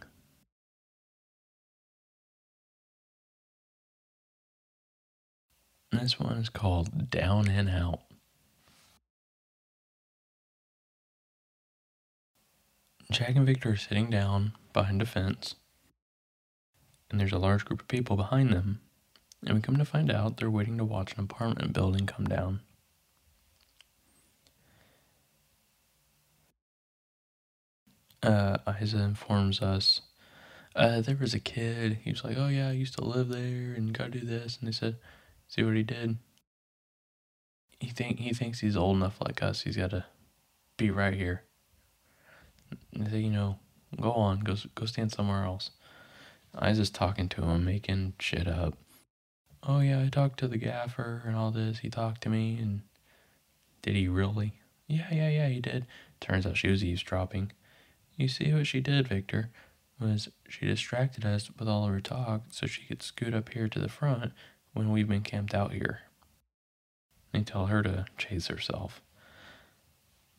This 5.90 6.20
one 6.20 6.36
is 6.36 6.48
called 6.48 7.10
Down 7.10 7.48
and 7.48 7.68
Out. 7.68 8.00
Jack 13.10 13.36
and 13.36 13.46
Victor 13.46 13.70
are 13.70 13.76
sitting 13.76 14.10
down 14.10 14.52
behind 14.78 15.02
a 15.02 15.06
fence, 15.06 15.56
and 17.10 17.18
there's 17.18 17.32
a 17.32 17.38
large 17.38 17.64
group 17.64 17.80
of 17.80 17.88
people 17.88 18.14
behind 18.14 18.52
them. 18.52 18.80
And 19.44 19.56
we 19.56 19.60
come 19.60 19.76
to 19.76 19.84
find 19.84 20.08
out 20.08 20.36
they're 20.36 20.48
waiting 20.48 20.78
to 20.78 20.84
watch 20.84 21.14
an 21.14 21.24
apartment 21.24 21.72
building 21.72 22.06
come 22.06 22.26
down. 22.26 22.60
Uh, 28.22 28.58
Isa 28.80 28.98
informs 28.98 29.60
us 29.60 30.00
uh, 30.76 31.00
there 31.00 31.16
was 31.20 31.34
a 31.34 31.40
kid. 31.40 31.98
He 32.04 32.12
was 32.12 32.22
like, 32.22 32.36
"Oh 32.38 32.46
yeah, 32.46 32.68
I 32.68 32.72
used 32.72 32.94
to 32.98 33.04
live 33.04 33.30
there 33.30 33.74
and 33.74 33.92
gotta 33.92 34.10
do 34.10 34.20
this." 34.20 34.58
And 34.58 34.68
they 34.68 34.72
said, 34.72 34.96
"See 35.48 35.64
what 35.64 35.74
he 35.74 35.82
did? 35.82 36.18
He 37.80 37.88
think 37.90 38.20
he 38.20 38.32
thinks 38.32 38.60
he's 38.60 38.76
old 38.76 38.96
enough 38.96 39.20
like 39.20 39.42
us. 39.42 39.62
He's 39.62 39.76
got 39.76 39.90
to 39.90 40.04
be 40.76 40.90
right 40.92 41.14
here." 41.14 41.42
And 42.92 43.06
they 43.06 43.10
say, 43.10 43.18
"You 43.20 43.30
know, 43.30 43.58
go 44.00 44.12
on, 44.12 44.40
go 44.40 44.56
go 44.74 44.86
stand 44.86 45.12
somewhere 45.12 45.44
else." 45.44 45.70
I 46.54 46.70
was 46.70 46.78
just 46.78 46.94
talking 46.94 47.28
to 47.30 47.42
him, 47.42 47.64
making 47.64 48.14
shit 48.18 48.48
up. 48.48 48.74
Oh 49.62 49.80
yeah, 49.80 50.02
I 50.02 50.08
talked 50.08 50.38
to 50.40 50.48
the 50.48 50.58
gaffer 50.58 51.22
and 51.26 51.36
all 51.36 51.50
this. 51.50 51.80
He 51.80 51.90
talked 51.90 52.22
to 52.22 52.28
me, 52.28 52.58
and 52.58 52.82
did 53.82 53.94
he 53.94 54.08
really? 54.08 54.54
Yeah, 54.86 55.08
yeah, 55.12 55.28
yeah, 55.28 55.48
he 55.48 55.60
did. 55.60 55.86
Turns 56.20 56.46
out 56.46 56.56
she 56.56 56.68
was 56.70 56.82
eavesdropping. 56.82 57.52
You 58.16 58.28
see 58.28 58.52
what 58.52 58.66
she 58.66 58.80
did, 58.80 59.08
Victor? 59.08 59.50
was 60.00 60.28
she 60.48 60.66
distracted 60.66 61.24
us 61.24 61.50
with 61.58 61.68
all 61.68 61.84
of 61.84 61.90
her 61.90 62.00
talk 62.00 62.42
so 62.50 62.66
she 62.66 62.84
could 62.84 63.02
scoot 63.02 63.34
up 63.34 63.48
here 63.50 63.68
to 63.68 63.78
the 63.78 63.88
front 63.88 64.32
when 64.72 64.90
we've 64.90 65.08
been 65.08 65.22
camped 65.22 65.54
out 65.54 65.72
here. 65.72 66.00
They 67.32 67.42
tell 67.42 67.66
her 67.66 67.82
to 67.82 68.06
chase 68.16 68.46
herself. 68.46 69.02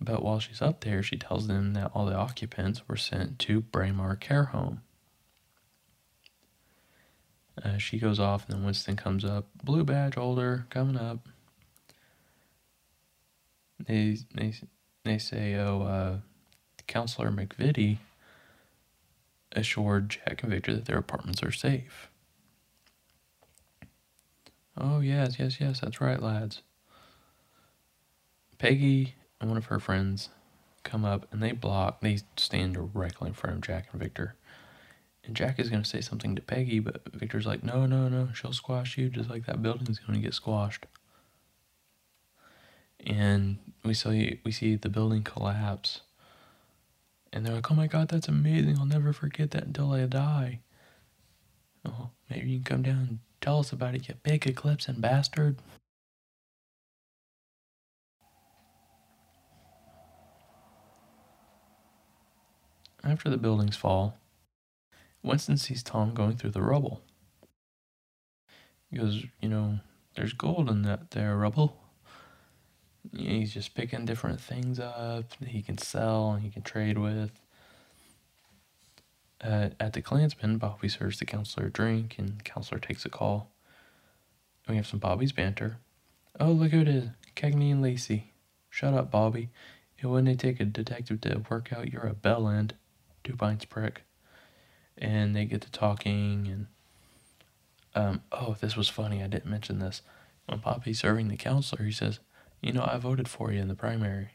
But 0.01 0.23
while 0.23 0.39
she's 0.39 0.61
up 0.61 0.81
there, 0.81 1.03
she 1.03 1.17
tells 1.17 1.47
them 1.47 1.73
that 1.73 1.91
all 1.93 2.05
the 2.05 2.15
occupants 2.15 2.87
were 2.87 2.95
sent 2.95 3.37
to 3.39 3.61
Braemar 3.61 4.15
Care 4.15 4.45
Home. 4.45 4.81
Uh, 7.61 7.77
she 7.77 7.99
goes 7.99 8.19
off, 8.19 8.47
and 8.47 8.57
then 8.57 8.65
Winston 8.65 8.95
comes 8.95 9.25
up. 9.25 9.49
Blue 9.63 9.83
badge 9.83 10.15
holder 10.15 10.65
coming 10.69 10.97
up. 10.97 11.27
They 13.77 14.17
they 14.33 14.53
they 15.03 15.17
say, 15.17 15.55
"Oh, 15.55 15.81
uh, 15.81 16.17
Counselor 16.87 17.31
McVitie 17.31 17.97
assured 19.51 20.09
Jack 20.09 20.43
and 20.43 20.51
Victor 20.51 20.73
that 20.73 20.85
their 20.85 20.97
apartments 20.97 21.43
are 21.43 21.51
safe. 21.51 22.09
Oh, 24.77 24.99
yes, 24.99 25.37
yes, 25.39 25.59
yes, 25.59 25.79
that's 25.81 25.99
right, 25.99 26.21
lads. 26.21 26.61
Peggy 28.57 29.15
and 29.39 29.49
one 29.49 29.57
of 29.57 29.65
her 29.65 29.79
friends 29.79 30.29
come 30.83 31.05
up 31.05 31.27
and 31.31 31.41
they 31.41 31.51
block, 31.51 32.01
they 32.01 32.19
stand 32.37 32.73
directly 32.73 33.29
in 33.29 33.33
front 33.33 33.55
of 33.55 33.61
Jack 33.61 33.87
and 33.91 34.01
Victor. 34.01 34.35
And 35.23 35.35
Jack 35.35 35.59
is 35.59 35.69
going 35.69 35.83
to 35.83 35.89
say 35.89 36.01
something 36.01 36.35
to 36.35 36.41
Peggy, 36.41 36.79
but 36.79 37.01
Victor's 37.13 37.45
like, 37.45 37.63
no, 37.63 37.85
no, 37.85 38.07
no, 38.07 38.29
she'll 38.33 38.53
squash 38.53 38.97
you 38.97 39.09
just 39.09 39.29
like 39.29 39.45
that 39.45 39.61
building's 39.61 39.99
going 39.99 40.19
to 40.19 40.25
get 40.25 40.33
squashed. 40.33 40.85
And 43.05 43.57
we 43.83 43.93
see, 43.93 44.39
we 44.43 44.51
see 44.51 44.75
the 44.75 44.89
building 44.89 45.23
collapse 45.23 46.01
and 47.31 47.45
they're 47.45 47.55
like, 47.55 47.71
oh 47.71 47.75
my 47.75 47.87
God, 47.87 48.07
that's 48.07 48.27
amazing. 48.27 48.77
I'll 48.79 48.85
never 48.85 49.13
forget 49.13 49.51
that 49.51 49.63
until 49.63 49.93
I 49.93 50.05
die. 50.05 50.59
Oh, 51.85 52.09
maybe 52.29 52.49
you 52.49 52.57
can 52.57 52.63
come 52.63 52.81
down 52.81 53.07
and 53.07 53.19
tell 53.39 53.59
us 53.59 53.71
about 53.71 53.95
it, 53.95 54.07
you 54.07 54.15
big 54.23 54.47
eclipse 54.47 54.87
and 54.87 55.01
bastard. 55.01 55.57
After 63.03 63.29
the 63.29 63.37
buildings 63.37 63.75
fall, 63.75 64.17
Winston 65.23 65.57
sees 65.57 65.83
Tom 65.83 66.13
going 66.13 66.37
through 66.37 66.51
the 66.51 66.61
rubble. 66.61 67.01
He 68.89 68.97
goes, 68.97 69.25
You 69.41 69.49
know, 69.49 69.79
there's 70.15 70.33
gold 70.33 70.69
in 70.69 70.81
that 70.83 71.11
there 71.11 71.35
rubble 71.35 71.79
he's 73.15 73.53
just 73.53 73.73
picking 73.75 74.05
different 74.05 74.39
things 74.39 74.79
up 74.79 75.29
that 75.39 75.49
he 75.49 75.61
can 75.61 75.77
sell 75.77 76.31
and 76.31 76.43
he 76.43 76.49
can 76.49 76.61
trade 76.61 76.97
with. 76.97 77.31
Uh, 79.41 79.69
at 79.79 79.93
the 79.93 80.01
Clansman, 80.01 80.57
Bobby 80.57 80.89
serves 80.89 81.17
the 81.17 81.25
counselor 81.25 81.67
a 81.67 81.71
drink, 81.71 82.15
and 82.17 82.39
the 82.39 82.43
counselor 82.43 82.79
takes 82.79 83.05
a 83.05 83.09
call. 83.09 83.51
And 84.67 84.73
we 84.73 84.77
have 84.77 84.87
some 84.87 84.99
Bobby's 84.99 85.31
banter. 85.31 85.77
Oh, 86.39 86.51
look 86.51 86.71
who 86.71 86.81
it 86.81 86.87
is 86.89 87.09
Cagney 87.35 87.71
and 87.71 87.81
Lacey. 87.81 88.33
Shut 88.69 88.93
up, 88.93 89.09
Bobby. 89.09 89.49
It 89.97 90.07
wouldn't 90.07 90.39
take 90.39 90.59
a 90.59 90.65
detective 90.65 91.21
to 91.21 91.41
work 91.49 91.71
out 91.73 91.91
you're 91.91 92.05
a 92.05 92.13
bell 92.13 92.47
end, 92.47 92.73
pints 93.35 93.65
prick. 93.65 94.03
And 94.97 95.35
they 95.35 95.45
get 95.45 95.61
to 95.61 95.71
talking, 95.71 96.47
and 96.47 96.67
um, 97.95 98.21
oh, 98.31 98.57
this 98.59 98.75
was 98.75 98.89
funny. 98.89 99.23
I 99.23 99.27
didn't 99.27 99.49
mention 99.49 99.79
this. 99.79 100.01
When 100.45 100.59
Bobby's 100.59 100.99
serving 100.99 101.29
the 101.29 101.37
counselor, 101.37 101.85
he 101.85 101.91
says, 101.91 102.19
you 102.61 102.73
know, 102.73 102.87
I 102.89 102.97
voted 102.97 103.27
for 103.29 103.51
you 103.51 103.61
in 103.61 103.69
the 103.69 103.75
primary. 103.75 104.31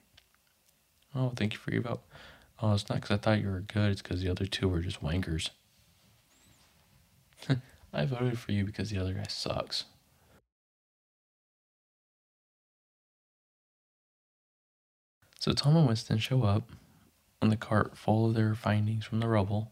Oh, 1.14 1.32
thank 1.36 1.52
you 1.52 1.58
for 1.58 1.70
your 1.70 1.82
vote. 1.82 2.02
Oh, 2.62 2.72
it's 2.72 2.88
not 2.88 3.00
because 3.00 3.10
I 3.10 3.16
thought 3.18 3.40
you 3.40 3.48
were 3.48 3.60
good, 3.60 3.92
it's 3.92 4.02
because 4.02 4.22
the 4.22 4.30
other 4.30 4.46
two 4.46 4.68
were 4.68 4.80
just 4.80 5.02
wankers. 5.02 5.50
I 7.92 8.04
voted 8.06 8.38
for 8.38 8.52
you 8.52 8.64
because 8.64 8.90
the 8.90 8.98
other 8.98 9.12
guy 9.12 9.26
sucks. 9.28 9.84
So 15.38 15.52
Tom 15.52 15.76
and 15.76 15.86
Winston 15.86 16.18
show 16.18 16.42
up 16.42 16.70
on 17.44 17.50
the 17.50 17.56
cart 17.58 17.94
full 17.94 18.26
of 18.26 18.34
their 18.34 18.54
findings 18.54 19.04
from 19.04 19.20
the 19.20 19.28
rubble. 19.28 19.70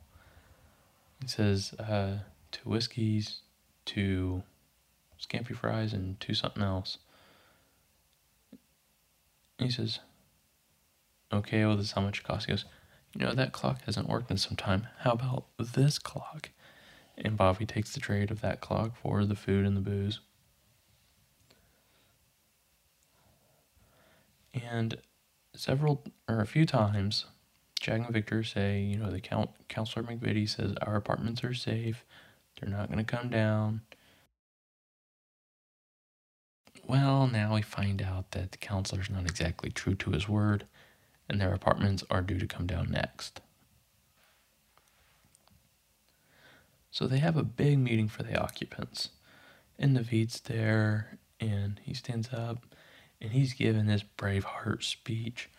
It 1.23 1.31
says 1.31 1.73
uh, 1.79 2.19
two 2.51 2.69
whiskeys, 2.69 3.41
two 3.87 4.43
scampi 5.19 5.57
fries, 5.57 5.95
and 5.95 6.21
two 6.21 6.35
something 6.35 6.63
else. 6.63 6.99
He 9.59 9.71
says, 9.71 10.01
Okay, 11.33 11.65
well, 11.65 11.79
this 11.79 11.87
is 11.87 11.93
how 11.93 12.03
much 12.03 12.19
it 12.19 12.25
costs. 12.25 12.45
He 12.45 12.53
goes, 12.53 12.67
You 13.19 13.25
know, 13.25 13.33
that 13.33 13.53
clock 13.53 13.83
hasn't 13.87 14.09
worked 14.09 14.31
in 14.31 14.37
some 14.37 14.57
time. 14.57 14.87
How 14.99 15.13
about 15.13 15.47
this 15.59 15.99
clock? 15.99 16.51
And 17.17 17.39
Bobby 17.39 17.65
takes 17.65 17.95
the 17.95 18.01
trade 18.01 18.31
of 18.31 18.43
that 18.43 18.61
clock 18.61 18.97
for 19.01 19.25
the 19.25 19.35
food 19.35 19.65
and 19.65 19.79
the 19.79 19.81
booze. 19.81 20.21
And 24.53 24.99
several, 25.55 26.05
or 26.29 26.41
a 26.41 26.47
few 26.47 26.67
times, 26.67 27.25
Jack 27.83 28.03
and 28.03 28.11
Victor 28.11 28.45
say, 28.45 28.81
you 28.81 28.97
know, 28.97 29.11
the 29.11 29.21
count, 29.21 29.51
counselor 29.69 30.05
McVitie 30.05 30.49
says 30.49 30.73
our 30.83 30.95
apartments 30.95 31.43
are 31.43 31.53
safe. 31.53 32.05
They're 32.61 32.71
not 32.71 32.87
going 32.87 33.05
to 33.05 33.17
come 33.17 33.29
down. 33.29 33.81
Well, 36.87 37.27
now 37.27 37.55
we 37.55 37.63
find 37.63 38.01
out 38.01 38.31
that 38.31 38.53
the 38.53 38.59
counselor's 38.59 39.11
not 39.11 39.25
exactly 39.25 39.71
true 39.71 39.97
to 39.97 40.13
his 40.13 40.29
word, 40.29 40.67
and 41.29 41.41
their 41.41 41.53
apartments 41.53 42.05
are 42.09 42.23
due 42.23 42.39
to 42.39 42.47
come 42.47 42.69
down 42.69 42.89
next. 42.93 43.41
So 46.93 47.09
they 47.09 47.19
have 47.19 47.37
a 47.37 47.43
big 47.43 47.81
meeting 47.81 48.07
for 48.07 48.23
the 48.23 48.41
occupants. 48.41 49.09
And 49.77 49.95
Navid's 49.95 50.39
there, 50.39 51.19
and 51.41 51.81
he 51.83 51.95
stands 51.95 52.29
up, 52.33 52.65
and 53.21 53.33
he's 53.33 53.55
giving 53.55 53.87
this 53.87 54.05
Braveheart 54.17 54.85
speech. 54.85 55.51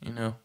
You 0.00 0.12
know, 0.12 0.36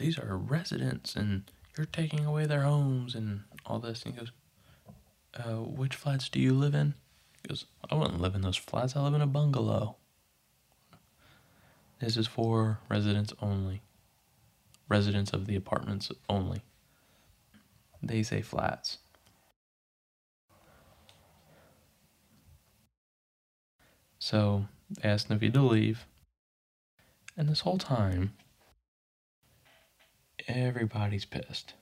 these 0.00 0.18
are 0.18 0.36
residents, 0.36 1.14
and 1.14 1.44
you're 1.76 1.86
taking 1.86 2.24
away 2.24 2.46
their 2.46 2.62
homes, 2.62 3.14
and 3.14 3.42
all 3.66 3.78
this. 3.78 4.02
And 4.02 4.14
he 4.14 4.20
goes, 4.20 4.32
uh, 5.34 5.62
Which 5.62 5.94
flats 5.94 6.28
do 6.28 6.40
you 6.40 6.54
live 6.54 6.74
in? 6.74 6.94
He 7.42 7.48
goes, 7.48 7.66
I 7.88 7.94
wouldn't 7.94 8.20
live 8.20 8.34
in 8.34 8.40
those 8.40 8.56
flats. 8.56 8.96
I 8.96 9.02
live 9.02 9.14
in 9.14 9.20
a 9.20 9.26
bungalow. 9.26 9.96
This 12.00 12.16
is 12.16 12.26
for 12.26 12.80
residents 12.88 13.32
only. 13.42 13.82
Residents 14.88 15.32
of 15.32 15.46
the 15.46 15.54
apartments 15.54 16.10
only. 16.28 16.62
They 18.02 18.22
say 18.22 18.40
flats. 18.40 18.98
So 24.18 24.66
they 24.90 25.08
asked 25.08 25.28
Navid 25.28 25.52
to 25.54 25.62
leave. 25.62 26.06
And 27.36 27.48
this 27.48 27.60
whole 27.60 27.78
time, 27.78 28.32
everybody's 30.50 31.24
pissed. 31.24 31.74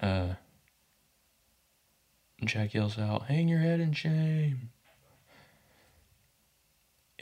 Uh, 0.00 0.34
Jack 2.44 2.74
yells 2.74 2.98
out, 2.98 3.26
Hang 3.26 3.48
your 3.48 3.60
head 3.60 3.80
in 3.80 3.92
shame. 3.92 4.70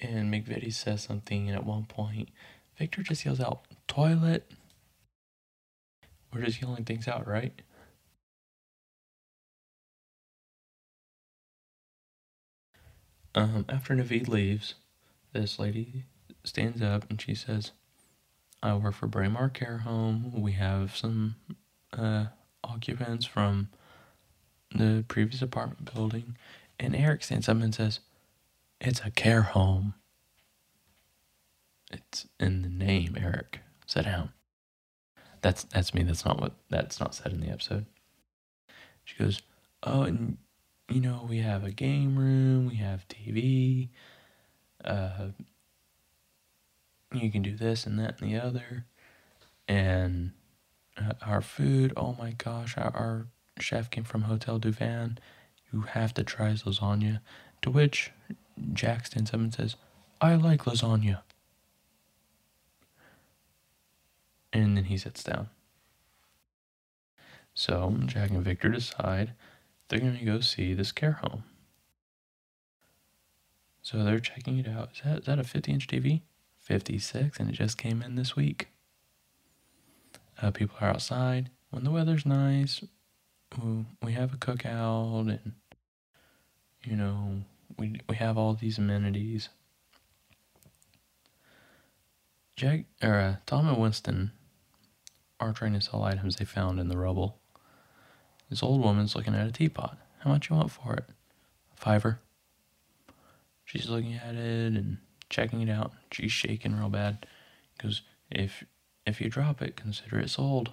And 0.01 0.33
McVitie 0.33 0.73
says 0.73 1.03
something, 1.03 1.49
and 1.49 1.57
at 1.57 1.65
one 1.65 1.85
point, 1.85 2.29
Victor 2.77 3.03
just 3.03 3.25
yells 3.25 3.41
out, 3.41 3.63
Toilet. 3.87 4.51
We're 6.33 6.43
just 6.43 6.61
yelling 6.61 6.85
things 6.85 7.07
out, 7.07 7.29
right? 7.29 7.53
um, 13.35 13.65
after 13.69 13.95
Navid 13.95 14.29
leaves, 14.29 14.75
this 15.33 15.59
lady 15.59 16.05
stands 16.45 16.83
up 16.83 17.09
and 17.11 17.21
she 17.21 17.35
says, 17.35 17.73
I 18.65 18.75
work 18.77 18.95
for 18.95 19.07
Braemar 19.07 19.51
Care 19.51 19.79
Home. 19.79 20.33
We 20.41 20.53
have 20.53 20.97
some 20.97 21.37
uh, 21.93 22.27
occupants 22.65 23.27
from 23.27 23.69
the 24.75 25.05
previous 25.07 25.43
apartment 25.43 25.95
building. 25.95 26.39
And 26.81 26.97
Eric 26.97 27.25
stands 27.25 27.47
up 27.47 27.61
and 27.61 27.75
says, 27.75 28.01
It's 28.81 29.01
a 29.01 29.11
care 29.11 29.43
home. 29.43 29.93
It's 31.93 32.27
in 32.41 32.63
the 32.63 32.71
name, 32.71 33.19
Eric. 33.21 33.61
Sit 33.87 34.07
down. 34.07 34.31
That's 35.43 35.65
that's 35.65 35.93
me. 35.93 36.03
That's 36.03 36.25
not 36.25 36.41
what 36.41 36.55
that's 36.71 36.99
not 36.99 37.15
said 37.15 37.33
in 37.33 37.41
the 37.41 37.51
episode. 37.51 37.85
She 39.05 39.17
goes, 39.17 39.43
Oh, 39.83 40.03
and 40.03 40.39
you 40.89 41.03
know, 41.03 41.27
we 41.29 41.39
have 41.39 41.65
a 41.65 41.71
game 41.71 42.19
room, 42.19 42.67
we 42.67 42.77
have 42.77 43.07
TV, 43.09 43.91
uh 44.83 45.29
you 47.23 47.31
can 47.31 47.43
do 47.43 47.57
this 47.57 47.87
and 47.87 47.99
that 47.99 48.21
and 48.21 48.31
the 48.31 48.39
other. 48.39 48.87
And 49.69 50.33
uh, 50.97 51.15
our 51.23 51.41
food, 51.41 51.93
oh 51.97 52.17
my 52.19 52.33
gosh, 52.33 52.77
our, 52.77 52.93
our 52.95 53.27
chef 53.59 53.91
came 53.91 54.05
from 54.05 54.23
Hotel 54.23 54.59
du 54.59 54.71
Vin. 54.71 55.19
You 55.73 55.83
have 55.83 56.15
to 56.15 56.25
try 56.25 56.51
his 56.51 56.63
lasagna. 56.63 57.21
To 57.63 57.71
which 57.71 58.13
Jack 58.73 59.07
stands 59.07 59.31
up 59.31 59.41
and 59.41 59.55
says, 59.55 59.77
I 60.21 60.35
like 60.35 60.65
lasagna. 60.65 61.23
And 64.53 64.77
then 64.77 64.85
he 64.85 64.97
sits 64.97 65.25
down. 65.25 65.49
So 67.55 67.95
Jack 68.07 68.31
and 68.31 68.45
Victor 68.45 68.69
decide 68.69 69.33
they're 69.89 70.01
going 70.01 70.19
to 70.19 70.25
go 70.25 70.41
see 70.41 70.75
this 70.75 70.93
care 70.93 71.19
home. 71.23 71.45
So 73.83 74.03
they're 74.03 74.19
checking 74.19 74.59
it 74.59 74.69
out. 74.69 74.91
Is 74.95 75.03
that, 75.05 75.19
is 75.19 75.25
that 75.27 75.39
a 75.39 75.45
50 75.45 75.73
inch 75.73 75.87
TV? 75.87 76.23
56, 76.65 77.39
and 77.39 77.51
it 77.51 77.53
just 77.53 77.77
came 77.77 78.01
in 78.01 78.17
this 78.17 78.35
week. 78.35 78.69
Uh, 80.41 80.51
people 80.51 80.77
are 80.81 80.89
outside 80.89 81.51
when 81.71 81.85
the 81.85 81.91
weather's 81.91 82.25
nice. 82.25 82.83
We 84.03 84.13
have 84.13 84.33
a 84.33 84.37
cookout, 84.37 85.29
and 85.29 85.53
you 86.83 86.97
know 86.97 87.43
we 87.79 88.01
we 88.09 88.17
have 88.17 88.37
all 88.37 88.55
these 88.55 88.79
amenities. 88.79 89.51
Jack 92.57 92.87
or 93.03 93.15
uh, 93.15 93.37
Tom 93.47 93.69
and 93.69 93.79
Winston 93.79 94.33
are 95.39 95.53
trying 95.53 95.75
to 95.75 95.81
sell 95.81 96.03
items 96.03 96.37
they 96.37 96.45
found 96.45 96.81
in 96.81 96.89
the 96.89 96.97
rubble. 96.97 97.39
This 98.49 98.63
old 98.63 98.83
woman's 98.83 99.15
looking 99.15 99.35
at 99.35 99.47
a 99.47 99.53
teapot. 99.53 99.99
How 100.21 100.31
much 100.31 100.49
you 100.49 100.57
want 100.57 100.71
for 100.71 100.95
it? 100.95 101.05
A 101.73 101.77
fiver. 101.77 102.21
She's 103.65 103.89
looking 103.89 104.15
at 104.15 104.35
it 104.35 104.73
and 104.75 104.99
checking 105.35 105.61
it 105.61 105.71
out. 105.71 105.93
She's 106.13 106.31
shaking 106.31 106.77
real 106.77 106.89
bad. 106.89 107.27
Because 107.77 108.03
if 108.31 108.65
if 109.05 109.21
you 109.21 109.29
drop 109.29 109.61
it, 109.61 109.77
consider 109.77 110.19
it 110.21 110.31
sold. 110.31 110.71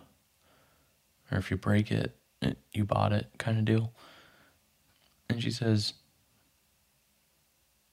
Or 1.32 1.38
if 1.40 1.50
you 1.50 1.58
break 1.58 1.92
it, 1.92 2.16
it 2.42 2.58
you 2.72 2.86
bought 2.86 3.12
it, 3.12 3.28
kind 3.38 3.58
of 3.58 3.66
deal. 3.66 3.92
And 5.30 5.42
she 5.42 5.50
says, 5.50 5.94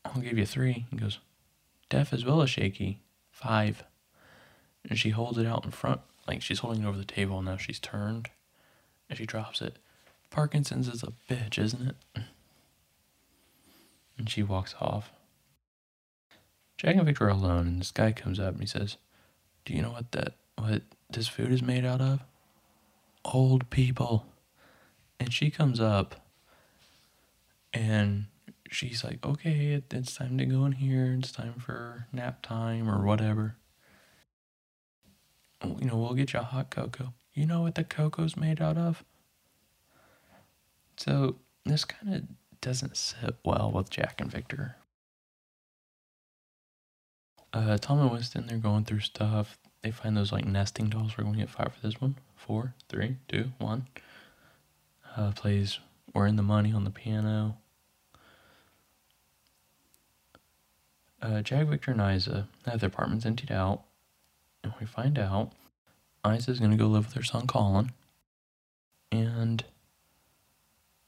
"I'll 0.05 0.21
give 0.21 0.37
you 0.37 0.45
three. 0.45 0.87
He 0.91 0.97
goes, 0.97 1.21
"Deaf 1.89 2.12
as 2.12 2.25
well 2.25 2.43
as 2.43 2.51
shaky, 2.51 3.01
five. 3.31 3.85
And 4.89 4.99
she 4.99 5.11
holds 5.11 5.39
it 5.39 5.47
out 5.47 5.64
in 5.64 5.71
front, 5.71 6.01
like 6.27 6.43
she's 6.43 6.61
holding 6.61 6.85
it 6.85 6.87
over 6.87 6.99
the 6.99 7.05
table. 7.05 7.39
And 7.39 7.47
now 7.47 7.57
she's 7.57 7.81
turned, 7.81 8.29
and 9.09 9.19
she 9.19 9.27
drops 9.27 9.62
it. 9.62 9.79
Parkinson's 10.31 10.89
is 10.89 11.03
a 11.03 11.12
bitch, 11.33 11.59
isn't 11.59 11.89
it? 11.89 12.23
And 14.19 14.29
she 14.29 14.43
walks 14.43 14.75
off. 14.81 15.12
Jack 16.79 16.95
and 16.95 17.05
Victor 17.05 17.26
are 17.26 17.31
alone, 17.31 17.66
and 17.66 17.81
this 17.81 17.91
guy 17.91 18.12
comes 18.12 18.39
up 18.39 18.53
and 18.53 18.61
he 18.61 18.66
says, 18.66 18.97
"Do 19.64 19.74
you 19.74 19.83
know 19.83 19.91
what 19.91 20.12
that 20.12 20.35
what 20.57 20.83
this 21.11 21.26
food 21.26 21.53
is 21.53 21.61
made 21.61 21.85
out 21.85 22.01
of? 22.01 22.24
Old 23.24 23.68
people." 23.68 24.26
And 25.18 25.33
she 25.33 25.51
comes 25.51 25.81
up, 25.81 26.14
and 27.74 28.26
she's 28.70 29.03
like, 29.03 29.26
"Okay, 29.26 29.83
it's 29.91 30.14
time 30.14 30.39
to 30.39 30.47
go 30.47 30.64
in 30.64 30.72
here. 30.72 31.14
It's 31.14 31.33
time 31.33 31.55
for 31.55 32.07
nap 32.12 32.43
time 32.43 32.89
or 32.89 33.05
whatever." 33.05 33.57
You 35.64 35.87
know, 35.87 35.97
we'll 35.97 36.14
get 36.14 36.33
you 36.33 36.39
a 36.39 36.45
hot 36.45 36.70
cocoa. 36.70 37.12
You 37.35 37.47
know 37.47 37.62
what 37.62 37.74
the 37.74 37.83
cocoa's 37.83 38.37
made 38.37 38.62
out 38.62 38.79
of? 38.79 39.05
So 40.97 41.41
this 41.64 41.85
kind 41.85 42.14
of 42.14 42.61
doesn't 42.61 42.97
sit 42.97 43.37
well 43.45 43.72
with 43.72 43.91
Jack 43.91 44.20
and 44.20 44.31
Victor 44.31 44.76
uh, 47.53 47.79
Tom 47.79 48.01
and 48.01 48.11
Winston, 48.11 48.47
they're 48.47 48.59
going 48.59 48.85
through 48.85 49.01
stuff. 49.01 49.59
They 49.83 49.91
find 49.91 50.17
those 50.17 50.33
like 50.33 50.45
nesting 50.45 50.89
dolls. 50.89 51.17
We're 51.17 51.25
going 51.25 51.37
to 51.37 51.41
get 51.41 51.51
five 51.51 51.73
for 51.73 51.87
this 51.87 52.01
one. 52.01 52.17
Four, 52.37 52.75
three, 52.89 53.17
two, 53.29 53.53
one. 53.59 53.87
Uh, 55.17 55.33
plays 55.33 55.79
We're 56.15 56.27
in 56.27 56.37
the 56.37 56.43
Money 56.43 56.73
on 56.73 56.85
the 56.85 56.91
piano. 56.91 57.57
Uh, 61.21 61.43
Jack, 61.43 61.67
Victor, 61.67 61.93
and 61.93 62.01
Isa 62.01 62.49
have 62.67 62.81
their 62.81 62.89
apartments 62.89 63.27
emptied 63.27 63.51
out. 63.51 63.83
And 64.63 64.73
we 64.81 64.87
find 64.87 65.19
out 65.19 65.53
Isa's 66.25 66.59
going 66.59 66.71
to 66.71 66.77
go 66.77 66.87
live 66.87 67.07
with 67.07 67.15
her 67.15 67.23
son 67.23 67.47
Colin. 67.47 67.93
And 69.11 69.65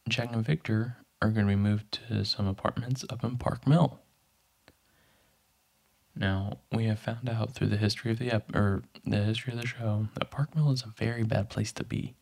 Jack 0.09 0.33
and 0.33 0.45
Victor 0.45 0.97
are 1.21 1.31
going 1.31 1.47
to 1.47 1.51
be 1.51 1.57
moved 1.57 2.01
to 2.09 2.25
some 2.25 2.47
apartments 2.47 3.05
up 3.11 3.23
in 3.23 3.37
Park 3.37 3.67
Mill. 3.67 4.01
Now, 6.21 6.59
we 6.71 6.85
have 6.85 6.99
found 6.99 7.31
out 7.31 7.55
through 7.55 7.69
the 7.69 7.79
history 7.79 8.11
of 8.11 8.19
the 8.19 8.31
ep- 8.31 8.55
or 8.55 8.83
the 9.07 9.25
history 9.25 9.55
of 9.55 9.61
the 9.61 9.67
show 9.67 10.09
that 10.15 10.31
Park 10.31 10.55
Mill 10.55 10.71
is 10.71 10.83
a 10.83 10.93
very 10.95 11.23
bad 11.23 11.49
place 11.49 11.73
to 11.73 11.83
be. 11.83 12.15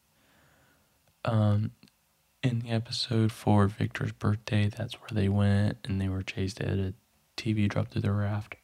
Um, 1.25 1.73
in 2.45 2.61
the 2.61 2.71
episode 2.71 3.33
for 3.33 3.67
Victor's 3.67 4.13
birthday, 4.13 4.69
that's 4.69 4.95
where 4.95 5.11
they 5.13 5.29
went 5.29 5.79
and 5.83 6.01
they 6.01 6.09
were 6.09 6.23
chased 6.23 6.61
at 6.61 6.79
a 6.79 6.95
TV 7.37 7.69
dropped 7.69 7.91
through 7.91 8.03
the 8.03 8.13
raft. 8.13 8.55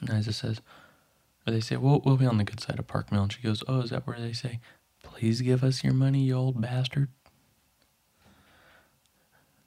And 0.00 0.18
Isa 0.18 0.34
says, 0.34 0.60
or 1.46 1.52
they 1.52 1.60
say, 1.60 1.76
well, 1.76 2.02
we'll 2.04 2.18
be 2.18 2.26
on 2.26 2.36
the 2.36 2.44
good 2.44 2.60
side 2.60 2.78
of 2.78 2.86
Park 2.86 3.10
Mill. 3.10 3.22
And 3.22 3.32
she 3.32 3.40
goes, 3.40 3.64
oh, 3.66 3.80
is 3.80 3.88
that 3.88 4.06
where 4.06 4.20
they 4.20 4.34
say, 4.34 4.60
please 5.02 5.40
give 5.40 5.64
us 5.64 5.82
your 5.82 5.94
money, 5.94 6.24
you 6.24 6.34
old 6.34 6.60
bastard? 6.60 7.08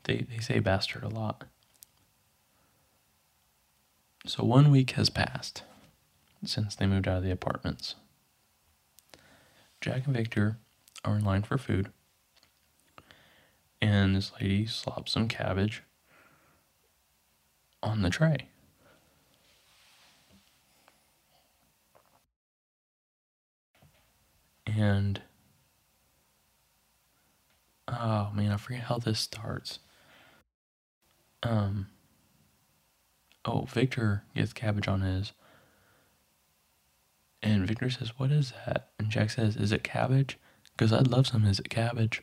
They, 0.03 0.27
they 0.29 0.37
say 0.37 0.59
bastard 0.59 1.03
a 1.03 1.09
lot. 1.09 1.45
So 4.27 4.43
one 4.43 4.71
week 4.71 4.91
has 4.91 5.09
passed 5.09 5.63
since 6.43 6.75
they 6.75 6.85
moved 6.85 7.07
out 7.07 7.19
of 7.19 7.23
the 7.23 7.31
apartments. 7.31 7.95
Jack 9.79 10.05
and 10.05 10.13
Victor 10.13 10.57
are 11.05 11.15
in 11.15 11.23
line 11.23 11.43
for 11.43 11.57
food, 11.57 11.93
and 13.81 14.17
this 14.17 14.33
lady 14.33 14.65
slops 14.65 15.13
some 15.13 15.29
cabbage 15.29 15.81
on 17.81 18.01
the 18.01 18.09
tray. 18.09 18.49
And 24.65 25.21
oh 27.87 28.31
man, 28.33 28.51
I 28.51 28.57
forget 28.57 28.81
how 28.81 28.97
this 28.97 29.21
starts. 29.21 29.79
Um 31.43 31.87
Oh, 33.47 33.61
Victor 33.61 34.23
gets 34.35 34.51
cabbage 34.51 34.89
on 34.89 35.01
his. 35.01 35.31
And 37.41 37.65
Victor 37.65 37.89
says, 37.89 38.11
What 38.17 38.29
is 38.29 38.51
that? 38.65 38.89
And 38.99 39.09
Jack 39.09 39.29
says, 39.29 39.55
Is 39.55 39.71
it 39.71 39.85
cabbage? 39.85 40.37
Because 40.75 40.91
I'd 40.91 41.07
love 41.07 41.27
some. 41.27 41.45
Is 41.45 41.59
it 41.59 41.69
cabbage? 41.69 42.21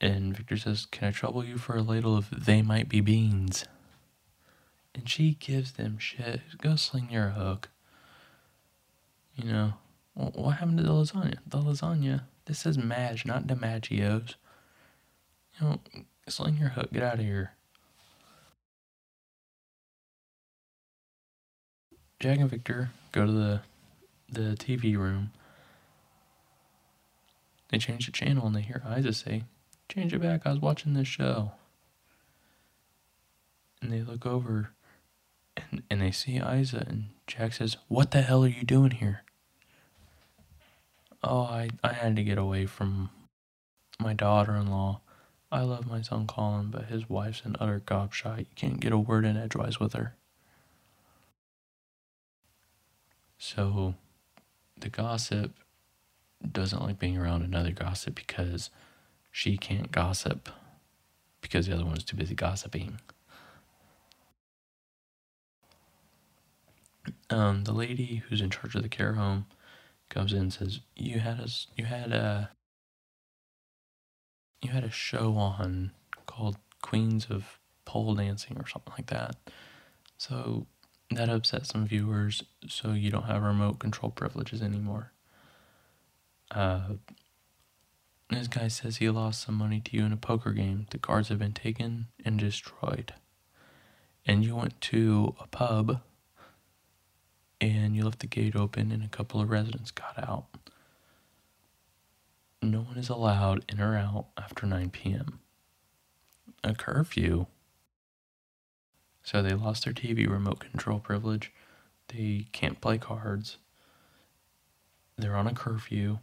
And 0.00 0.34
Victor 0.34 0.56
says, 0.56 0.86
Can 0.86 1.08
I 1.08 1.10
trouble 1.10 1.44
you 1.44 1.58
for 1.58 1.76
a 1.76 1.82
ladle 1.82 2.16
of 2.16 2.46
they 2.46 2.62
might 2.62 2.88
be 2.88 3.02
beans? 3.02 3.66
And 4.94 5.06
she 5.08 5.34
gives 5.34 5.72
them 5.72 5.98
shit. 5.98 6.40
Go 6.58 6.76
sling 6.76 7.08
your 7.10 7.30
hook. 7.30 7.68
You 9.34 9.52
know, 9.52 9.74
what 10.14 10.52
happened 10.52 10.78
to 10.78 10.84
the 10.84 10.90
lasagna? 10.90 11.36
The 11.46 11.58
lasagna. 11.58 12.22
This 12.46 12.60
says 12.60 12.78
Madge, 12.78 13.26
not 13.26 13.46
DiMaggio's. 13.46 14.36
You 15.60 15.66
know, 15.66 15.80
sling 16.28 16.56
your 16.56 16.70
hook. 16.70 16.92
Get 16.92 17.02
out 17.02 17.18
of 17.18 17.20
here. 17.20 17.52
Jack 22.20 22.38
and 22.38 22.50
Victor 22.50 22.90
go 23.12 23.24
to 23.24 23.32
the 23.32 23.60
the 24.30 24.54
TV 24.54 24.96
room. 24.96 25.32
They 27.70 27.78
change 27.78 28.06
the 28.06 28.12
channel 28.12 28.46
and 28.46 28.54
they 28.54 28.60
hear 28.60 28.82
Isa 28.96 29.14
say, 29.14 29.44
Change 29.88 30.12
it 30.12 30.20
back, 30.20 30.42
I 30.44 30.50
was 30.50 30.60
watching 30.60 30.92
this 30.92 31.08
show. 31.08 31.52
And 33.80 33.90
they 33.90 34.02
look 34.02 34.26
over 34.26 34.70
and, 35.56 35.82
and 35.90 36.02
they 36.02 36.10
see 36.10 36.36
Isa 36.36 36.84
and 36.86 37.06
Jack 37.26 37.54
says, 37.54 37.78
What 37.88 38.10
the 38.10 38.20
hell 38.20 38.44
are 38.44 38.48
you 38.48 38.64
doing 38.64 38.92
here? 38.92 39.22
Oh, 41.24 41.42
I, 41.42 41.70
I 41.82 41.94
had 41.94 42.16
to 42.16 42.22
get 42.22 42.38
away 42.38 42.66
from 42.66 43.10
my 43.98 44.12
daughter 44.12 44.54
in 44.54 44.70
law. 44.70 45.00
I 45.50 45.62
love 45.62 45.86
my 45.86 46.02
son 46.02 46.26
Colin, 46.26 46.70
but 46.70 46.86
his 46.86 47.08
wife's 47.08 47.44
an 47.44 47.56
utter 47.58 47.80
gobshite. 47.80 48.38
You 48.38 48.46
can't 48.56 48.80
get 48.80 48.92
a 48.92 48.98
word 48.98 49.24
in 49.24 49.36
edgewise 49.36 49.80
with 49.80 49.94
her. 49.94 50.14
So 53.42 53.94
the 54.78 54.90
gossip 54.90 55.52
doesn't 56.52 56.82
like 56.82 56.98
being 56.98 57.16
around 57.16 57.42
another 57.42 57.72
gossip 57.72 58.14
because 58.14 58.68
she 59.30 59.56
can't 59.56 59.90
gossip 59.90 60.50
because 61.40 61.66
the 61.66 61.74
other 61.74 61.86
one's 61.86 62.04
too 62.04 62.18
busy 62.18 62.34
gossiping. 62.34 63.00
Um, 67.30 67.64
the 67.64 67.72
lady 67.72 68.22
who's 68.28 68.42
in 68.42 68.50
charge 68.50 68.74
of 68.74 68.82
the 68.82 68.90
care 68.90 69.14
home 69.14 69.46
comes 70.10 70.34
in 70.34 70.40
and 70.40 70.52
says, 70.52 70.80
"You 70.94 71.20
had 71.20 71.40
us. 71.40 71.66
You 71.76 71.86
had 71.86 72.12
a. 72.12 72.50
You 74.60 74.70
had 74.70 74.84
a 74.84 74.90
show 74.90 75.36
on 75.36 75.92
called 76.26 76.58
Queens 76.82 77.28
of 77.30 77.58
Pole 77.86 78.14
Dancing 78.16 78.58
or 78.58 78.66
something 78.66 78.92
like 78.98 79.06
that. 79.06 79.36
So 80.18 80.66
that 81.10 81.28
upset 81.28 81.66
some 81.66 81.86
viewers. 81.86 82.42
So 82.68 82.92
you 82.92 83.10
don't 83.10 83.24
have 83.24 83.42
remote 83.42 83.78
control 83.78 84.10
privileges 84.10 84.62
anymore." 84.62 85.12
Uh, 86.50 86.94
this 88.30 88.46
guy 88.46 88.68
says 88.68 88.98
he 88.98 89.10
lost 89.10 89.42
some 89.42 89.56
money 89.56 89.80
to 89.80 89.96
you 89.96 90.04
in 90.04 90.12
a 90.12 90.16
poker 90.16 90.52
game. 90.52 90.86
The 90.90 90.98
cards 90.98 91.28
have 91.28 91.38
been 91.40 91.52
taken 91.52 92.06
and 92.24 92.38
destroyed. 92.38 93.14
And 94.24 94.44
you 94.44 94.54
went 94.54 94.80
to 94.82 95.34
a 95.40 95.48
pub 95.48 96.00
and 97.60 97.96
you 97.96 98.04
left 98.04 98.20
the 98.20 98.26
gate 98.26 98.54
open 98.54 98.92
and 98.92 99.02
a 99.02 99.08
couple 99.08 99.40
of 99.40 99.50
residents 99.50 99.90
got 99.90 100.16
out. 100.16 100.46
No 102.62 102.80
one 102.82 102.98
is 102.98 103.08
allowed 103.08 103.64
in 103.68 103.80
or 103.80 103.96
out 103.96 104.26
after 104.38 104.66
9 104.66 104.90
p.m. 104.90 105.40
A 106.62 106.74
curfew. 106.74 107.46
So 109.22 109.42
they 109.42 109.54
lost 109.54 109.84
their 109.84 109.92
TV 109.92 110.28
remote 110.28 110.60
control 110.60 110.98
privilege. 110.98 111.52
They 112.08 112.46
can't 112.52 112.80
play 112.80 112.98
cards. 112.98 113.58
They're 115.16 115.36
on 115.36 115.46
a 115.46 115.54
curfew. 115.54 116.18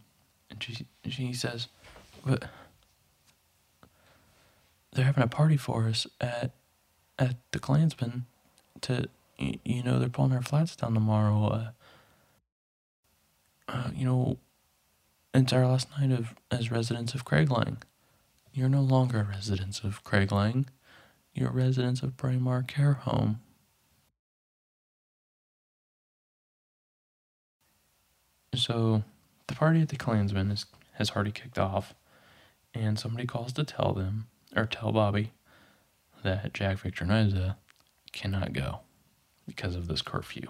And 0.50 0.62
she, 0.62 0.86
she 1.08 1.32
says, 1.32 1.68
but 2.24 2.44
they're 4.92 5.04
having 5.04 5.24
a 5.24 5.28
party 5.28 5.56
for 5.56 5.86
us 5.86 6.06
at 6.20 6.52
at 7.18 7.36
the 7.52 7.58
Clansman 7.58 8.26
to 8.82 9.08
you 9.38 9.82
know 9.82 9.98
they're 9.98 10.08
pulling 10.08 10.32
our 10.32 10.42
flats 10.42 10.76
down 10.76 10.94
tomorrow. 10.94 11.46
Uh, 11.46 11.70
uh, 13.68 13.90
you 13.94 14.04
know, 14.04 14.38
it's 15.34 15.52
our 15.52 15.66
last 15.66 15.88
night 15.98 16.10
of 16.10 16.34
as 16.50 16.70
residents 16.70 17.14
of 17.14 17.24
Craiglang. 17.24 17.78
You're 18.52 18.68
no 18.68 18.80
longer 18.80 19.26
residents 19.30 19.80
of 19.84 20.02
Craiglang. 20.04 20.66
You're 21.38 21.52
residents 21.52 22.02
of 22.02 22.16
Braemar 22.16 22.64
Care 22.64 22.94
Home. 22.94 23.38
So, 28.56 29.04
the 29.46 29.54
party 29.54 29.80
at 29.80 29.88
the 29.88 29.96
Clansman 29.96 30.50
is, 30.50 30.66
has 30.94 31.12
already 31.12 31.30
kicked 31.30 31.56
off 31.56 31.94
and 32.74 32.98
somebody 32.98 33.24
calls 33.24 33.52
to 33.52 33.62
tell 33.62 33.92
them, 33.92 34.26
or 34.56 34.66
tell 34.66 34.90
Bobby, 34.90 35.30
that 36.24 36.52
Jack 36.54 36.78
Victor 36.78 37.04
Noza 37.04 37.54
cannot 38.10 38.52
go 38.52 38.80
because 39.46 39.76
of 39.76 39.86
this 39.86 40.02
curfew. 40.02 40.48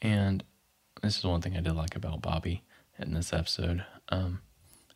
And 0.00 0.42
this 1.02 1.18
is 1.18 1.24
one 1.24 1.42
thing 1.42 1.58
I 1.58 1.60
did 1.60 1.76
like 1.76 1.94
about 1.94 2.22
Bobby 2.22 2.62
in 2.98 3.12
this 3.12 3.34
episode. 3.34 3.84
Um, 4.08 4.40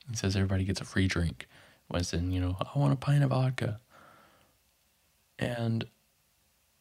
he 0.09 0.17
says 0.17 0.35
everybody 0.35 0.65
gets 0.65 0.81
a 0.81 0.87
free 0.87 1.09
drink. 1.09 1.47
Winston, 1.91 2.33
you 2.33 2.41
know, 2.41 2.57
I 2.61 2.79
want 2.79 2.93
a 2.93 2.97
pint 2.97 3.25
of 3.25 3.31
vodka. 3.31 3.81
And 5.39 5.87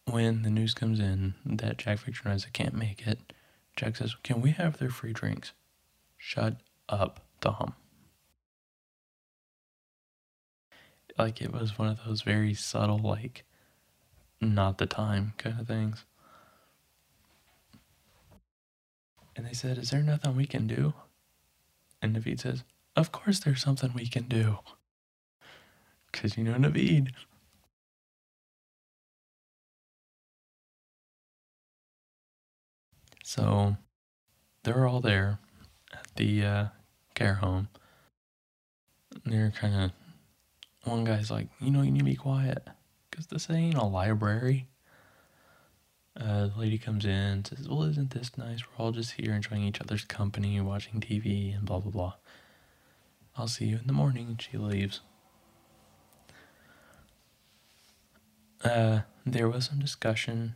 when 0.06 0.42
the 0.42 0.50
news 0.50 0.74
comes 0.74 1.00
in 1.00 1.36
that 1.46 1.78
Jack 1.78 2.00
Victor 2.00 2.36
can't 2.54 2.74
make 2.74 3.06
it, 3.08 3.34
Jack 3.76 3.96
says, 3.96 4.16
Can 4.24 4.42
we 4.42 4.52
have 4.52 4.78
their 4.78 4.90
free 4.90 5.14
drinks? 5.14 5.54
Shut 6.18 6.58
up 6.90 7.22
Tom. 7.42 7.76
Like 11.18 11.42
it 11.42 11.52
was 11.52 11.78
one 11.78 11.88
of 11.88 12.00
those 12.06 12.22
very 12.22 12.54
subtle, 12.54 13.00
like, 13.00 13.44
not 14.42 14.78
the 14.78 14.86
time 14.86 15.34
kind 15.38 15.60
of 15.60 15.68
things. 15.68 16.06
And 19.36 19.46
they 19.46 19.54
said, 19.54 19.78
Is 19.78 19.92
there 19.92 20.04
nothing 20.04 20.36
we 20.36 20.46
can 20.46 20.68
do? 20.68 20.94
And 22.02 22.16
Navid 22.16 22.40
says, 22.40 22.64
Of 22.96 23.12
course 23.12 23.40
there's 23.40 23.62
something 23.62 23.92
we 23.94 24.08
can 24.08 24.24
do. 24.24 24.60
Because 26.12 26.38
you 26.38 26.44
know 26.44 26.56
Navid. 26.56 27.10
So 33.24 33.76
they're 34.64 34.88
all 34.88 35.02
there 35.02 35.40
at 35.94 36.08
the 36.16 36.46
uh, 36.46 36.66
care 37.14 37.36
home. 37.36 37.68
They're 39.26 39.52
kind 39.52 39.76
of, 39.76 39.92
one 40.90 41.04
guy's 41.04 41.30
like, 41.30 41.50
you 41.60 41.70
know, 41.70 41.82
you 41.82 41.92
need 41.92 42.00
to 42.00 42.06
be 42.06 42.16
quiet 42.16 42.68
because 43.10 43.28
this 43.28 43.50
ain't 43.50 43.76
a 43.76 43.84
library. 43.84 44.68
Uh, 46.20 46.48
the 46.48 46.54
lady 46.58 46.78
comes 46.78 47.06
in 47.06 47.12
and 47.12 47.48
says, 47.48 47.68
Well, 47.68 47.84
isn't 47.84 48.12
this 48.12 48.38
nice? 48.38 48.62
We're 48.62 48.84
all 48.84 48.92
just 48.92 49.12
here 49.14 49.34
enjoying 49.34 49.64
each 49.64 49.82
other's 49.82 50.06
company, 50.06 50.60
watching 50.62 51.00
TV, 51.00 51.56
and 51.56 51.66
blah, 51.66 51.80
blah, 51.80 51.92
blah. 51.92 52.14
I'll 53.36 53.48
see 53.48 53.66
you 53.66 53.78
in 53.78 53.88
the 53.88 53.94
morning. 53.94 54.28
And 54.28 54.42
she 54.42 54.58
leaves. 54.58 55.02
Uh, 58.64 59.02
there 59.26 59.48
was 59.48 59.66
some 59.66 59.80
discussion. 59.80 60.56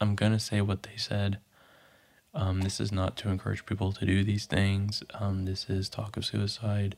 I'm 0.00 0.14
gonna 0.14 0.38
say 0.38 0.60
what 0.60 0.82
they 0.82 0.96
said. 0.96 1.38
Um, 2.34 2.60
this 2.60 2.80
is 2.80 2.92
not 2.92 3.16
to 3.18 3.30
encourage 3.30 3.64
people 3.64 3.92
to 3.92 4.04
do 4.04 4.22
these 4.22 4.44
things. 4.44 5.02
Um, 5.14 5.46
this 5.46 5.70
is 5.70 5.88
talk 5.88 6.16
of 6.16 6.24
suicide. 6.24 6.96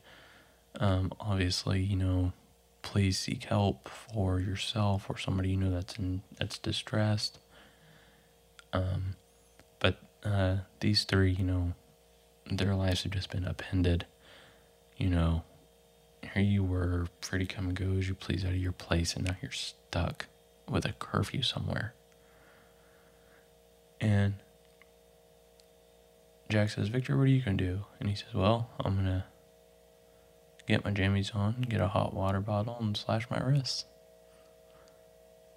Um, 0.79 1.11
obviously, 1.19 1.81
you 1.81 1.95
know, 1.95 2.33
please 2.81 3.17
seek 3.17 3.45
help 3.45 3.87
for 3.87 4.39
yourself 4.39 5.09
or 5.09 5.17
somebody 5.17 5.49
you 5.49 5.57
know 5.57 5.71
that's 5.71 5.97
in 5.97 6.21
that's 6.37 6.57
distressed. 6.57 7.39
Um, 8.73 9.15
but 9.79 9.99
uh, 10.23 10.57
these 10.79 11.05
three, 11.05 11.31
you 11.31 11.45
know, 11.45 11.73
their 12.51 12.75
lives 12.75 13.03
have 13.03 13.13
just 13.13 13.31
been 13.31 13.45
upended. 13.45 14.05
You 14.97 15.09
know, 15.09 15.43
here 16.33 16.43
you 16.43 16.63
were 16.63 17.07
free 17.21 17.45
to 17.45 17.45
come 17.45 17.67
and 17.67 17.75
go 17.75 17.97
as 17.97 18.07
you 18.07 18.15
please 18.15 18.43
out 18.43 18.51
of 18.51 18.57
your 18.57 18.71
place, 18.71 19.15
and 19.15 19.25
now 19.25 19.35
you're 19.41 19.51
stuck 19.51 20.27
with 20.67 20.85
a 20.85 20.93
curfew 20.93 21.41
somewhere. 21.41 21.93
And 24.01 24.35
Jack 26.49 26.69
says, 26.69 26.87
Victor, 26.87 27.17
what 27.17 27.23
are 27.23 27.27
you 27.27 27.41
going 27.41 27.57
to 27.57 27.63
do? 27.63 27.85
And 27.99 28.09
he 28.09 28.15
says, 28.15 28.33
Well, 28.33 28.69
I'm 28.79 28.95
going 28.95 29.05
to 29.05 29.23
get 30.67 30.83
my 30.83 30.91
jammies 30.91 31.35
on, 31.35 31.61
get 31.61 31.81
a 31.81 31.87
hot 31.87 32.13
water 32.13 32.39
bottle, 32.39 32.77
and 32.79 32.95
slash 32.95 33.29
my 33.29 33.39
wrists. 33.39 33.85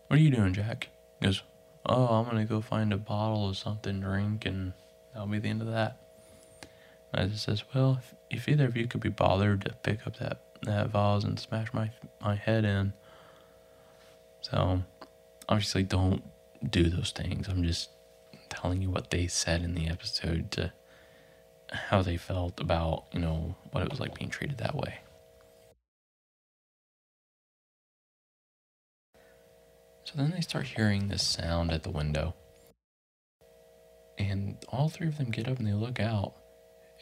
What 0.08 0.18
are 0.18 0.22
you 0.22 0.30
doing, 0.30 0.52
Jack? 0.52 0.88
He 1.20 1.26
goes, 1.26 1.42
Oh, 1.86 2.06
I'm 2.06 2.24
going 2.24 2.36
to 2.36 2.44
go 2.44 2.60
find 2.60 2.92
a 2.92 2.98
bottle 2.98 3.48
of 3.48 3.56
something 3.56 4.00
to 4.00 4.06
drink, 4.06 4.44
and 4.44 4.72
that'll 5.12 5.28
be 5.28 5.38
the 5.38 5.48
end 5.48 5.62
of 5.62 5.68
that. 5.68 5.98
And 7.12 7.32
I 7.32 7.34
says, 7.36 7.64
Well, 7.74 7.98
if, 7.98 8.14
if 8.42 8.48
either 8.48 8.66
of 8.66 8.76
you 8.76 8.86
could 8.86 9.00
be 9.00 9.08
bothered 9.08 9.62
to 9.62 9.72
pick 9.82 10.06
up 10.06 10.18
that, 10.18 10.51
that 10.62 10.90
vase 10.90 11.24
and 11.24 11.38
smash 11.38 11.72
my, 11.72 11.90
my 12.20 12.34
head 12.34 12.64
in. 12.64 12.92
So, 14.40 14.82
obviously, 15.48 15.82
don't 15.82 16.22
do 16.68 16.84
those 16.84 17.12
things. 17.12 17.48
I'm 17.48 17.64
just 17.64 17.90
telling 18.48 18.82
you 18.82 18.90
what 18.90 19.10
they 19.10 19.26
said 19.26 19.62
in 19.62 19.74
the 19.74 19.88
episode 19.88 20.50
to 20.52 20.72
how 21.70 22.02
they 22.02 22.16
felt 22.16 22.60
about, 22.60 23.04
you 23.12 23.20
know, 23.20 23.56
what 23.70 23.82
it 23.82 23.90
was 23.90 24.00
like 24.00 24.14
being 24.14 24.30
treated 24.30 24.58
that 24.58 24.74
way. 24.74 24.98
So 30.04 30.14
then 30.16 30.32
they 30.32 30.42
start 30.42 30.66
hearing 30.66 31.08
this 31.08 31.22
sound 31.22 31.70
at 31.70 31.84
the 31.84 31.90
window. 31.90 32.34
And 34.18 34.56
all 34.68 34.90
three 34.90 35.08
of 35.08 35.16
them 35.16 35.30
get 35.30 35.48
up 35.48 35.58
and 35.58 35.66
they 35.66 35.72
look 35.72 36.00
out. 36.00 36.34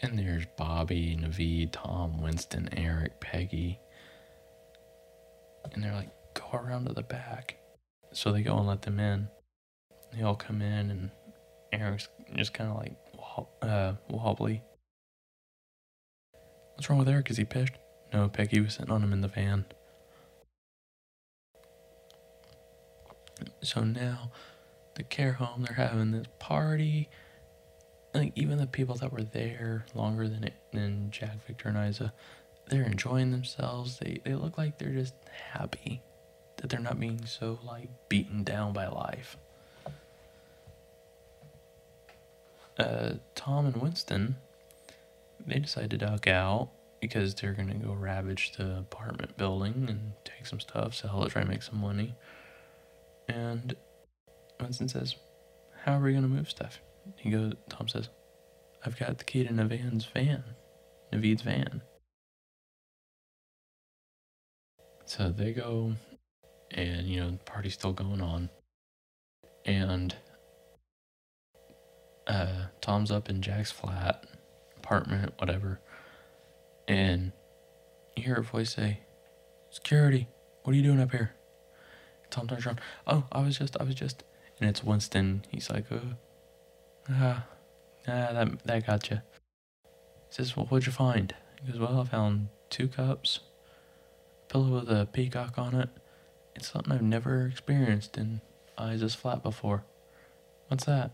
And 0.03 0.19
there's 0.19 0.47
Bobby, 0.57 1.17
Navid, 1.21 1.73
Tom, 1.73 2.23
Winston, 2.23 2.71
Eric, 2.77 3.21
Peggy. 3.21 3.79
And 5.73 5.83
they're 5.83 5.95
like, 5.95 6.11
go 6.35 6.57
around 6.57 6.87
to 6.87 6.95
the 6.95 7.03
back. 7.03 7.57
So 8.13 8.33
they 8.33 8.43
go 8.43 8.57
and 8.57 8.67
let 8.67 8.83
them 8.83 8.99
in. 8.99 9.29
They 10.13 10.23
all 10.23 10.35
come 10.35 10.63
in, 10.63 10.91
and 10.91 11.11
Eric's 11.73 12.09
just 12.35 12.55
kind 12.55 12.71
of 12.71 12.77
like 12.77 12.97
uh, 13.63 13.93
wobbly. 14.09 14.63
What's 16.75 16.89
wrong 16.89 16.99
with 16.99 17.09
Eric? 17.09 17.31
Is 17.31 17.37
he 17.37 17.45
pissed? 17.45 17.75
No, 18.13 18.29
Peggy 18.29 18.61
was 18.61 18.75
sitting 18.75 18.91
on 18.91 19.05
him 19.05 19.13
in 19.13 19.21
the 19.21 19.29
van. 19.29 19.67
So 23.63 23.85
now, 23.85 24.33
the 24.97 25.03
care 25.03 25.35
home, 25.35 25.63
they're 25.63 25.75
having 25.75 26.11
this 26.11 26.27
party. 26.39 27.09
Like 28.15 28.33
even 28.35 28.59
the 28.59 28.67
people 28.67 28.97
that 28.97 29.13
were 29.13 29.23
there 29.23 29.85
longer 29.95 30.29
than 30.29 30.51
than 30.73 31.11
Jack, 31.11 31.47
Victor, 31.47 31.69
and 31.69 31.89
Isa, 31.89 32.13
they're 32.69 32.83
enjoying 32.83 33.31
themselves. 33.31 33.99
They 33.99 34.21
they 34.25 34.35
look 34.35 34.59
like 34.59 34.79
they're 34.79 34.93
just 34.93 35.15
happy 35.53 36.03
that 36.57 36.69
they're 36.69 36.81
not 36.81 37.01
being 37.01 37.25
so 37.25 37.59
like 37.65 37.89
beaten 38.09 38.45
down 38.45 38.73
by 38.73 38.89
life. 38.89 39.37
Uh, 42.79 43.15
Tom 43.35 43.67
and 43.67 43.77
Winston, 43.77 44.37
they 45.47 45.59
decide 45.59 45.91
to 45.91 45.99
duck 45.99 46.27
out 46.27 46.71
because 47.01 47.35
they're 47.35 47.53
gonna 47.53 47.75
go 47.75 47.93
ravage 47.93 48.53
the 48.57 48.79
apartment 48.79 49.37
building 49.37 49.87
and 49.89 50.13
take 50.25 50.47
some 50.47 50.61
stuff, 50.61 50.95
sell 50.95 51.25
it, 51.25 51.31
try 51.31 51.43
and 51.43 51.51
make 51.51 51.63
some 51.63 51.81
money. 51.81 52.15
And 53.29 53.75
Winston 54.61 54.89
says, 54.89 55.17
"How 55.85 55.95
are 55.95 56.01
we 56.01 56.13
gonna 56.13 56.29
move 56.29 56.51
stuff?" 56.51 56.81
He 57.17 57.31
goes. 57.31 57.55
Tom 57.69 57.89
says, 57.89 58.09
"I've 58.85 58.99
got 58.99 59.19
the 59.19 59.25
key 59.25 59.45
to 59.45 59.53
Navan's 59.53 60.05
van, 60.05 60.45
Navid's 61.13 61.43
van." 61.43 61.83
So 65.05 65.31
they 65.31 65.53
go, 65.53 65.95
and 66.71 67.07
you 67.09 67.21
know 67.21 67.31
the 67.33 67.39
party's 67.39 67.75
still 67.75 67.93
going 67.93 68.21
on, 68.21 68.49
and 69.65 70.15
uh, 72.27 72.67
Tom's 72.81 73.11
up 73.11 73.29
in 73.29 73.43
Jack's 73.43 73.73
flat, 73.73 74.27
apartment, 74.77 75.35
whatever, 75.39 75.81
and 76.87 77.33
you 78.17 78.23
hear 78.23 78.37
a 78.37 78.43
voice 78.43 78.75
say, 78.75 79.01
"Security, 79.71 80.29
what 80.63 80.73
are 80.73 80.77
you 80.77 80.83
doing 80.83 81.01
up 81.01 81.11
here?" 81.11 81.33
Tom 82.31 82.47
turns 82.47 82.67
around. 82.67 82.81
Oh, 83.07 83.25
I 83.33 83.41
was 83.43 83.59
just, 83.59 83.77
I 83.81 83.85
was 83.85 83.95
just, 83.95 84.23
and 84.61 84.69
it's 84.71 84.85
Winston. 84.85 85.45
He's 85.51 85.71
like, 85.71 85.91
uh, 85.91 86.15
ah, 87.11 87.45
ah, 88.07 88.33
that 88.33 88.65
that 88.65 88.87
got 88.87 89.11
you. 89.11 89.21
He 89.85 90.35
says, 90.35 90.57
well, 90.57 90.67
what'd 90.67 90.87
you 90.87 90.93
find? 90.93 91.35
He 91.63 91.73
goes, 91.73 91.81
well, 91.81 92.01
I 92.01 92.05
found 92.05 92.49
two 92.69 92.89
cups, 92.89 93.41
a 94.45 94.53
pillow 94.53 94.81
with 94.81 94.89
a 94.91 95.07
peacock 95.13 95.59
on 95.59 95.75
it. 95.75 95.89
It's 96.55 96.71
something 96.71 96.93
I've 96.93 97.03
never 97.03 97.47
experienced 97.47 98.17
in 98.17 98.41
Isa's 98.79 99.15
flat 99.15 99.43
before. 99.43 99.85
What's 100.69 100.85
that? 100.85 101.13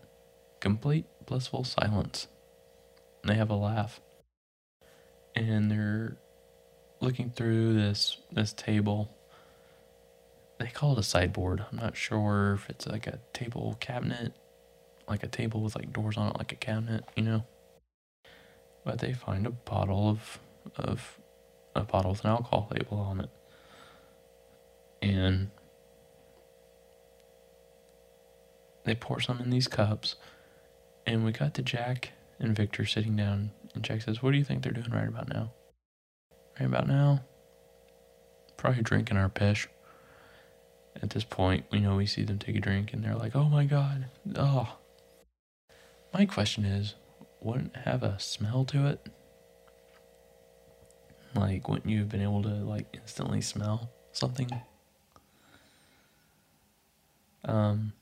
Complete 0.59 1.05
blissful 1.25 1.63
silence. 1.63 2.27
And 3.23 3.31
they 3.31 3.35
have 3.35 3.49
a 3.49 3.55
laugh. 3.55 3.99
And 5.35 5.69
they're 5.71 6.17
looking 6.99 7.29
through 7.29 7.73
this 7.73 8.17
this 8.31 8.53
table 8.53 9.17
they 10.59 10.67
call 10.67 10.93
it 10.93 10.99
a 10.99 11.03
sideboard. 11.03 11.63
I'm 11.71 11.77
not 11.77 11.95
sure 11.95 12.53
if 12.53 12.69
it's 12.69 12.87
like 12.87 13.07
a 13.07 13.19
table 13.33 13.77
cabinet, 13.79 14.33
like 15.07 15.23
a 15.23 15.27
table 15.27 15.61
with 15.61 15.75
like 15.75 15.93
doors 15.93 16.17
on 16.17 16.29
it, 16.29 16.37
like 16.37 16.51
a 16.51 16.55
cabinet, 16.55 17.03
you 17.15 17.23
know. 17.23 17.45
But 18.85 18.99
they 18.99 19.13
find 19.13 19.45
a 19.45 19.51
bottle 19.51 20.09
of 20.09 20.39
of 20.75 21.19
a 21.75 21.81
bottle 21.81 22.11
with 22.11 22.23
an 22.23 22.31
alcohol 22.31 22.67
label 22.71 22.97
on 22.99 23.21
it, 23.21 23.29
and 25.01 25.49
they 28.85 28.95
pour 28.95 29.19
some 29.19 29.39
in 29.39 29.49
these 29.49 29.67
cups. 29.67 30.15
And 31.05 31.23
we 31.23 31.31
got 31.31 31.53
to 31.53 31.61
Jack 31.61 32.11
and 32.39 32.55
Victor 32.55 32.85
sitting 32.85 33.15
down, 33.15 33.51
and 33.73 33.83
Jack 33.83 34.01
says, 34.01 34.21
"What 34.21 34.31
do 34.31 34.37
you 34.37 34.43
think 34.43 34.63
they're 34.63 34.73
doing 34.73 34.91
right 34.91 35.07
about 35.07 35.29
now? 35.29 35.51
Right 36.59 36.65
about 36.65 36.87
now, 36.87 37.21
probably 38.57 38.83
drinking 38.83 39.17
our 39.17 39.29
pish." 39.29 39.67
at 41.01 41.11
this 41.11 41.23
point, 41.23 41.65
you 41.71 41.79
know, 41.79 41.95
we 41.95 42.05
see 42.05 42.23
them 42.23 42.39
take 42.39 42.55
a 42.55 42.59
drink 42.59 42.93
and 42.93 43.03
they're 43.03 43.15
like, 43.15 43.35
oh 43.35 43.45
my 43.45 43.65
God, 43.65 44.05
oh. 44.35 44.77
My 46.17 46.25
question 46.25 46.65
is, 46.65 46.95
wouldn't 47.41 47.75
it 47.75 47.81
have 47.81 48.01
a 48.01 48.19
smell 48.19 48.65
to 48.65 48.87
it? 48.87 49.05
Like, 51.35 51.69
wouldn't 51.69 51.87
you 51.87 51.99
have 51.99 52.09
been 52.09 52.23
able 52.23 52.41
to, 52.41 52.49
like, 52.49 52.87
instantly 52.91 53.39
smell 53.39 53.91
something? 54.13 54.49
Um, 57.45 57.93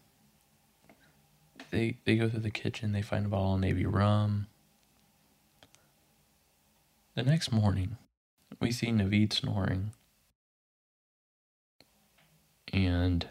they, 1.72 1.98
they 2.06 2.16
go 2.16 2.30
through 2.30 2.40
the 2.40 2.50
kitchen, 2.50 2.94
they 2.94 3.02
find 3.02 3.26
a 3.26 3.30
bottle 3.30 3.56
of 3.56 3.60
Navy 3.60 3.86
rum. 3.86 4.48
The 7.16 7.24
next 7.24 7.52
morning, 7.52 7.98
we 8.62 8.72
see 8.72 8.88
Navid 8.88 9.34
snoring 9.34 9.92
and 12.72 13.28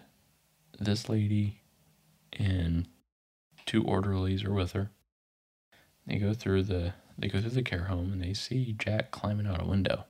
this 0.78 1.08
lady 1.08 1.62
and 2.34 2.86
two 3.66 3.82
orderlies 3.82 4.44
are 4.44 4.52
with 4.52 4.72
her. 4.72 4.90
They 6.06 6.18
go 6.18 6.34
through 6.34 6.64
the 6.64 6.94
they 7.16 7.28
go 7.28 7.40
through 7.40 7.50
the 7.50 7.62
care 7.62 7.84
home 7.84 8.12
and 8.12 8.22
they 8.22 8.34
see 8.34 8.74
Jack 8.78 9.10
climbing 9.10 9.46
out 9.46 9.62
a 9.62 9.66
window. 9.66 10.04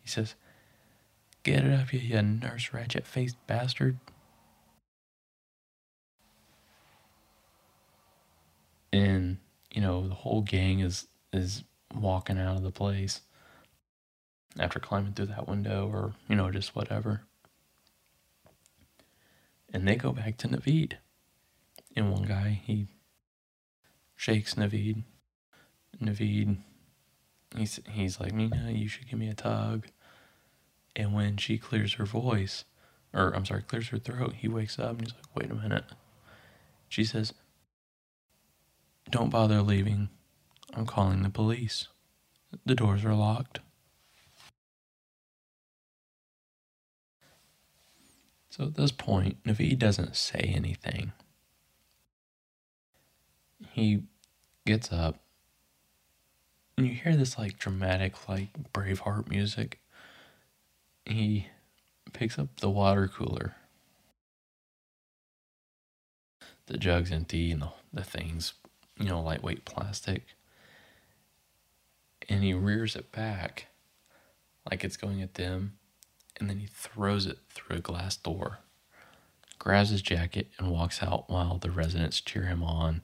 He 0.00 0.08
says, 0.08 0.34
"Get 1.42 1.64
it 1.64 1.72
up, 1.72 1.92
you, 1.92 2.00
you 2.00 2.22
nurse 2.22 2.68
Ratched 2.68 3.04
faced 3.04 3.36
bastard!" 3.46 3.98
And 8.92 9.38
you 9.70 9.80
know 9.80 10.06
the 10.08 10.14
whole 10.14 10.42
gang 10.42 10.80
is 10.80 11.08
is 11.32 11.64
walking 11.94 12.38
out 12.38 12.56
of 12.56 12.62
the 12.62 12.70
place 12.70 13.22
after 14.58 14.78
climbing 14.80 15.12
through 15.12 15.26
that 15.26 15.48
window 15.48 15.88
or 15.88 16.14
you 16.28 16.36
know 16.36 16.50
just 16.50 16.74
whatever 16.74 17.22
and 19.72 19.86
they 19.86 19.96
go 19.96 20.12
back 20.12 20.36
to 20.38 20.48
Navid. 20.48 20.94
And 21.96 22.12
one 22.12 22.24
guy, 22.24 22.60
he 22.62 22.88
shakes 24.14 24.54
Navid. 24.54 25.02
Navid, 26.00 26.58
he's, 27.56 27.80
he's 27.90 28.20
like, 28.20 28.32
Meena, 28.32 28.78
you 28.78 28.86
should 28.86 29.08
give 29.08 29.18
me 29.18 29.28
a 29.28 29.34
tug. 29.34 29.86
And 30.94 31.14
when 31.14 31.38
she 31.38 31.56
clears 31.56 31.94
her 31.94 32.04
voice, 32.04 32.64
or 33.14 33.34
I'm 33.34 33.46
sorry, 33.46 33.62
clears 33.62 33.88
her 33.88 33.98
throat, 33.98 34.34
he 34.34 34.48
wakes 34.48 34.78
up 34.78 34.98
and 34.98 35.02
he's 35.02 35.14
like, 35.14 35.34
wait 35.34 35.50
a 35.50 35.54
minute. 35.54 35.84
She 36.88 37.02
says, 37.02 37.32
don't 39.10 39.30
bother 39.30 39.62
leaving. 39.62 40.10
I'm 40.74 40.86
calling 40.86 41.22
the 41.22 41.30
police. 41.30 41.88
The 42.64 42.74
doors 42.74 43.04
are 43.04 43.14
locked. 43.14 43.60
So 48.50 48.64
at 48.64 48.74
this 48.74 48.92
point, 48.92 49.42
Navid 49.44 49.78
doesn't 49.78 50.16
say 50.16 50.52
anything. 50.54 51.12
He 53.72 54.02
gets 54.64 54.92
up, 54.92 55.16
and 56.76 56.86
you 56.86 56.94
hear 56.94 57.16
this 57.16 57.38
like 57.38 57.58
dramatic, 57.58 58.28
like 58.28 58.48
Braveheart 58.72 59.28
music. 59.28 59.80
He 61.04 61.46
picks 62.12 62.38
up 62.38 62.48
the 62.60 62.70
water 62.70 63.08
cooler. 63.08 63.54
The 66.66 66.78
jug's 66.78 67.12
empty, 67.12 67.52
and 67.52 67.62
the, 67.62 67.68
the 67.92 68.02
thing's, 68.02 68.54
you 68.98 69.06
know, 69.06 69.22
lightweight 69.22 69.64
plastic. 69.64 70.24
And 72.28 72.42
he 72.42 72.52
rears 72.52 72.96
it 72.96 73.12
back 73.12 73.68
like 74.68 74.82
it's 74.82 74.96
going 74.96 75.22
at 75.22 75.34
them 75.34 75.78
and 76.38 76.50
then 76.50 76.58
he 76.58 76.66
throws 76.66 77.26
it 77.26 77.38
through 77.48 77.76
a 77.76 77.80
glass 77.80 78.16
door, 78.16 78.58
grabs 79.58 79.90
his 79.90 80.02
jacket, 80.02 80.48
and 80.58 80.70
walks 80.70 81.02
out 81.02 81.28
while 81.28 81.58
the 81.58 81.70
residents 81.70 82.20
cheer 82.20 82.44
him 82.44 82.62
on. 82.62 83.02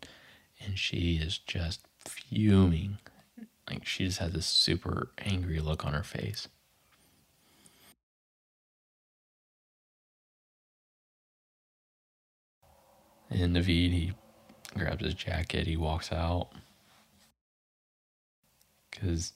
And 0.65 0.79
she 0.79 1.17
is 1.23 1.39
just 1.39 1.87
fuming. 1.99 2.99
Like 3.69 3.87
she 3.87 4.07
just 4.07 4.19
has 4.19 4.33
this 4.33 4.47
super 4.47 5.11
angry 5.19 5.61
look 5.61 5.85
on 5.85 5.95
her 5.95 6.03
face. 6.03 6.49
And 13.31 13.57
Navid, 13.57 13.93
he 13.93 14.13
grabs 14.75 15.05
his 15.05 15.15
jacket, 15.15 15.67
he 15.67 15.77
walks 15.77 16.13
out. 16.13 16.51
Because 18.91 19.33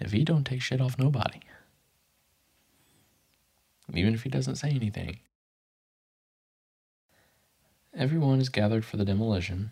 Navid 0.00 0.26
don't 0.26 0.44
take 0.44 0.60
shit 0.60 0.80
off 0.80 0.98
nobody 0.98 1.40
even 3.94 4.14
if 4.14 4.22
he 4.22 4.28
doesn't 4.28 4.56
say 4.56 4.70
anything. 4.70 5.18
Everyone 7.94 8.40
is 8.40 8.48
gathered 8.48 8.84
for 8.84 8.96
the 8.96 9.04
demolition, 9.04 9.70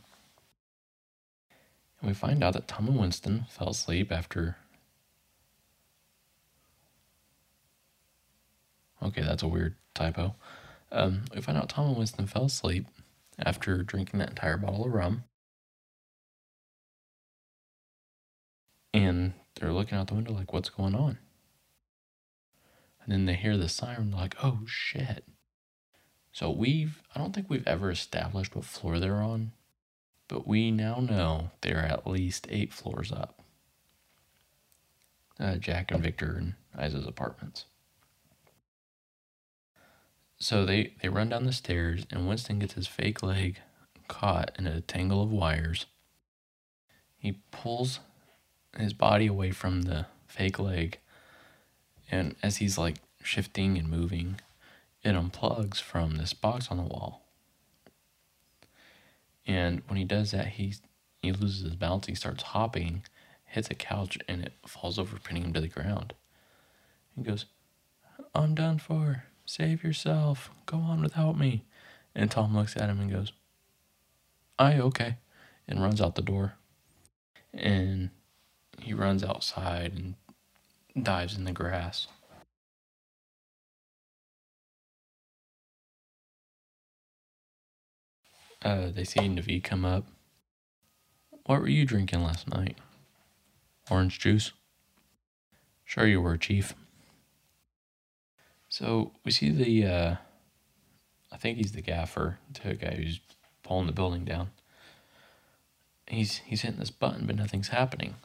and 2.01 2.09
we 2.09 2.14
find 2.14 2.44
out 2.44 2.52
that 2.52 2.68
Tom 2.68 2.88
and 2.88 2.98
Winston 2.98 3.47
fell 3.48 3.70
asleep 3.70 4.12
after. 4.12 4.56
Okay, 9.02 9.22
that's 9.22 9.42
a 9.42 9.48
weird 9.48 9.76
typo. 9.94 10.34
Um, 10.92 11.22
we 11.34 11.40
find 11.40 11.56
out 11.56 11.70
Tom 11.70 11.88
and 11.88 11.97
Winston 11.97 12.26
fell 12.26 12.44
asleep 12.44 12.86
after 13.38 13.82
drinking 13.82 14.18
that 14.18 14.30
entire 14.30 14.59
bottle 14.59 14.84
of 14.84 14.92
rum. 14.92 15.24
And 18.92 19.32
they're 19.55 19.72
looking 19.72 19.97
out 19.97 20.09
the 20.09 20.14
window 20.14 20.32
like, 20.32 20.52
what's 20.52 20.68
going 20.68 20.94
on? 20.94 21.18
And 23.02 23.12
then 23.12 23.24
they 23.24 23.34
hear 23.34 23.56
the 23.56 23.68
siren, 23.68 24.10
like, 24.10 24.36
oh 24.42 24.60
shit. 24.66 25.24
So 26.32 26.51
we've, 26.51 27.02
I 27.15 27.19
don't 27.19 27.35
think 27.35 27.51
we've 27.51 27.66
ever 27.66 27.90
established 27.90 28.55
what 28.55 28.65
floor 28.65 28.98
they're 28.98 29.23
on. 29.23 29.52
But 30.28 30.47
we 30.47 30.70
now 30.70 31.01
know 31.01 31.51
they're 31.61 31.85
at 31.85 32.07
least 32.07 32.47
eight 32.51 32.73
floors 32.73 33.11
up. 33.11 33.43
Uh, 35.40 35.57
Jack 35.57 35.90
and 35.90 36.02
Victor 36.02 36.36
and 36.36 36.55
Isa's 36.78 37.07
apartments. 37.07 37.65
So 40.39 40.65
they, 40.65 40.94
they 41.02 41.09
run 41.09 41.31
down 41.31 41.44
the 41.47 41.52
stairs, 41.52 42.07
and 42.11 42.28
Winston 42.28 42.61
gets 42.61 42.74
his 42.74 42.86
fake 42.86 43.23
leg 43.23 43.59
caught 44.07 44.52
in 44.59 44.66
a 44.66 44.81
tangle 44.81 45.23
of 45.23 45.32
wires. 45.32 45.86
He 47.19 47.40
pulls 47.51 48.01
his 48.78 48.93
body 48.93 49.27
away 49.27 49.51
from 49.51 49.82
the 49.82 50.07
fake 50.27 50.59
leg, 50.59 50.98
and 52.11 52.36
as 52.43 52.59
he's 52.59 52.78
like 52.78 52.97
shifting 53.23 53.77
and 53.77 53.89
moving, 53.89 54.40
it 55.02 55.14
unplugs 55.14 55.81
from 55.81 56.16
this 56.16 56.32
box 56.32 56.68
on 56.70 56.77
the 56.77 56.82
wall. 56.82 57.27
And 59.47 59.82
when 59.89 59.97
he 59.97 60.05
does 60.05 60.31
that, 60.31 60.48
he 60.48 60.74
he 61.22 61.32
loses 61.32 61.62
his 61.62 61.77
balance. 61.77 62.06
He 62.06 62.14
starts 62.14 62.43
hopping, 62.43 63.02
hits 63.44 63.70
a 63.70 63.74
couch, 63.74 64.16
and 64.28 64.43
it 64.43 64.55
falls 64.66 64.98
over, 64.98 65.18
pinning 65.18 65.44
him 65.44 65.52
to 65.52 65.60
the 65.60 65.68
ground. 65.68 66.14
He 67.14 67.22
goes, 67.22 67.47
"I'm 68.35 68.55
done 68.55 68.78
for. 68.78 69.24
Save 69.44 69.82
yourself. 69.82 70.51
Go 70.66 70.78
on 70.78 71.02
without 71.02 71.36
me." 71.36 71.64
And 72.14 72.31
Tom 72.31 72.55
looks 72.55 72.77
at 72.77 72.89
him 72.89 73.01
and 73.01 73.10
goes, 73.10 73.32
"I 74.59 74.78
okay," 74.78 75.16
and 75.66 75.82
runs 75.82 76.01
out 76.01 76.14
the 76.14 76.22
door. 76.22 76.55
And 77.52 78.10
he 78.78 78.94
runs 78.94 79.24
outside 79.24 79.93
and 79.93 80.14
dives 81.05 81.36
in 81.36 81.44
the 81.44 81.52
grass. 81.52 82.06
Uh, 88.62 88.90
they 88.90 89.04
see 89.04 89.20
Navi 89.20 89.62
come 89.62 89.84
up. 89.84 90.06
What 91.46 91.60
were 91.60 91.68
you 91.68 91.84
drinking 91.84 92.22
last 92.22 92.48
night? 92.48 92.78
Orange 93.90 94.18
juice? 94.18 94.52
Sure 95.84 96.06
you 96.06 96.20
were, 96.20 96.36
Chief. 96.36 96.74
So 98.68 99.12
we 99.24 99.32
see 99.32 99.50
the, 99.50 99.86
uh, 99.86 100.14
I 101.32 101.36
think 101.36 101.56
he's 101.56 101.72
the 101.72 101.82
gaffer, 101.82 102.38
the 102.62 102.74
guy 102.74 102.94
who's 102.94 103.20
pulling 103.62 103.86
the 103.86 103.92
building 103.92 104.24
down. 104.24 104.50
He's 106.06 106.38
he's 106.38 106.62
hitting 106.62 106.80
this 106.80 106.90
button, 106.90 107.26
but 107.26 107.36
nothing's 107.36 107.68
happening. 107.68 108.16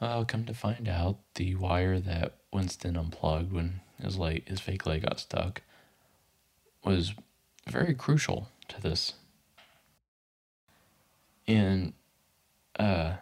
Uh, 0.00 0.24
come 0.24 0.44
to 0.44 0.54
find 0.54 0.88
out, 0.88 1.18
the 1.34 1.54
wire 1.54 2.00
that 2.00 2.34
Winston 2.52 2.96
unplugged 2.96 3.52
when 3.52 3.80
his 4.02 4.16
leg, 4.18 4.48
his 4.48 4.60
fake 4.60 4.86
leg 4.86 5.02
got 5.02 5.20
stuck, 5.20 5.62
was 6.84 7.14
very 7.68 7.94
crucial 7.94 8.48
to 8.68 8.80
this. 8.80 9.14
And 11.50 11.94
uh, 12.78 13.14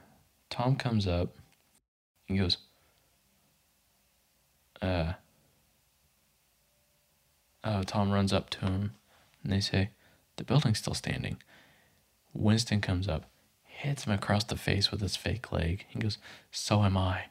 Tom 0.51 0.77
comes 0.77 1.07
up 1.07 1.35
and 2.29 2.39
goes, 2.39 2.59
uh, 4.83 5.15
uh, 7.65 7.83
Tom 7.87 8.11
runs 8.11 8.33
up 8.33 8.51
to 8.51 8.59
him 8.61 8.93
and 9.43 9.53
they 9.53 9.61
say, 9.61 9.91
The 10.37 10.45
building's 10.45 10.79
still 10.79 10.95
standing. 10.95 11.39
Winston 12.35 12.81
comes 12.81 13.09
up 13.09 13.25
hits 13.79 14.05
him 14.05 14.13
across 14.13 14.43
the 14.43 14.57
face 14.57 14.91
with 14.91 15.01
his 15.01 15.15
fake 15.15 15.53
leg. 15.53 15.85
He 15.89 16.01
goes, 16.01 16.19
So 16.51 16.83
am 16.83 16.97
I. 16.97 17.27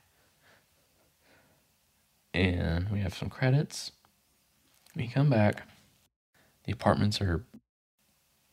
And 2.33 2.89
we 2.89 3.01
have 3.01 3.13
some 3.13 3.29
credits. 3.29 3.91
We 4.95 5.09
come 5.09 5.29
back. 5.29 5.63
The 6.63 6.71
apartments 6.71 7.19
are, 7.19 7.43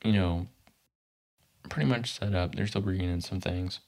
you 0.04 0.12
know, 0.12 0.48
pretty 1.68 1.88
much 1.88 2.12
set 2.12 2.34
up. 2.34 2.54
They're 2.54 2.66
still 2.66 2.82
bringing 2.82 3.10
in 3.10 3.20
some 3.20 3.40
things. 3.40 3.80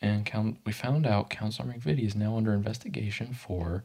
And 0.00 0.26
count, 0.26 0.58
we 0.64 0.72
found 0.72 1.06
out 1.06 1.30
Councilor 1.30 1.72
McVitie 1.72 2.06
is 2.06 2.14
now 2.14 2.36
under 2.36 2.52
investigation 2.52 3.32
for 3.32 3.84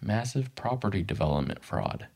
massive 0.00 0.54
property 0.54 1.02
development 1.02 1.64
fraud. 1.64 2.08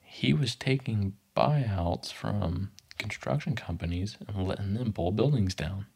He 0.00 0.32
was 0.32 0.54
taking 0.54 1.14
buyouts 1.36 2.12
from 2.12 2.70
construction 2.98 3.54
companies 3.54 4.16
and 4.26 4.46
letting 4.46 4.74
them 4.74 4.92
pull 4.92 5.12
buildings 5.12 5.54
down. 5.54 5.86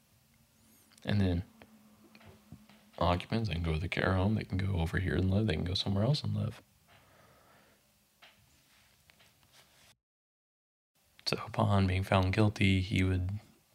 And 1.05 1.21
then 1.21 1.43
occupants, 2.99 3.49
they 3.49 3.55
can 3.55 3.63
go 3.63 3.75
to 3.75 3.81
the 3.81 3.89
care 3.89 4.15
home, 4.15 4.35
they 4.35 4.45
can 4.45 4.59
go 4.59 4.79
over 4.79 4.99
here 4.99 5.15
and 5.15 5.31
live, 5.31 5.47
they 5.47 5.55
can 5.55 5.65
go 5.65 5.75
somewhere 5.75 6.05
else 6.05 6.23
and 6.23 6.35
live. 6.35 6.63
So 11.27 11.39
upon 11.47 11.87
being 11.87 12.05
found 12.05 12.33
guilty, 12.33 12.81
he 12.81 13.03
would 13.03 13.31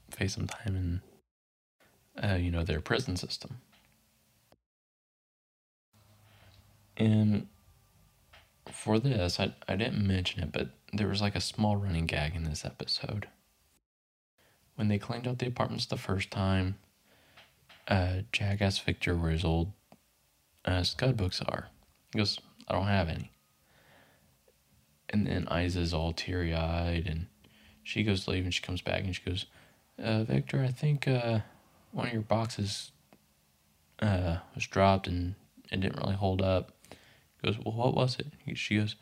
face 0.09 0.35
some 0.35 0.47
time 0.47 1.01
in, 2.17 2.23
uh, 2.23 2.35
you 2.35 2.49
know, 2.49 2.63
their 2.63 2.79
prison 2.79 3.17
system. 3.17 3.57
And 6.95 7.47
for 8.71 8.99
this, 8.99 9.39
I, 9.39 9.53
I 9.67 9.75
didn't 9.75 10.05
mention 10.05 10.43
it, 10.43 10.51
but 10.51 10.69
there 10.93 11.07
was 11.07 11.21
like 11.21 11.35
a 11.35 11.41
small 11.41 11.75
running 11.75 12.05
gag 12.05 12.35
in 12.35 12.43
this 12.43 12.63
episode. 12.63 13.27
When 14.75 14.87
they 14.87 14.97
cleaned 14.97 15.27
out 15.27 15.39
the 15.39 15.47
apartments 15.47 15.85
the 15.85 15.97
first 15.97 16.31
time, 16.31 16.77
uh, 17.87 18.21
Jack 18.31 18.61
asked 18.61 18.83
Victor 18.83 19.15
where 19.15 19.31
his 19.31 19.43
old 19.43 19.73
uh, 20.63 20.83
Scud 20.83 21.17
books 21.17 21.41
are. 21.41 21.67
He 22.13 22.19
goes, 22.19 22.39
I 22.67 22.73
don't 22.73 22.87
have 22.87 23.09
any. 23.09 23.31
And 25.09 25.27
then 25.27 25.47
Isa's 25.49 25.93
all 25.93 26.13
teary 26.13 26.53
eyed, 26.53 27.05
and 27.05 27.27
she 27.83 28.03
goes 28.03 28.25
to 28.25 28.31
leave, 28.31 28.43
and 28.43 28.53
she 28.53 28.61
comes 28.61 28.81
back, 28.81 29.03
and 29.03 29.15
she 29.15 29.23
goes, 29.23 29.45
uh, 30.01 30.23
Victor, 30.23 30.63
I 30.63 30.71
think 30.71 31.07
uh, 31.07 31.39
one 31.91 32.07
of 32.07 32.13
your 32.13 32.21
boxes 32.21 32.91
uh, 34.01 34.37
was 34.55 34.65
dropped, 34.65 35.07
and 35.07 35.35
it 35.71 35.79
didn't 35.79 35.99
really 35.99 36.15
hold 36.15 36.41
up. 36.41 36.71
He 36.89 37.47
goes, 37.47 37.57
Well, 37.63 37.75
what 37.75 37.93
was 37.93 38.17
it? 38.19 38.27
She 38.57 38.77
goes, 38.77 38.95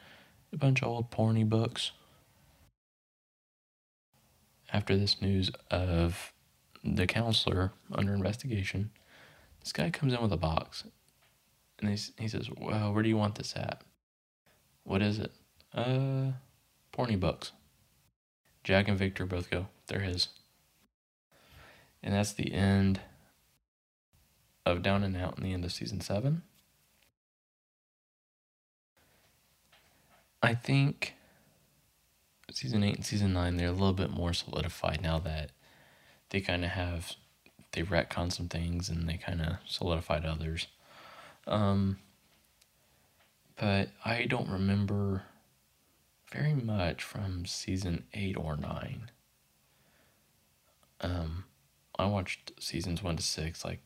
A 0.54 0.58
bunch 0.58 0.82
of 0.82 0.90
old 0.90 1.12
porny 1.12 1.48
books. 1.48 1.92
After 4.72 4.96
this 4.96 5.22
news 5.22 5.52
of 5.72 6.32
the 6.84 7.08
counselor 7.08 7.72
under 7.92 8.14
investigation, 8.14 8.92
this 9.62 9.74
guy 9.74 9.90
comes 9.90 10.14
in 10.14 10.22
with 10.22 10.32
a 10.32 10.38
box. 10.38 10.84
And 11.80 11.90
he, 11.90 11.98
he 12.18 12.28
says, 12.28 12.50
Well, 12.56 12.94
where 12.94 13.04
do 13.04 13.10
you 13.10 13.18
want 13.18 13.36
this 13.36 13.56
at? 13.56 13.84
What 14.84 15.02
is 15.02 15.20
it? 15.20 15.32
Uh, 15.74 16.32
porny 16.94 17.20
books. 17.20 17.52
Jack 18.70 18.88
and 18.88 19.00
Victor 19.00 19.26
both 19.26 19.50
go, 19.50 19.66
They're 19.88 20.02
his. 20.02 20.28
And 22.04 22.14
that's 22.14 22.34
the 22.34 22.54
end 22.54 23.00
of 24.64 24.84
Down 24.84 25.04
and 25.04 25.18
Out 25.18 25.40
in 25.40 25.44
the 25.44 25.54
end 25.54 25.66
of 25.66 25.72
season 25.72 26.02
seven. 26.02 26.44
I 30.44 30.54
think 30.54 31.16
season 32.52 32.84
eight 32.84 32.98
and 32.98 33.06
season 33.06 33.34
nine 33.34 33.58
they're 33.58 33.70
a 33.70 33.72
little 33.72 33.92
bit 33.92 34.12
more 34.12 34.34
solidified 34.34 35.02
now 35.02 35.18
that 35.18 35.50
they 36.30 36.40
kind 36.40 36.64
of 36.64 36.70
have 36.70 37.14
they 37.72 37.82
retcon 37.82 38.32
some 38.32 38.50
things 38.50 38.88
and 38.88 39.10
they 39.10 39.18
kind 39.18 39.42
of 39.42 39.56
solidified 39.66 40.26
others. 40.26 40.68
Um, 41.48 41.98
but 43.60 43.90
I 44.06 44.26
don't 44.26 44.48
remember 44.48 45.24
very 46.32 46.54
much 46.54 47.04
from 47.04 47.46
season 47.46 48.04
eight 48.14 48.38
or 48.38 48.56
nine. 48.56 49.12
Um, 51.02 51.46
I 51.98 52.06
watched 52.06 52.52
seasons 52.60 53.02
one 53.02 53.18
to 53.18 53.24
six 53.24 53.66
like 53.66 53.80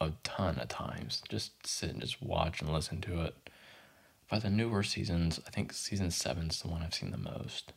a 0.00 0.12
ton 0.22 0.58
of 0.58 0.68
times. 0.68 1.22
Just 1.28 1.66
sit 1.66 1.90
and 1.90 2.00
just 2.00 2.22
watch 2.22 2.60
and 2.60 2.72
listen 2.72 3.00
to 3.02 3.22
it. 3.22 3.34
By 4.30 4.38
the 4.40 4.50
newer 4.50 4.82
seasons, 4.82 5.40
I 5.46 5.50
think 5.50 5.72
season 5.72 6.10
seven's 6.10 6.60
the 6.60 6.68
one 6.68 6.82
I've 6.82 6.94
seen 6.94 7.12
the 7.12 7.16
most. 7.18 7.72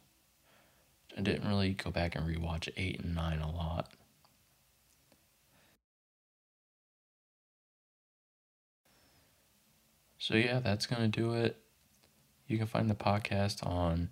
I 1.17 1.21
didn't 1.21 1.47
really 1.47 1.73
go 1.73 1.91
back 1.91 2.15
and 2.15 2.25
rewatch 2.25 2.69
eight 2.75 2.99
and 3.01 3.15
nine 3.15 3.39
a 3.39 3.51
lot. 3.51 3.93
So 10.17 10.35
yeah, 10.35 10.59
that's 10.59 10.85
gonna 10.85 11.07
do 11.07 11.33
it. 11.33 11.57
You 12.49 12.57
can 12.57 12.67
find 12.67 12.89
the 12.89 12.95
podcast 12.95 13.65
on 13.65 14.09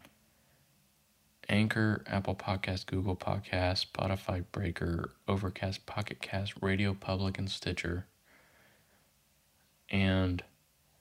Anchor, 1.50 2.04
Apple 2.08 2.36
Podcast, 2.36 2.86
Google 2.86 3.18
Podcast, 3.18 3.88
Spotify, 3.92 4.46
Breaker, 4.54 5.12
Overcast, 5.28 5.86
Pocket 5.86 6.22
Cast, 6.22 6.54
Radio 6.62 6.94
Public, 6.94 7.38
and 7.38 7.52
Stitcher. 7.52 8.06
And 9.90 10.44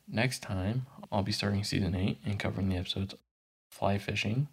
Next 0.09 0.41
time, 0.41 0.87
I'll 1.11 1.25
be 1.25 1.33
starting 1.33 1.65
season 1.65 1.97
8 1.97 2.19
and 2.25 2.39
covering 2.39 2.69
the 2.69 2.77
episodes 2.77 3.15
Fly 3.69 3.99
Fishing, 3.99 4.47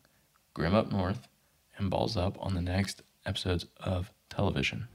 Grim 0.55 0.73
Up 0.73 0.91
North, 0.91 1.27
and 1.77 1.91
Balls 1.91 2.17
Up 2.17 2.37
on 2.39 2.55
the 2.55 2.61
next 2.61 3.03
episodes 3.23 3.67
of 3.79 4.11
television. 4.29 4.87